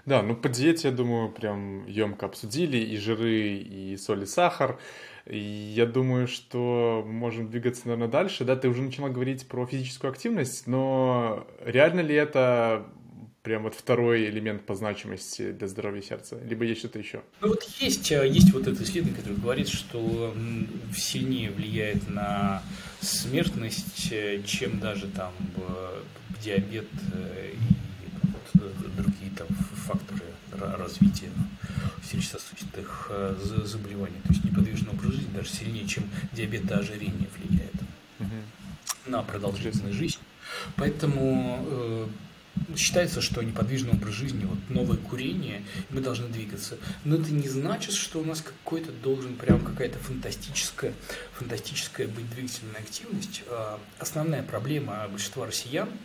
Да, 0.07 0.23
ну 0.23 0.35
по 0.35 0.49
диете, 0.49 0.89
я 0.89 0.95
думаю, 0.95 1.31
прям 1.31 1.87
емко 1.87 2.27
обсудили 2.27 2.79
и 2.79 2.97
жиры, 2.97 3.57
и 3.59 3.97
соль, 3.97 4.23
и 4.23 4.27
сахар. 4.27 4.79
И 5.27 5.39
я 5.39 5.87
думаю, 5.87 6.29
что 6.29 7.03
можем 7.07 7.49
двигаться, 7.49 7.83
наверное, 7.87 8.09
дальше. 8.09 8.45
Да, 8.45 8.57
ты 8.57 8.69
уже 8.69 8.83
начала 8.83 9.09
говорить 9.09 9.47
про 9.49 9.67
физическую 9.67 10.11
активность, 10.11 10.67
но 10.67 11.47
реально 11.65 12.01
ли 12.01 12.15
это 12.15 12.87
прям 13.43 13.63
вот 13.65 13.75
второй 13.75 14.27
элемент 14.27 14.65
по 14.65 14.75
значимости 14.75 15.53
для 15.53 15.69
здоровья 15.69 16.03
сердца? 16.03 16.39
Либо 16.45 16.65
есть 16.65 16.81
что-то 16.81 16.99
еще? 16.99 17.23
Ну 17.41 17.49
вот 17.49 17.63
есть, 17.79 18.11
э, 18.11 18.27
есть 18.27 18.53
вот 18.53 18.67
это 18.67 18.83
исследование, 18.83 19.19
которое 19.19 19.37
говорит, 19.37 19.69
что 19.69 20.35
сильнее 20.97 21.51
влияет 21.51 22.09
на 22.09 22.63
смертность, 23.01 24.11
э, 24.13 24.43
чем 24.45 24.81
даже 24.81 25.09
там 25.09 25.33
диабет 26.43 26.89
э, 27.13 27.53
и 27.53 27.75
другие 28.97 29.31
там 29.37 29.47
факторы 29.85 30.23
развития 30.53 31.31
сердечно-сосудистых 32.09 33.11
заболеваний. 33.65 34.21
То 34.25 34.33
есть 34.33 34.45
неподвижный 34.45 34.91
образ 34.91 35.13
жизни 35.13 35.31
даже 35.35 35.49
сильнее, 35.49 35.87
чем 35.87 36.05
диабет 36.33 36.71
и 36.71 36.75
ожирение 36.75 37.29
влияет 37.37 37.75
угу. 38.21 38.31
на 39.07 39.23
продолжительность 39.23 39.97
жизни. 39.97 40.23
Поэтому 40.77 42.09
считается, 42.77 43.21
что 43.21 43.43
неподвижный 43.43 43.93
образ 43.93 44.15
жизни, 44.15 44.45
вот 44.45 44.59
новое 44.69 44.97
курение, 44.97 45.63
мы 45.91 46.01
должны 46.01 46.29
двигаться. 46.29 46.79
Но 47.05 47.17
это 47.17 47.33
не 47.33 47.49
значит, 47.49 47.95
что 47.95 48.21
у 48.21 48.25
нас 48.25 48.41
какой-то 48.41 48.93
должен 48.93 49.35
прям 49.37 49.61
какая-то 49.61 49.99
фантастическая, 49.99 50.95
фантастическая 51.33 52.07
быть 52.07 52.31
двигательная 52.31 52.81
активность. 52.81 53.43
А, 53.49 53.79
основная 53.99 54.43
проблема 54.43 55.07
большинства 55.11 55.47
россиян– 55.47 55.89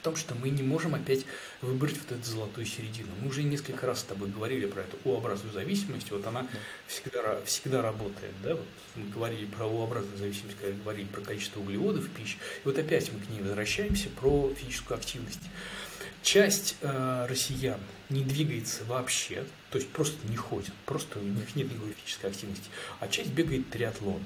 в 0.00 0.04
том, 0.04 0.16
что 0.16 0.34
мы 0.34 0.50
не 0.50 0.62
можем 0.62 0.94
опять 0.94 1.24
выбрать 1.60 1.96
вот 1.98 2.12
эту 2.12 2.30
золотую 2.30 2.66
середину. 2.66 3.08
Мы 3.20 3.28
уже 3.28 3.42
несколько 3.42 3.86
раз 3.86 4.00
с 4.00 4.04
тобой 4.04 4.28
говорили 4.28 4.66
про 4.66 4.82
эту 4.82 4.96
У-образную 5.04 5.52
зависимость, 5.52 6.10
вот 6.10 6.26
она 6.26 6.46
всегда, 6.86 7.40
всегда 7.44 7.82
работает. 7.82 8.32
Да? 8.42 8.54
Вот 8.54 8.66
мы 8.96 9.10
говорили 9.10 9.46
про 9.46 9.66
У-образную 9.66 10.18
зависимость, 10.18 10.56
когда 10.60 10.76
говорили 10.80 11.06
про 11.06 11.20
количество 11.20 11.60
углеводов 11.60 12.04
в 12.04 12.10
пище, 12.10 12.36
и 12.36 12.60
вот 12.64 12.78
опять 12.78 13.12
мы 13.12 13.20
к 13.20 13.28
ней 13.28 13.40
возвращаемся 13.40 14.08
про 14.10 14.52
физическую 14.54 14.96
активность. 14.96 15.40
Часть 16.22 16.76
э, 16.80 17.26
россиян 17.28 17.80
не 18.10 18.22
двигается 18.22 18.84
вообще, 18.84 19.44
то 19.70 19.78
есть 19.78 19.88
просто 19.90 20.26
не 20.28 20.36
ходит, 20.36 20.72
просто 20.84 21.18
у 21.18 21.22
них 21.22 21.54
нет 21.56 21.70
никакой 21.70 21.92
физической 21.92 22.26
активности, 22.26 22.68
а 23.00 23.08
часть 23.08 23.30
бегает 23.30 23.70
триатлоны. 23.70 24.24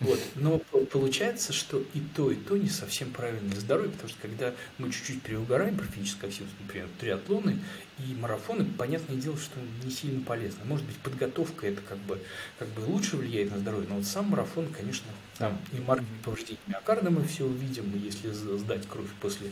Вот. 0.00 0.20
Но 0.36 0.58
получается, 0.58 1.52
что 1.52 1.82
и 1.92 2.00
то, 2.14 2.30
и 2.30 2.36
то 2.36 2.56
не 2.56 2.68
совсем 2.68 3.10
правильно 3.10 3.48
для 3.50 3.60
здоровья, 3.60 3.90
потому 3.90 4.08
что 4.08 4.22
когда 4.22 4.54
мы 4.78 4.92
чуть-чуть 4.92 5.22
переугораем 5.22 5.76
про 5.76 5.86
физическую 5.86 6.28
активность, 6.28 6.56
например, 6.60 6.88
триатлоны 7.00 7.58
и 7.98 8.14
марафоны, 8.14 8.64
понятное 8.64 9.16
дело, 9.16 9.36
что 9.36 9.58
не 9.84 9.90
сильно 9.90 10.24
полезно. 10.24 10.64
Может 10.64 10.86
быть, 10.86 10.96
подготовка 10.98 11.66
это 11.66 11.80
как 11.80 11.98
бы, 11.98 12.20
как 12.60 12.68
бы 12.68 12.80
лучше 12.82 13.16
влияет 13.16 13.50
на 13.50 13.58
здоровье, 13.58 13.88
но 13.88 13.96
вот 13.96 14.04
сам 14.04 14.26
марафон, 14.26 14.68
конечно, 14.68 15.08
там 15.38 15.58
и 15.72 15.80
маркер 15.80 16.06
повреждений 16.24 16.60
миокарда 16.68 17.10
мы 17.10 17.24
все 17.24 17.44
увидим, 17.44 17.92
если 17.96 18.30
сдать 18.30 18.86
кровь 18.86 19.08
после, 19.20 19.50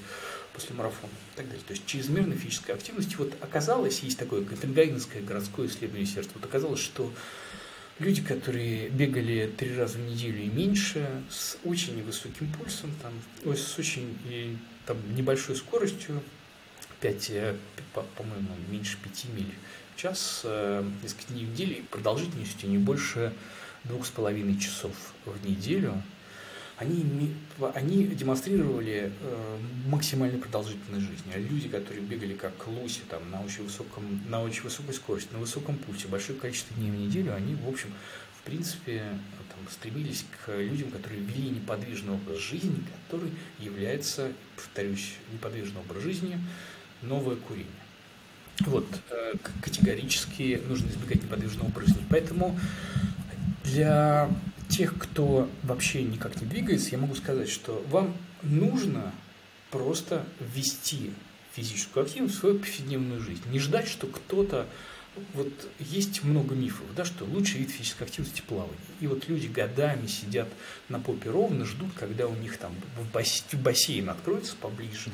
после 0.53 0.77
марафона 0.77 1.11
и 1.11 1.37
так 1.37 1.47
далее. 1.47 1.65
То 1.67 1.73
есть 1.73 1.87
чрезмерная 1.87 2.37
физическая 2.37 2.77
активность. 2.77 3.17
Вот 3.19 3.35
оказалось, 3.41 3.99
есть 4.01 4.19
такое 4.19 4.45
Копенгагенское 4.45 5.23
городское 5.23 5.67
исследование 5.67 6.07
сердца, 6.07 6.31
вот 6.35 6.45
оказалось, 6.45 6.81
что 6.81 7.13
люди, 7.99 8.23
которые 8.23 8.89
бегали 8.91 9.51
три 9.57 9.77
раза 9.77 9.99
в 9.99 10.01
неделю 10.03 10.43
и 10.43 10.49
меньше, 10.49 11.23
с 11.31 11.57
очень 11.65 11.97
невысоким 11.97 12.53
пульсом, 12.53 12.91
там, 13.03 13.13
ой, 13.45 13.57
с 13.57 13.79
очень 13.79 14.19
и, 14.29 14.57
там, 14.85 14.97
небольшой 15.15 15.57
скоростью, 15.57 16.23
5, 17.01 17.31
э, 17.31 17.57
по-моему, 18.17 18.49
меньше 18.71 18.97
5 19.03 19.27
миль 19.35 19.55
в 19.95 20.01
час, 20.01 20.43
э, 20.45 20.85
несколько 21.03 21.33
дней 21.33 21.45
в 21.45 21.51
неделю, 21.51 21.85
продолжительностью 21.91 22.71
не 22.71 22.79
больше 22.79 23.33
двух 23.85 24.07
с 24.07 24.11
половиной 24.11 24.59
часов 24.59 24.93
в 25.25 25.47
неделю– 25.47 26.03
они, 26.79 27.35
они 27.75 28.05
демонстрировали 28.05 29.11
э, 29.21 29.59
максимальную 29.87 30.41
продолжительность 30.41 31.07
жизни. 31.07 31.33
А 31.35 31.39
люди, 31.39 31.69
которые 31.69 32.03
бегали 32.03 32.35
как 32.35 32.67
Луси 32.67 33.01
там, 33.09 33.31
на, 33.31 33.43
очень 33.43 33.65
высоком, 33.65 34.21
на 34.29 34.43
очень 34.43 34.63
высокой 34.63 34.95
скорости, 34.95 35.33
на 35.33 35.39
высоком 35.39 35.77
пульсе, 35.79 36.09
большое 36.09 36.39
количество 36.39 36.77
дней 36.77 36.91
в 36.91 36.97
неделю, 36.97 37.35
они, 37.35 37.55
в 37.55 37.69
общем, 37.69 37.89
в 38.39 38.43
принципе, 38.43 39.03
там, 39.49 39.73
стремились 39.73 40.25
к 40.45 40.55
людям, 40.55 40.91
которые 40.91 41.21
вели 41.21 41.51
неподвижный 41.51 42.15
образ 42.15 42.39
жизни, 42.39 42.77
который 43.09 43.31
является, 43.59 44.31
повторюсь, 44.55 45.15
неподвижный 45.33 45.81
образ 45.81 46.03
жизни, 46.03 46.39
новое 47.01 47.37
курение. 47.37 47.71
Вот, 48.61 48.87
э, 49.11 49.35
категорически 49.63 50.61
нужно 50.69 50.89
избегать 50.89 51.23
неподвижного 51.23 51.69
образа 51.69 51.89
жизни. 51.89 52.07
Поэтому 52.09 52.59
для 53.65 54.31
тех, 54.69 54.97
кто 54.99 55.49
вообще 55.63 56.03
никак 56.03 56.41
не 56.41 56.47
двигается, 56.47 56.91
я 56.91 56.99
могу 56.99 57.15
сказать, 57.15 57.49
что 57.49 57.85
вам 57.89 58.17
нужно 58.43 59.13
просто 59.71 60.27
ввести 60.55 61.13
физическую 61.55 62.05
активность 62.05 62.37
в 62.37 62.39
свою 62.39 62.59
повседневную 62.59 63.21
жизнь. 63.21 63.43
Не 63.51 63.59
ждать, 63.59 63.89
что 63.89 64.07
кто-то... 64.07 64.67
Вот 65.33 65.49
есть 65.79 66.25
много 66.25 66.55
мифов, 66.55 66.85
да, 66.95 67.07
что 67.07 67.25
лучший 67.25 67.61
вид 67.61 67.71
физической 67.71 68.03
активности– 68.03 68.43
плавание. 68.47 68.77
И 69.01 69.07
вот 69.07 69.27
люди 69.29 69.47
годами 69.47 70.07
сидят 70.09 70.47
на 70.91 71.01
попе 71.01 71.31
ровно, 71.31 71.65
ждут, 71.65 71.89
когда 71.99 72.27
у 72.27 72.35
них 72.35 72.59
там 72.59 72.75
в 72.99 73.57
бассейн, 73.57 74.11
откроется 74.11 74.55
поближе, 74.61 75.11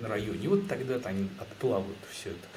на 0.00 0.08
районе. 0.08 0.44
И 0.44 0.48
вот 0.48 0.66
тогда-то 0.66 1.08
они 1.08 1.28
отплавают 1.38 1.98
все 2.10 2.30
это 2.30 2.48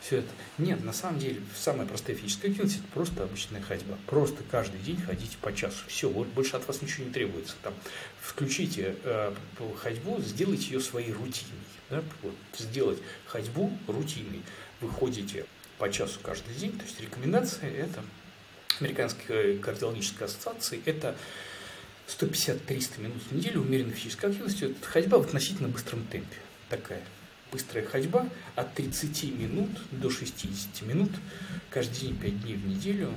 все 0.00 0.18
это. 0.18 0.28
Нет, 0.58 0.82
на 0.84 0.92
самом 0.92 1.18
деле, 1.18 1.40
самая 1.56 1.86
простая 1.86 2.16
физическая 2.16 2.50
активность– 2.50 2.78
это 2.78 2.88
просто 2.88 3.24
обычная 3.24 3.60
ходьба. 3.60 3.98
Просто 4.06 4.42
каждый 4.50 4.80
день 4.80 5.00
ходите 5.00 5.36
по 5.40 5.52
часу. 5.52 5.84
Все, 5.88 6.08
вот 6.08 6.28
больше 6.28 6.56
от 6.56 6.66
вас 6.68 6.82
ничего 6.82 7.06
не 7.06 7.12
требуется. 7.12 7.54
Там, 7.62 7.74
включите 8.20 8.96
э, 9.02 9.34
ходьбу, 9.82 10.20
сделайте 10.20 10.66
ее 10.66 10.80
своей 10.80 11.12
рутиной. 11.12 11.58
Да? 11.90 12.02
Вот, 12.22 12.34
сделать 12.56 12.98
ходьбу 13.26 13.76
рутиной. 13.86 14.42
Вы 14.80 14.88
ходите 14.88 15.46
по 15.78 15.90
часу 15.90 16.20
каждый 16.22 16.54
день. 16.54 16.72
То 16.78 16.84
есть 16.84 17.00
рекомендация– 17.00 17.70
это 17.72 18.02
Американской 18.80 19.58
кардиологической 19.58 20.26
ассоциации– 20.26 20.80
это 20.84 21.16
150-300 22.06 23.00
минут 23.00 23.22
в 23.22 23.32
неделю 23.32 23.62
умеренной 23.62 23.94
физической 23.94 24.30
активности. 24.30 24.64
Это 24.64 24.86
ходьба 24.86 25.18
в 25.18 25.22
относительно 25.22 25.68
быстром 25.68 26.04
темпе. 26.04 26.36
Такая 26.70 27.02
быстрая 27.52 27.84
ходьба 27.84 28.28
от 28.56 28.74
30 28.74 29.24
минут 29.38 29.68
до 29.90 30.10
60 30.10 30.82
минут 30.82 31.10
каждый 31.70 32.00
день 32.00 32.16
5 32.16 32.42
дней 32.42 32.54
в 32.54 32.66
неделю. 32.66 33.10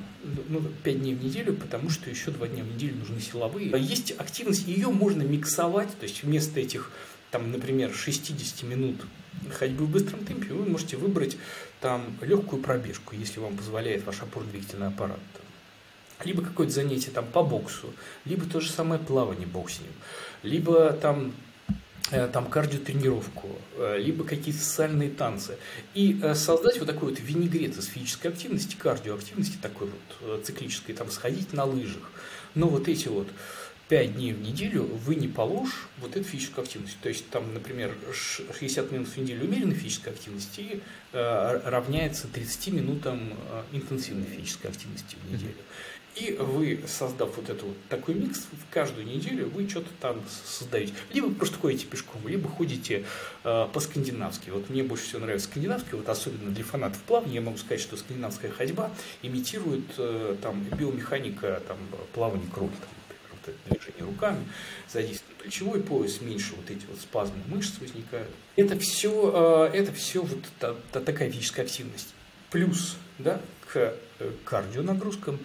Ну, 0.50 0.62
5 0.84 1.00
дней 1.00 1.16
в 1.16 1.24
неделю, 1.24 1.54
потому 1.54 1.90
что 1.90 2.10
еще 2.10 2.32
2 2.32 2.48
дня 2.48 2.64
в 2.64 2.74
неделю 2.74 2.98
нужны 2.98 3.20
силовые. 3.20 3.72
Есть 3.80 4.12
активность, 4.18 4.68
ее 4.68 4.90
можно 4.90 5.24
миксовать, 5.24 5.90
то 6.00 6.04
есть 6.04 6.24
вместо 6.24 6.60
этих, 6.60 6.92
там, 7.32 7.52
например, 7.52 7.94
60 7.94 8.64
минут 8.64 8.98
ходьбы 9.52 9.86
в 9.86 9.90
быстром 9.90 10.26
темпе, 10.26 10.54
вы 10.54 10.70
можете 10.70 10.98
выбрать 10.98 11.38
там 11.80 12.18
легкую 12.22 12.62
пробежку, 12.62 13.16
если 13.16 13.40
вам 13.40 13.58
позволяет 13.58 14.06
ваш 14.06 14.22
опорно-двигательный 14.22 14.88
аппарат. 14.88 15.20
Либо 16.24 16.44
какое-то 16.44 16.74
занятие 16.74 17.12
там 17.12 17.26
по 17.26 17.42
боксу, 17.42 17.92
либо 18.26 18.46
то 18.46 18.60
же 18.60 18.70
самое 18.70 19.02
плавание 19.02 19.48
боксинг, 19.48 19.88
либо 20.44 20.92
там 20.94 21.34
там 22.10 22.48
кардиотренировку, 22.48 23.48
э, 23.78 23.98
либо 24.00 24.24
какие-то 24.24 24.62
социальные 24.62 25.10
танцы. 25.10 25.58
И 25.94 26.20
э, 26.22 26.36
создать 26.36 26.78
вот 26.80 26.88
такой 26.88 27.10
вот 27.10 27.20
винегрет 27.20 27.78
из 27.78 27.86
физической 27.86 28.28
активности, 28.28 28.76
кардиоактивности 28.76 29.58
такой 29.62 29.90
вот 29.90 30.46
циклической, 30.46 30.96
там 30.96 31.10
сходить 31.10 31.54
на 31.54 31.66
лыжах. 31.66 32.12
Но 32.54 32.68
вот 32.68 32.88
эти 32.90 33.08
вот 33.08 33.28
5 33.88 34.16
дней 34.16 34.34
в 34.34 34.42
неделю 34.42 34.84
вы 34.84 35.16
не 35.16 35.28
положь 35.28 35.88
вот 36.00 36.16
эту 36.16 36.24
физическую 36.24 36.64
активность. 36.64 36.98
То 37.02 37.10
есть 37.10 37.30
там, 37.30 37.54
например, 37.54 37.94
60 38.14 38.92
минут 38.92 39.08
в 39.08 39.18
неделю 39.18 39.46
умеренной 39.46 39.76
физической 39.76 40.10
активности 40.10 40.82
равняется 41.12 42.28
30 42.28 42.68
минутам 42.70 43.34
интенсивной 43.74 44.26
физической 44.26 44.68
активности 44.68 45.18
в 45.26 45.32
неделю. 45.32 45.56
И 46.16 46.34
вы, 46.34 46.84
создав 46.88 47.38
вот 47.38 47.50
этот 47.50 47.64
вот 47.64 47.78
такой 47.88 48.16
микс, 48.16 48.48
в 48.52 48.74
каждую 48.74 49.08
неделю 49.08 49.50
вы 49.50 49.68
что-то 49.70 49.90
там 50.02 50.22
создаете. 50.46 50.94
Либо 51.14 51.34
просто 51.34 51.58
ходите 51.58 51.86
пешком, 51.86 52.28
либо 52.28 52.50
ходите 52.50 53.06
э, 53.46 53.68
по-скандинавски. 53.72 54.50
Вот 54.50 54.70
мне 54.70 54.84
больше 54.84 55.06
всего 55.06 55.22
нравится 55.22 55.48
скандинавский, 55.48 55.94
вот 55.94 56.10
особенно 56.10 56.52
для 56.52 56.66
фанатов 56.66 57.02
плавания, 57.04 57.36
я 57.36 57.42
могу 57.42 57.58
сказать, 57.58 57.80
что 57.80 57.96
скандинавская 57.96 58.52
ходьба 58.52 58.92
имитирует 59.22 59.86
э, 59.98 60.36
там 60.42 60.62
биомеханика 60.78 61.62
там, 61.66 61.78
плавания 62.14 62.50
крови. 62.54 62.74
Там, 62.80 62.90
вот 63.32 63.56
это 63.56 63.58
движение 63.70 64.04
руками, 64.04 64.46
задействован 64.92 65.36
плечевой 65.42 65.82
пояс, 65.82 66.20
меньше 66.20 66.54
вот 66.58 66.70
эти 66.70 66.86
вот 66.88 67.00
спазмы 67.00 67.38
мышц 67.48 67.80
возникают. 67.80 68.30
Это 68.58 68.78
все, 68.80 69.70
э, 69.72 69.78
это 69.78 69.94
все 69.94 70.22
вот 70.22 70.40
та, 70.60 70.76
та, 70.92 71.00
такая 71.00 71.32
физическая 71.32 71.66
активность. 71.66 72.14
Плюс 72.50 72.98
да, 73.18 73.40
к 73.72 73.78
э, 74.20 74.32
кардионагрузкам 74.44 75.36
нагрузкам 75.36 75.40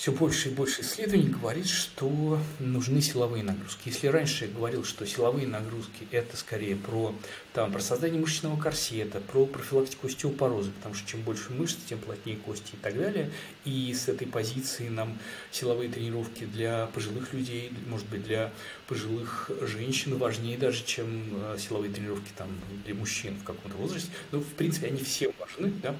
все 0.00 0.12
больше 0.12 0.48
и 0.48 0.52
больше 0.52 0.80
исследований 0.80 1.28
говорит, 1.28 1.68
что 1.68 2.38
нужны 2.58 3.02
силовые 3.02 3.44
нагрузки. 3.44 3.88
Если 3.90 4.06
раньше 4.06 4.46
я 4.46 4.50
говорил, 4.50 4.82
что 4.82 5.04
силовые 5.06 5.46
нагрузки 5.46 6.08
это 6.10 6.38
скорее 6.38 6.74
про, 6.74 7.14
там, 7.52 7.70
про 7.70 7.80
создание 7.80 8.18
мышечного 8.18 8.58
корсета, 8.58 9.20
про 9.20 9.44
профилактику 9.44 10.06
остеопороза, 10.06 10.70
потому 10.70 10.94
что 10.94 11.06
чем 11.06 11.20
больше 11.20 11.52
мышц, 11.52 11.76
тем 11.86 11.98
плотнее 11.98 12.38
кости 12.38 12.72
и 12.72 12.78
так 12.78 12.96
далее. 12.96 13.30
И 13.66 13.92
с 13.92 14.08
этой 14.08 14.26
позиции 14.26 14.88
нам 14.88 15.18
силовые 15.50 15.90
тренировки 15.90 16.46
для 16.46 16.86
пожилых 16.94 17.34
людей, 17.34 17.70
может 17.86 18.08
быть, 18.08 18.22
для 18.22 18.54
пожилых 18.88 19.50
женщин 19.60 20.16
важнее 20.16 20.56
даже, 20.56 20.82
чем 20.82 21.24
э, 21.30 21.58
силовые 21.58 21.92
тренировки 21.92 22.30
там, 22.38 22.48
для 22.86 22.94
мужчин 22.94 23.36
в 23.36 23.44
каком-то 23.44 23.76
возрасте. 23.76 24.08
Но, 24.32 24.38
ну, 24.38 24.44
в 24.44 24.54
принципе, 24.54 24.86
они 24.86 25.04
все 25.04 25.30
важны, 25.38 25.70
да, 25.82 25.94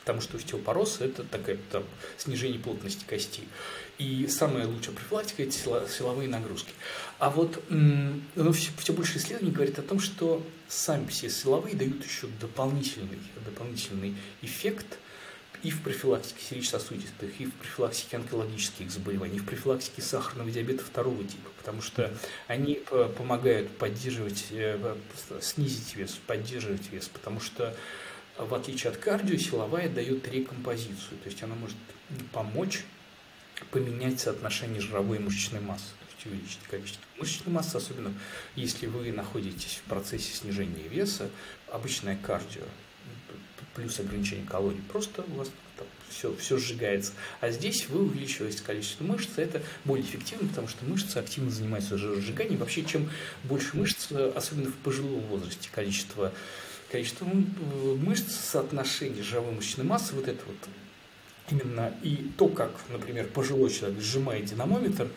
потому 0.00 0.20
что 0.20 0.36
остеопороз– 0.36 0.98
это 1.00 1.24
такое 1.24 1.58
там, 1.70 1.84
снижение 2.16 2.58
плотности 2.58 3.04
кости. 3.04 3.42
И 3.98 4.26
самая 4.28 4.66
лучшая 4.66 4.94
профилактика– 4.94 5.42
это 5.44 5.88
силовые 5.88 6.28
нагрузки. 6.28 6.72
А 7.18 7.30
вот 7.30 7.62
ну, 7.68 8.52
все, 8.52 8.70
все 8.78 8.92
больше 8.92 9.18
исследований 9.18 9.52
говорит 9.52 9.78
о 9.78 9.82
том, 9.82 10.00
что 10.00 10.46
сами 10.68 11.06
все 11.06 11.28
силовые 11.30 11.74
дают 11.74 12.04
еще 12.04 12.28
дополнительный, 12.40 13.18
дополнительный 13.44 14.14
эффект 14.42 14.98
и 15.62 15.70
в 15.70 15.82
профилактике 15.82 16.40
сердечно-сосудистых, 16.48 17.40
и 17.40 17.46
в 17.46 17.54
профилактике 17.54 18.18
онкологических 18.18 18.90
заболеваний, 18.90 19.36
и 19.36 19.40
в 19.40 19.46
профилактике 19.46 20.02
сахарного 20.02 20.50
диабета 20.50 20.84
второго 20.84 21.24
типа, 21.24 21.50
потому 21.58 21.82
что 21.82 22.14
они 22.46 22.82
помогают 23.16 23.76
поддерживать, 23.76 24.46
э, 24.50 24.96
снизить 25.40 25.96
вес, 25.96 26.18
поддерживать 26.26 26.92
вес, 26.92 27.08
потому 27.08 27.40
что 27.40 27.74
в 28.38 28.54
отличие 28.54 28.92
от 28.92 28.98
кардио, 28.98 29.36
силовая 29.36 29.88
дает 29.88 30.26
рекомпозицию, 30.28 31.18
то 31.22 31.28
есть 31.28 31.42
она 31.42 31.54
может 31.54 31.76
помочь 32.32 32.84
поменять 33.70 34.20
соотношение 34.20 34.80
жировой 34.80 35.16
и 35.16 35.20
мышечной 35.20 35.60
массы, 35.60 35.92
то 35.98 36.14
есть 36.14 36.26
увеличить 36.26 36.62
количество 36.70 37.02
мышечной 37.18 37.52
массы, 37.52 37.76
особенно 37.76 38.12
если 38.54 38.86
вы 38.86 39.10
находитесь 39.12 39.80
в 39.84 39.88
процессе 39.88 40.32
снижения 40.32 40.88
веса, 40.88 41.30
обычное 41.68 42.16
кардио 42.16 42.64
плюс 43.76 44.00
ограничение 44.00 44.46
калорий, 44.46 44.80
просто 44.90 45.22
у 45.22 45.34
вас 45.34 45.50
там 45.76 45.86
все, 46.08 46.34
все 46.36 46.56
сжигается. 46.56 47.12
А 47.40 47.50
здесь 47.50 47.88
вы 47.88 48.04
увеличиваете 48.04 48.62
количество 48.62 49.04
мышц, 49.04 49.28
это 49.36 49.62
более 49.84 50.04
эффективно, 50.04 50.48
потому 50.48 50.66
что 50.66 50.84
мышцы 50.86 51.18
активно 51.18 51.50
занимаются 51.50 51.98
жиросжиганием. 51.98 52.58
Вообще, 52.58 52.84
чем 52.84 53.10
больше 53.44 53.76
мышц, 53.76 54.10
особенно 54.34 54.70
в 54.70 54.76
пожилом 54.76 55.20
возрасте, 55.26 55.68
количество 55.70 56.32
количество 56.90 57.26
мышц, 57.26 58.32
соотношение 58.32 59.22
жировой 59.22 59.52
мышечной 59.52 59.84
массы, 59.84 60.14
вот 60.14 60.28
это 60.28 60.40
вот 60.46 60.56
именно 61.50 61.92
и 62.02 62.30
то, 62.36 62.48
как, 62.48 62.72
например, 62.90 63.26
пожилой 63.28 63.70
человек 63.70 64.00
сжимает 64.00 64.46
динамометр, 64.46 65.08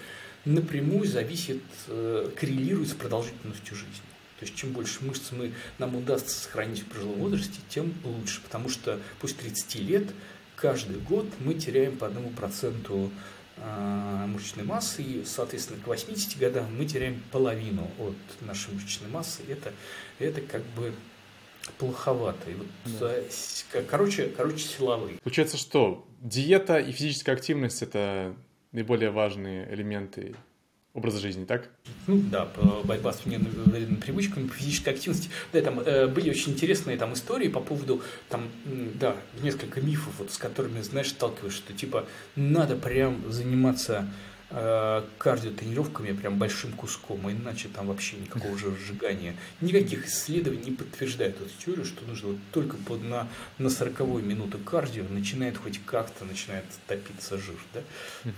напрямую 0.46 1.08
зависит, 1.08 1.62
э, 1.88 2.32
коррелирует 2.36 2.90
с 2.90 2.94
продолжительностью 2.94 3.76
жизни. 3.76 4.10
То 4.40 4.46
есть, 4.46 4.56
чем 4.56 4.72
больше 4.72 5.04
мышц 5.04 5.32
мы, 5.32 5.52
нам 5.80 5.96
удастся 5.96 6.44
сохранить 6.44 6.82
в 6.82 6.86
пожилом 6.86 7.20
возрасте, 7.20 7.60
тем 7.68 7.94
лучше. 8.04 8.42
Потому 8.42 8.70
что 8.70 9.00
после 9.20 9.38
30 9.38 9.76
лет 9.76 10.08
каждый 10.56 10.98
год 10.98 11.26
мы 11.40 11.56
теряем 11.56 11.98
по 11.98 12.08
одному 12.08 12.30
проценту 12.30 13.12
э, 13.58 14.26
мышечной 14.28 14.64
массы, 14.64 15.04
и, 15.04 15.24
соответственно, 15.26 15.82
к 15.84 15.88
80 15.88 16.38
годам 16.38 16.74
мы 16.78 16.86
теряем 16.86 17.22
половину 17.32 17.92
от 18.00 18.16
нашей 18.42 18.74
мышечной 18.74 19.10
массы. 19.10 19.42
Это, 19.50 19.74
это 20.20 20.40
как 20.40 20.64
бы 20.68 20.94
плоховато. 21.78 22.50
И 22.50 22.56
вот, 22.56 22.68
да. 23.00 23.82
короче, 23.90 24.32
короче, 24.36 24.66
силовые. 24.66 25.18
Получается, 25.24 25.58
что 25.58 26.08
диета 26.22 26.78
и 26.78 26.92
физическая 26.92 27.36
активность– 27.36 27.82
это 27.84 28.36
наиболее 28.72 29.12
важные 29.12 29.72
элементы 29.74 30.36
образа 30.94 31.20
жизни, 31.20 31.46
так? 31.46 31.70
Ну 32.08 32.20
да, 32.32 32.48
борьба 32.84 33.14
с 33.14 33.24
вредными 33.26 33.96
привычками, 33.96 34.48
физической 34.48 34.90
активности. 34.90 35.30
Да, 35.54 35.62
там 35.62 35.80
э, 35.80 36.08
были 36.08 36.30
очень 36.30 36.54
интересные 36.54 36.98
там 36.98 37.14
истории 37.14 37.48
по 37.48 37.60
поводу 37.60 38.02
там, 38.28 38.50
да, 38.66 39.16
несколько 39.42 39.82
мифов, 39.82 40.14
вот, 40.18 40.32
с 40.32 40.38
которыми, 40.38 40.82
знаешь, 40.82 41.10
сталкиваешься, 41.10 41.62
что 41.62 41.74
типа 41.74 42.06
надо 42.36 42.76
прям 42.76 43.32
заниматься 43.32 44.12
кардиотренировками 44.50 46.12
прям 46.12 46.38
большим 46.39 46.74
куском, 46.74 47.32
иначе 47.32 47.68
там 47.68 47.86
вообще 47.88 48.18
никакого 48.18 48.58
же 48.58 48.76
сжигания. 48.76 49.36
Никаких 49.62 50.08
исследований 50.08 50.72
не 50.72 50.74
подтверждает 50.76 51.39
эту 51.39 51.52
теорию, 51.64 51.86
что 51.86 52.04
нужно 52.06 52.30
вот 52.30 52.39
только 52.52 52.76
под, 52.78 53.04
на, 53.04 53.28
на 53.60 53.70
40 53.70 54.00
минуту 54.24 54.58
кардио 54.58 55.04
начинает 55.10 55.56
хоть 55.58 55.80
как-то 55.86 56.26
начинает 56.26 56.66
топиться 56.88 57.38
жир, 57.38 57.60
да, 57.74 57.82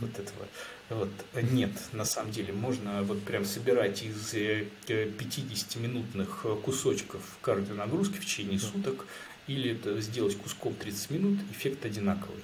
вот 0.01 0.20
этого. 0.20 0.47
Вот. 0.89 1.09
Нет, 1.51 1.72
на 1.93 2.03
самом 2.03 2.32
деле, 2.32 2.51
можно 2.51 3.03
вот 3.03 3.24
прям 3.24 3.45
собирать 3.45 4.03
из 4.03 4.34
50-минутных 4.34 6.41
э, 6.43 6.57
кусочков 6.62 7.22
кардионагрузки 7.41 8.18
в 8.18 8.26
течение 8.26 8.59
суток 8.59 9.05
или 9.47 9.80
сделать 10.01 10.36
куском 10.36 10.74
30 10.74 11.12
минут, 11.12 11.39
эффект 11.51 11.86
одинаковый. 11.86 12.43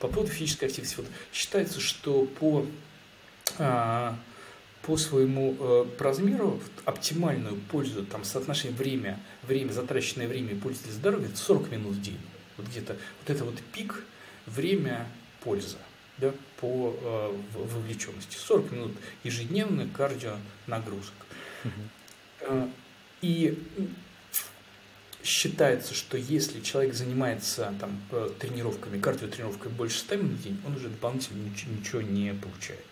По 0.00 0.08
поводу 0.08 0.32
физической 0.32 0.64
активности, 0.64 0.96
вот 0.96 1.06
считается, 1.32 1.78
что 1.80 2.26
по 2.26 2.66
по 4.86 4.96
своему 4.96 5.56
э, 5.58 5.86
по 5.96 6.04
размеру 6.04 6.60
оптимальную 6.84 7.56
пользу, 7.56 8.04
там 8.04 8.24
соотношение 8.24 8.76
время, 8.76 9.18
время, 9.42 9.72
затраченное 9.72 10.28
время 10.28 10.52
и 10.52 10.54
польза 10.54 10.84
для 10.84 10.92
здоровья, 10.92 11.26
это 11.26 11.36
40 11.36 11.70
минут 11.70 11.92
в 11.94 12.02
день. 12.02 12.18
Вот 12.56 12.66
где-то 12.66 12.94
вот 12.94 13.30
это 13.30 13.44
вот 13.44 13.54
пик, 13.72 14.04
время, 14.46 15.06
польза 15.42 15.78
да, 16.18 16.32
по 16.60 16.94
э, 17.00 17.36
вовлеченности. 17.54 18.36
40 18.36 18.72
минут 18.72 18.92
ежедневных 19.24 19.90
кардионагрузок. 19.92 21.14
Угу. 21.64 22.70
И 23.22 23.58
считается, 25.22 25.94
что 25.94 26.18
если 26.18 26.60
человек 26.60 26.92
занимается 26.92 27.72
там, 27.80 28.02
тренировками, 28.38 29.00
кардиотренировками 29.00 29.72
больше 29.72 30.00
100 30.00 30.16
минут 30.16 30.32
в 30.32 30.42
день, 30.42 30.60
он 30.66 30.76
уже 30.76 30.90
дополнительно 30.90 31.48
ничего 31.48 32.02
не 32.02 32.34
получает 32.34 32.84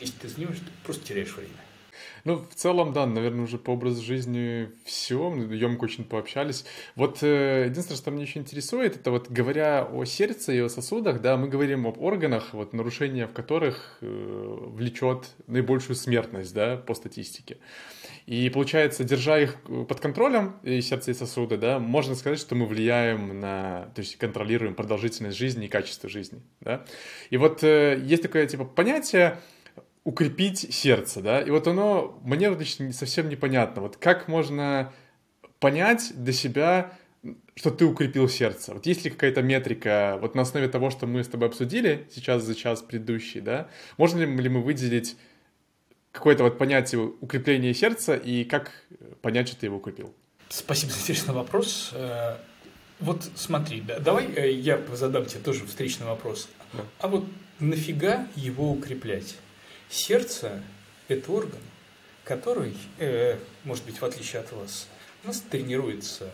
если 0.00 0.18
ты 0.18 0.28
занимаешься, 0.28 0.64
ты 0.64 0.70
просто 0.84 1.06
теряешь 1.06 1.34
время. 1.34 1.56
Ну, 2.24 2.38
в 2.38 2.54
целом, 2.54 2.92
да, 2.92 3.06
наверное, 3.06 3.44
уже 3.44 3.56
по 3.56 3.70
образу 3.70 4.02
жизни 4.02 4.68
все, 4.84 5.32
емко 5.34 5.84
очень 5.84 6.04
пообщались. 6.04 6.64
Вот 6.96 7.22
э, 7.22 7.66
единственное, 7.68 7.98
что 7.98 8.10
меня 8.10 8.24
еще 8.24 8.40
интересует, 8.40 8.96
это 8.96 9.10
вот 9.12 9.30
говоря 9.30 9.84
о 9.84 10.04
сердце 10.04 10.52
и 10.52 10.58
о 10.58 10.68
сосудах, 10.68 11.20
да, 11.20 11.36
мы 11.36 11.48
говорим 11.48 11.86
об 11.86 12.00
органах, 12.02 12.52
вот 12.52 12.72
нарушение 12.72 13.28
в 13.28 13.32
которых 13.32 13.98
э, 14.00 14.06
влечет 14.06 15.30
наибольшую 15.46 15.94
смертность, 15.94 16.52
да, 16.52 16.76
по 16.76 16.94
статистике. 16.94 17.58
И 18.26 18.50
получается, 18.50 19.04
держа 19.04 19.38
их 19.38 19.56
под 19.62 20.00
контролем, 20.00 20.56
и 20.64 20.80
сердце 20.80 21.12
и 21.12 21.14
сосуды, 21.14 21.56
да, 21.56 21.78
можно 21.78 22.16
сказать, 22.16 22.40
что 22.40 22.56
мы 22.56 22.66
влияем 22.66 23.38
на, 23.38 23.92
то 23.94 24.00
есть 24.00 24.16
контролируем 24.16 24.74
продолжительность 24.74 25.38
жизни 25.38 25.66
и 25.66 25.68
качество 25.68 26.08
жизни, 26.10 26.42
да. 26.60 26.84
И 27.30 27.36
вот 27.36 27.62
э, 27.62 28.02
есть 28.04 28.24
такое, 28.24 28.46
типа, 28.48 28.64
понятие 28.64 29.38
укрепить 30.06 30.72
сердце, 30.72 31.20
да, 31.20 31.40
и 31.40 31.50
вот 31.50 31.66
оно 31.66 32.16
мне 32.22 32.48
вот 32.48 32.60
лично 32.60 32.92
совсем 32.92 33.28
непонятно, 33.28 33.82
вот 33.82 33.96
как 33.96 34.28
можно 34.28 34.92
понять 35.58 36.12
для 36.14 36.32
себя, 36.32 36.96
что 37.56 37.72
ты 37.72 37.84
укрепил 37.84 38.28
сердце. 38.28 38.72
Вот 38.72 38.86
есть 38.86 39.04
ли 39.04 39.10
какая-то 39.10 39.42
метрика, 39.42 40.16
вот 40.20 40.36
на 40.36 40.42
основе 40.42 40.68
того, 40.68 40.90
что 40.90 41.08
мы 41.08 41.24
с 41.24 41.26
тобой 41.26 41.48
обсудили 41.48 42.06
сейчас 42.14 42.44
за 42.44 42.54
час 42.54 42.82
предыдущий, 42.82 43.40
да, 43.40 43.68
можно 43.96 44.20
ли 44.20 44.48
мы 44.48 44.62
выделить 44.62 45.16
какое-то 46.12 46.44
вот 46.44 46.56
понятие 46.56 47.00
укрепления 47.20 47.74
сердца 47.74 48.14
и 48.14 48.44
как 48.44 48.70
понять, 49.22 49.48
что 49.48 49.58
ты 49.58 49.66
его 49.66 49.78
укрепил? 49.78 50.14
Спасибо 50.48 50.92
за 50.92 51.00
интересный 51.00 51.34
вопрос. 51.34 51.90
Э, 51.94 52.36
вот 53.00 53.28
смотри, 53.34 53.80
да, 53.80 53.98
давай 53.98 54.26
э, 54.36 54.52
я 54.52 54.80
задам 54.92 55.26
тебе 55.26 55.40
тоже 55.40 55.66
встречный 55.66 56.06
вопрос. 56.06 56.48
Да. 56.72 56.84
А 57.00 57.08
вот 57.08 57.24
нафига 57.58 58.28
его 58.36 58.70
укреплять? 58.70 59.36
Сердце– 59.88 60.62
это 61.08 61.32
орган, 61.32 61.60
который, 62.24 62.76
э, 62.98 63.38
может 63.64 63.84
быть, 63.84 64.00
в 64.00 64.04
отличие 64.04 64.40
от 64.40 64.52
вас, 64.52 64.88
у 65.24 65.28
нас 65.28 65.40
тренируется 65.40 66.30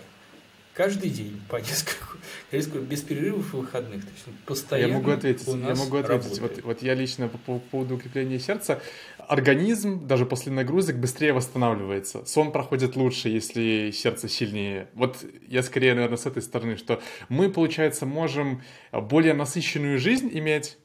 каждый 0.75 1.11
день 1.11 1.41
по 1.49 1.57
несколько, 1.57 2.17
несколько 2.53 2.79
без 2.79 3.03
перерывов 3.03 3.53
и 3.53 3.57
выходных. 3.59 4.05
То 4.05 4.11
есть 4.11 4.39
постоянно 4.47 4.93
я 4.93 4.99
могу 4.99 5.11
ответить. 5.11 5.49
У 5.49 5.57
нас 5.57 5.79
я 5.79 5.85
могу 5.85 5.99
ответить. 5.99 6.39
Вот, 6.41 6.63
вот 6.63 6.83
я 6.83 6.95
лично 6.95 7.29
по, 7.29 7.39
по 7.39 7.59
поводу 7.59 7.97
укрепления 7.97 8.39
сердца. 8.39 8.81
Организм 9.19 10.07
даже 10.07 10.27
после 10.27 10.53
нагрузок 10.53 10.99
быстрее 10.99 11.33
восстанавливается. 11.33 12.25
Сон 12.25 12.53
проходит 12.53 12.97
лучше, 12.97 13.29
если 13.29 13.91
сердце 13.93 14.29
сильнее. 14.29 14.89
Вот 14.95 15.25
я 15.47 15.63
скорее, 15.63 15.95
наверное, 15.95 16.17
с 16.19 16.27
этой 16.27 16.43
стороны, 16.43 16.77
что 16.77 17.01
мы, 17.29 17.51
получается, 17.51 18.07
можем 18.07 18.63
более 18.93 19.35
насыщенную 19.35 19.99
жизнь 19.99 20.31
иметь, 20.33 20.79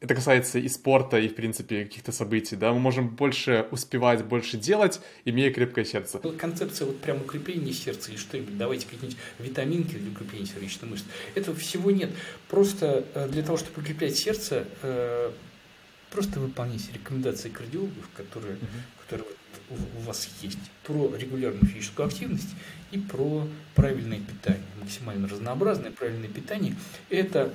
это 0.00 0.14
касается 0.14 0.58
и 0.58 0.68
спорта, 0.68 1.18
и, 1.18 1.28
в 1.28 1.34
принципе, 1.34 1.84
каких-то 1.84 2.12
событий, 2.12 2.54
да, 2.54 2.72
мы 2.72 2.78
можем 2.78 3.08
больше 3.08 3.66
успевать, 3.72 4.24
больше 4.24 4.56
делать, 4.56 5.00
имея 5.24 5.52
крепкое 5.52 5.84
сердце. 5.84 6.18
Концепция 6.18 6.86
вот 6.86 7.00
прям 7.00 7.20
укрепления 7.20 7.72
сердца 7.72 8.12
или 8.12 8.18
что-нибудь, 8.18 8.56
давайте 8.56 8.86
какие-нибудь 8.86 9.18
витаминки 9.40 9.96
для 9.96 10.12
укрепления 10.12 10.46
сердечной 10.46 10.88
мышцы. 10.90 11.06
Этого 11.34 11.56
всего 11.56 11.90
нет. 11.90 12.10
Просто 12.48 13.04
э, 13.14 13.28
для 13.28 13.42
того, 13.42 13.58
чтобы 13.58 13.82
укреплять 13.82 14.16
сердце, 14.16 14.66
э, 14.82 15.32
просто 16.10 16.38
выполняйте 16.38 16.92
рекомендации 16.94 17.48
кардиологов, 17.48 18.08
которые, 18.16 18.54
угу. 18.54 18.66
которые 19.02 19.26
у 19.96 20.00
вас 20.02 20.28
есть, 20.42 20.58
про 20.84 21.12
регулярную 21.16 21.66
физическую 21.66 22.06
активность 22.06 22.48
и 22.92 22.98
про 22.98 23.46
правильное 23.74 24.20
питание, 24.20 24.62
максимально 24.80 25.28
разнообразное 25.28 25.90
правильное 25.90 26.28
питание. 26.28 26.74
Это 27.10 27.52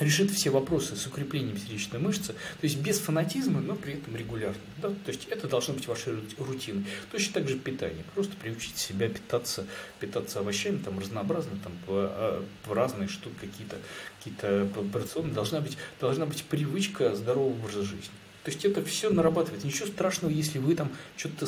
решит 0.00 0.30
все 0.30 0.50
вопросы 0.50 0.96
с 0.96 1.06
укреплением 1.06 1.56
сердечной 1.58 2.00
мышцы, 2.00 2.32
то 2.32 2.62
есть 2.62 2.78
без 2.78 2.98
фанатизма, 2.98 3.60
но 3.60 3.74
при 3.74 3.94
этом 3.94 4.16
регулярно. 4.16 4.60
Да? 4.78 4.88
То 4.88 5.08
есть 5.08 5.26
это 5.30 5.48
должно 5.48 5.74
быть 5.74 5.86
вашей 5.86 6.14
рутиной. 6.38 6.84
Точно 7.12 7.34
так 7.34 7.48
же 7.48 7.58
питание. 7.58 8.04
Просто 8.14 8.34
приучить 8.36 8.76
себя 8.76 9.08
питаться, 9.08 9.66
питаться 10.00 10.40
овощами, 10.40 10.78
там 10.78 10.98
разнообразно, 10.98 11.52
там 11.62 11.72
по, 11.86 11.92
а, 11.96 12.44
по 12.66 12.74
разные 12.74 13.08
штуки, 13.08 13.34
какие-то 13.40 13.76
какие 14.18 14.66
порционы. 14.90 15.32
Должна 15.32 15.60
быть, 15.60 15.76
должна 16.00 16.26
быть 16.26 16.42
привычка 16.44 17.14
здорового 17.14 17.52
образа 17.52 17.82
жизни. 17.82 18.10
То 18.44 18.50
есть 18.50 18.64
это 18.64 18.84
все 18.84 19.10
нарабатывает. 19.10 19.64
Ничего 19.64 19.86
страшного, 19.86 20.30
если 20.30 20.58
вы 20.58 20.74
там 20.74 20.92
что-то 21.16 21.46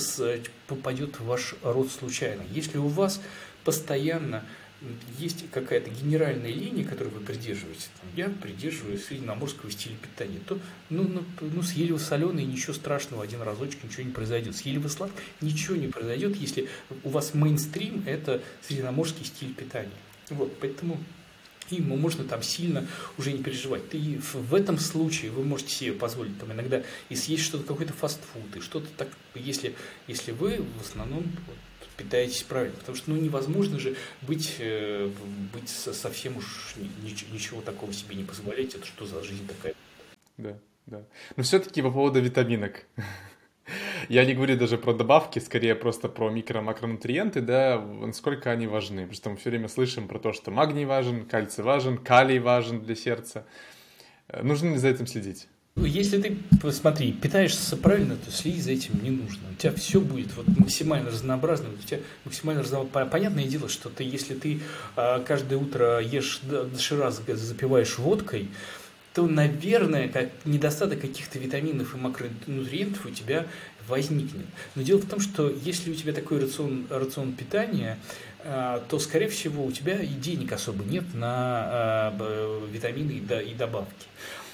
попадет 0.67 1.21
в 1.21 1.27
ваш 1.27 1.55
рот 1.63 1.91
случайно. 1.91 2.43
Если 2.51 2.79
у 2.79 2.89
вас 2.89 3.21
постоянно 3.65 4.45
есть 5.19 5.51
какая-то 5.51 5.91
генеральная 5.91 6.51
линия, 6.51 6.85
которую 6.85 7.15
вы 7.15 7.21
придерживаете, 7.21 7.89
там, 8.01 8.11
я 8.15 8.29
придерживаюсь 8.29 9.05
средиземноморского 9.05 9.71
стиля 9.71 9.97
питания, 9.97 10.39
то 10.47 10.59
ну, 10.91 11.05
ну, 11.05 11.25
ну 11.41 11.63
съели 11.63 11.93
вы 11.93 11.99
соленый, 11.99 12.45
ничего 12.45 12.75
страшного, 12.75 13.25
один 13.25 13.43
разочек 13.43 13.83
ничего 13.85 14.03
не 14.03 14.13
произойдет. 14.13 14.55
Съели 14.55 14.79
вы 14.79 14.89
сладкое, 14.89 15.25
ничего 15.41 15.77
не 15.77 15.89
произойдет, 15.89 16.37
если 16.37 16.69
у 17.05 17.09
вас 17.09 17.33
мейнстрим– 17.35 18.05
это 18.07 18.43
средиземноморский 18.63 19.25
стиль 19.25 19.55
питания. 19.55 19.91
Вот, 20.29 20.55
поэтому 20.61 21.01
ему 21.71 21.97
можно 21.97 22.25
там 22.25 22.43
сильно 22.43 22.87
уже 23.19 23.33
не 23.33 23.43
переживать. 23.43 23.83
И 23.93 24.21
в 24.33 24.55
этом 24.55 24.79
случае 24.79 25.31
вы 25.31 25.45
можете 25.45 25.71
себе 25.71 25.93
позволить 25.93 26.39
там 26.39 26.53
иногда 26.53 26.83
и 27.09 27.17
съесть 27.17 27.45
что-то, 27.45 27.65
какой-то 27.65 27.93
фастфуд, 27.93 28.57
и 28.57 28.61
что-то 28.61 28.89
так, 28.97 29.09
если, 29.35 29.75
если 30.07 30.33
вы 30.33 30.63
в 30.79 30.83
основном 30.83 31.25
питаетесь 31.97 32.43
правильно. 32.43 32.77
Потому 32.77 32.97
что 32.97 33.11
ну, 33.11 33.17
невозможно 33.17 33.79
же 33.79 33.97
быть, 34.23 34.57
э, 34.59 35.11
быть 35.53 35.69
совсем 35.69 36.37
уж 36.37 36.75
ничего 37.03 37.61
такого 37.61 37.93
себе 37.93 38.17
не 38.17 38.25
позволять. 38.25 38.75
Это 38.75 38.87
что 38.87 39.07
за 39.07 39.23
жизнь 39.23 39.47
такая? 39.47 39.75
Да, 40.37 40.59
да. 40.87 41.03
Но 41.37 41.43
все-таки 41.43 41.83
по 41.83 41.91
поводу 41.91 42.21
витаминок. 42.21 42.87
Я 44.09 44.25
не 44.25 44.35
говорю 44.35 44.57
даже 44.57 44.79
про 44.79 44.93
добавки, 44.95 45.41
скорее 45.41 45.75
просто 45.75 46.09
про 46.09 46.31
микро-макронутриенты, 46.31 47.41
да, 47.41 47.81
насколько 47.81 48.53
они 48.53 48.69
важны. 48.69 49.07
Потому 49.07 49.15
что 49.15 49.31
мы 49.31 49.37
все 49.37 49.51
время 49.51 49.69
слышим 49.69 50.07
про 50.07 50.19
то, 50.19 50.33
что 50.33 50.51
магний 50.51 50.85
важен, 50.85 51.27
кальций 51.27 51.65
важен, 51.65 51.99
калий 51.99 52.39
важен 52.39 52.81
для 52.81 52.95
сердца. 52.95 53.47
Э, 54.29 54.43
нужно 54.43 54.73
ли 54.73 54.77
за 54.77 54.89
этим 54.89 55.07
следить? 55.07 55.49
Если 55.77 56.19
ты, 56.21 56.39
посмотри, 56.63 57.13
питаешься 57.13 57.77
правильно, 57.77 58.17
то 58.17 58.31
следить 58.31 58.65
за 58.65 58.73
этим 58.73 59.03
не 59.03 59.11
нужно. 59.11 59.43
У 59.53 59.55
тебя 59.61 59.73
все 59.75 60.01
будет 60.01 60.35
вот 60.35 60.47
максимально 60.59 61.11
разнообразно, 61.11 61.69
у 61.69 61.87
тебя 61.87 62.01
максимально 62.25 62.63
разнообразно. 62.63 63.11
Понятное 63.11 63.45
дело, 63.45 63.69
что 63.69 63.91
ты, 63.91 64.03
если 64.03 64.35
ты 64.35 64.61
а, 64.97 65.23
каждое 65.23 65.59
утро 65.59 66.01
ешь 66.01 66.41
доширак, 66.43 67.13
запиваешь 67.13 67.99
водкой, 67.99 68.49
то, 69.13 69.27
наверное, 69.27 70.09
как 70.09 70.31
недостаток 70.47 71.03
каких-то 71.03 71.39
витаминов 71.39 71.95
и 71.95 71.99
макронутриентов 71.99 73.05
у 73.05 73.11
тебя 73.11 73.47
возникнет. 73.87 74.47
Но 74.77 74.83
дело 74.83 74.99
в 74.99 75.07
том, 75.07 75.21
что 75.21 75.51
если 75.51 75.91
у 75.91 75.95
тебя 75.95 76.15
такой 76.15 76.41
рацион, 76.41 76.87
рацион 76.89 77.33
питания, 77.35 77.99
а, 78.45 78.83
то, 78.89 78.99
скорее 78.99 79.29
всего, 79.29 79.65
у 79.65 79.73
тебя 79.73 80.01
и 80.01 80.09
денег 80.09 80.53
особо 80.53 80.85
нет 80.85 81.05
на 81.13 81.29
а, 81.31 82.67
витамины 82.73 83.13
и 83.13 83.55
добавки. 83.55 84.07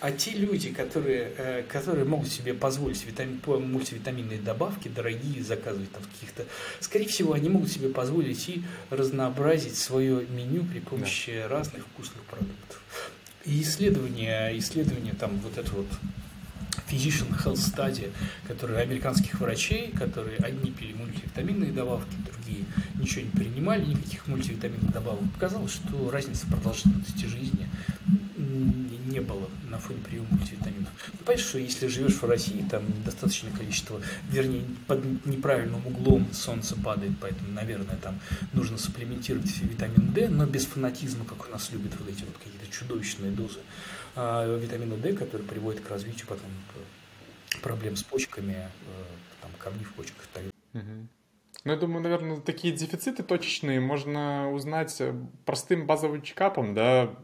А 0.03 0.11
те 0.11 0.32
люди, 0.32 0.72
которые, 0.72 1.32
э, 1.38 1.62
которые 1.62 2.05
могут 2.05 2.26
себе 2.28 2.55
позволить 2.55 3.07
витамин, 3.07 3.40
мультивитаминные 3.46 4.40
добавки, 4.40 4.88
дорогие, 4.88 5.44
заказывать 5.44 5.92
там 5.92 6.03
каких-то, 6.03 6.44
скорее 6.80 7.07
всего, 7.07 7.34
они 7.34 7.48
могут 7.48 7.70
себе 7.70 7.88
позволить 7.88 8.48
и 8.48 8.64
разнообразить 8.90 9.76
свое 9.76 10.26
меню 10.26 10.64
при 10.64 10.80
помощи 10.80 11.42
да. 11.42 11.46
разных 11.46 11.86
вкусных 11.86 12.20
продуктов. 12.24 12.82
И 13.46 13.62
исследования, 13.62 14.50
исследования 14.59 15.14
там 15.16 15.38
вот 15.38 15.57
это 15.57 15.70
вот 15.70 15.86
Physician 16.93 17.28
Health 17.43 17.55
Study, 17.57 18.11
которые 18.47 18.80
американских 18.80 19.40
врачей, 19.40 19.93
которые 19.93 20.36
одни 20.38 20.70
пили 20.70 20.93
мультивитаминные 20.93 21.72
добавки, 21.72 22.14
другие 22.26 22.66
ничего 22.97 23.22
не 23.22 23.30
принимали, 23.30 23.86
никаких 23.86 24.26
мультивитаминных 24.26 24.93
добавок, 24.93 25.22
показалось, 25.32 25.72
что 25.72 26.11
разница 26.11 26.47
продолжительности 26.47 27.24
жизни 27.24 27.68
не 29.12 29.20
было 29.20 29.49
на 29.70 29.78
фоне 29.78 30.01
приема 30.01 30.26
мультивитаминов. 30.30 30.88
Ну, 31.12 31.18
понимаешь, 31.24 31.47
что 31.47 31.59
если 31.59 31.86
живешь 31.86 32.14
в 32.14 32.24
России, 32.24 32.64
там 32.70 32.82
достаточное 33.05 33.53
количество, 33.53 34.01
вернее, 34.30 34.64
под 34.86 35.05
неправильным 35.26 35.86
углом 35.86 36.26
солнце 36.32 36.76
падает, 36.76 37.12
поэтому, 37.20 37.53
наверное, 37.53 37.97
там 37.97 38.18
нужно 38.53 38.78
суплементировать 38.78 39.51
витамин 39.61 40.12
D, 40.12 40.28
но 40.28 40.47
без 40.47 40.66
фанатизма, 40.66 41.24
как 41.24 41.47
у 41.47 41.51
нас 41.51 41.70
любят 41.72 41.93
вот 41.99 42.09
эти 42.09 42.24
вот 42.24 42.36
какие-то 42.38 42.66
чудовищные 42.70 43.30
дозы 43.30 43.61
витамина 44.15 44.97
D, 44.97 45.15
который 45.15 45.43
приводит 45.43 45.81
к 45.81 45.91
развитию 45.91 46.27
потом 46.27 46.51
э, 46.75 47.59
проблем 47.63 47.97
с 47.97 48.03
почками, 48.03 48.57
э, 48.57 49.03
там, 49.41 49.51
камней 49.59 49.85
в 49.85 49.95
почках 49.95 50.25
и 50.25 50.29
так 50.35 50.43
далее. 50.73 51.09
Ну, 51.65 51.71
я 51.71 51.79
думаю, 51.79 52.03
наверное, 52.03 52.41
такие 52.41 52.75
дефициты 52.75 53.23
точечные 53.23 53.79
можно 53.79 54.51
узнать 54.51 55.01
э, 55.01 55.15
простым 55.45 55.87
базовым 55.87 56.23
чекапом, 56.23 56.75
да, 56.75 57.15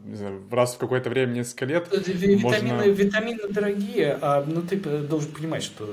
раз 0.49 0.75
в 0.75 0.77
какое-то 0.77 1.09
время, 1.09 1.33
несколько 1.33 1.65
лет. 1.65 1.89
Витамины, 1.91 2.41
можно... 2.41 2.83
витамины 2.83 3.49
дорогие, 3.49 4.17
а, 4.21 4.45
ну, 4.45 4.61
ты 4.61 4.77
должен 4.77 5.33
понимать, 5.33 5.63
что 5.63 5.85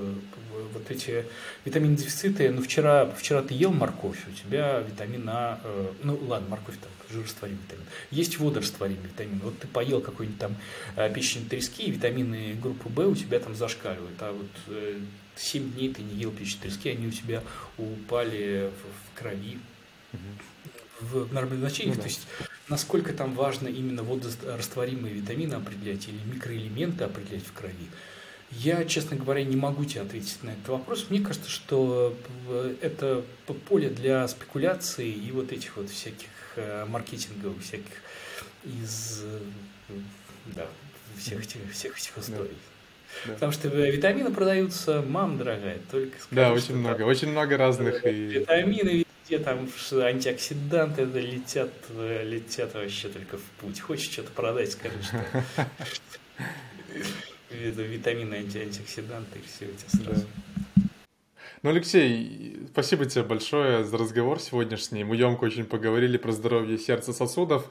вот 0.76 0.90
эти 0.90 1.24
витаминные 1.64 1.96
дефициты, 1.96 2.50
ну, 2.50 2.62
вчера, 2.62 3.06
вчера 3.06 3.42
ты 3.42 3.54
ел 3.54 3.72
морковь, 3.72 4.18
у 4.28 4.32
тебя 4.32 4.80
витамин 4.80 5.28
А, 5.28 5.60
э, 5.64 5.92
ну, 6.02 6.18
ладно, 6.26 6.48
морковь 6.50 6.76
там 6.78 6.90
жирорастворимый 7.10 7.62
витамин. 7.62 7.84
Есть 8.10 8.38
водорастворимый 8.38 9.04
витамин. 9.04 9.40
Вот 9.40 9.58
ты 9.58 9.66
поел 9.68 10.00
какой-нибудь 10.00 10.38
там 10.38 10.56
э, 10.96 11.12
печень 11.12 11.48
трески, 11.48 11.90
витамины 11.90 12.54
группы 12.54 12.88
В 12.88 13.00
у 13.06 13.14
тебя 13.14 13.38
там 13.38 13.54
зашкаливают. 13.54 14.16
А 14.20 14.32
вот 14.32 14.50
э, 14.68 15.00
7 15.36 15.72
дней 15.72 15.92
ты 15.92 16.02
не 16.02 16.14
ел 16.16 16.30
печень 16.30 16.60
трески, 16.60 16.90
они 16.90 17.06
у 17.06 17.10
тебя 17.10 17.42
упали 17.78 18.70
в, 18.70 19.14
в 19.14 19.18
крови. 19.18 19.58
Угу. 20.12 20.20
В 21.00 21.32
нормальном 21.32 21.60
значении. 21.60 21.90
Ну, 21.90 21.96
да. 21.96 22.02
То 22.02 22.08
есть, 22.08 22.26
насколько 22.68 23.12
там 23.12 23.34
важно 23.34 23.68
именно 23.68 24.02
водорастворимые 24.02 25.14
витамины 25.14 25.54
определять 25.54 26.08
или 26.08 26.18
микроэлементы 26.32 27.04
определять 27.04 27.44
в 27.44 27.52
крови. 27.52 27.88
Я, 28.50 28.84
честно 28.84 29.16
говоря, 29.16 29.42
не 29.44 29.56
могу 29.56 29.84
тебе 29.84 30.02
ответить 30.02 30.42
на 30.42 30.50
этот 30.50 30.68
вопрос. 30.68 31.06
Мне 31.10 31.20
кажется, 31.20 31.50
что 31.50 32.16
это 32.80 33.24
поле 33.68 33.90
для 33.90 34.26
спекуляций 34.28 35.10
и 35.10 35.32
вот 35.32 35.52
этих 35.52 35.76
вот 35.76 35.90
всяких 35.90 36.28
э, 36.56 36.84
маркетинговых, 36.86 37.62
всяких 37.62 38.02
из 38.64 39.24
да, 40.54 40.66
всех 41.18 41.44
этих, 41.44 41.72
всех 41.72 41.98
этих 41.98 42.18
историй. 42.18 42.56
Да. 43.24 43.32
Потому 43.34 43.52
что 43.52 43.68
витамины 43.68 44.30
продаются, 44.32 45.02
мам 45.02 45.38
дорогая, 45.38 45.78
только 45.90 46.18
скажи, 46.18 46.34
Да, 46.34 46.52
очень 46.52 46.76
много, 46.76 46.98
там, 46.98 47.08
очень 47.08 47.30
много 47.30 47.56
разных. 47.56 48.04
И... 48.06 48.10
Витамины 48.10 49.04
везде, 49.22 49.42
там 49.42 49.68
антиоксиданты 49.92 51.04
летят, 51.04 51.70
летят 51.90 52.74
вообще 52.74 53.08
только 53.08 53.38
в 53.38 53.42
путь. 53.60 53.80
Хочешь 53.80 54.10
что-то 54.10 54.30
продать, 54.32 54.72
скажи, 54.72 54.96
что 55.02 55.24
витамины, 57.56 58.34
анти 58.36 58.58
антиоксиданты, 58.58 59.40
все 59.46 59.66
эти 59.66 59.96
сразу. 59.96 60.20
Да. 60.22 60.56
Ну, 61.62 61.70
Алексей, 61.70 62.60
спасибо 62.70 63.06
тебе 63.06 63.24
большое 63.24 63.82
за 63.84 63.98
разговор 63.98 64.38
сегодняшний. 64.38 65.02
Мы 65.04 65.16
емко 65.16 65.44
очень 65.44 65.64
поговорили 65.64 66.16
про 66.16 66.30
здоровье 66.30 66.78
сердца 66.78 67.12
сосудов. 67.12 67.68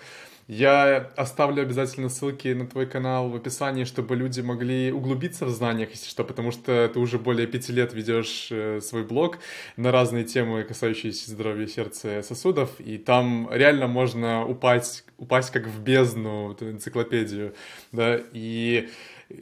Я 0.47 1.11
оставлю 1.15 1.63
обязательно 1.63 2.09
ссылки 2.09 2.49
на 2.49 2.67
твой 2.67 2.87
канал 2.87 3.29
в 3.29 3.35
описании, 3.35 3.83
чтобы 3.83 4.15
люди 4.15 4.41
могли 4.41 4.91
углубиться 4.91 5.45
в 5.45 5.49
знаниях, 5.49 5.91
если 5.91 6.09
что, 6.09 6.23
потому 6.23 6.51
что 6.51 6.89
ты 6.93 6.99
уже 6.99 7.17
более 7.17 7.47
пяти 7.47 7.71
лет 7.71 7.93
ведешь 7.93 8.49
э, 8.51 8.79
свой 8.81 9.03
блог 9.03 9.39
на 9.77 9.91
разные 9.91 10.23
темы, 10.23 10.63
касающиеся 10.63 11.31
здоровья 11.31 11.65
сердца 11.65 12.19
и 12.19 12.21
сосудов, 12.21 12.79
и 12.79 12.97
там 12.97 13.49
реально 13.51 13.87
можно 13.87 14.45
упасть, 14.45 15.05
упасть 15.17 15.51
как 15.51 15.67
в 15.67 15.81
бездну, 15.81 16.51
эту 16.51 16.69
энциклопедию, 16.69 17.55
да, 17.91 18.19
и 18.33 18.89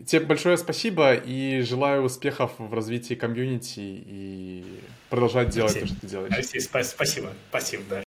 Тебе 0.06 0.22
большое 0.22 0.58
спасибо 0.58 1.14
и 1.14 1.62
желаю 1.62 2.04
успехов 2.04 2.54
в 2.58 2.74
развитии 2.74 3.16
комьюнити 3.16 3.80
и 3.80 4.66
продолжать 5.10 5.50
делать 5.50 5.76
Алексей, 5.76 5.88
то, 5.90 5.94
что 5.94 6.02
ты 6.02 6.08
делаешь. 6.08 6.34
Алексей, 6.34 6.62
спасибо. 6.62 7.34
Спасибо, 7.50 7.84
да. 7.90 8.04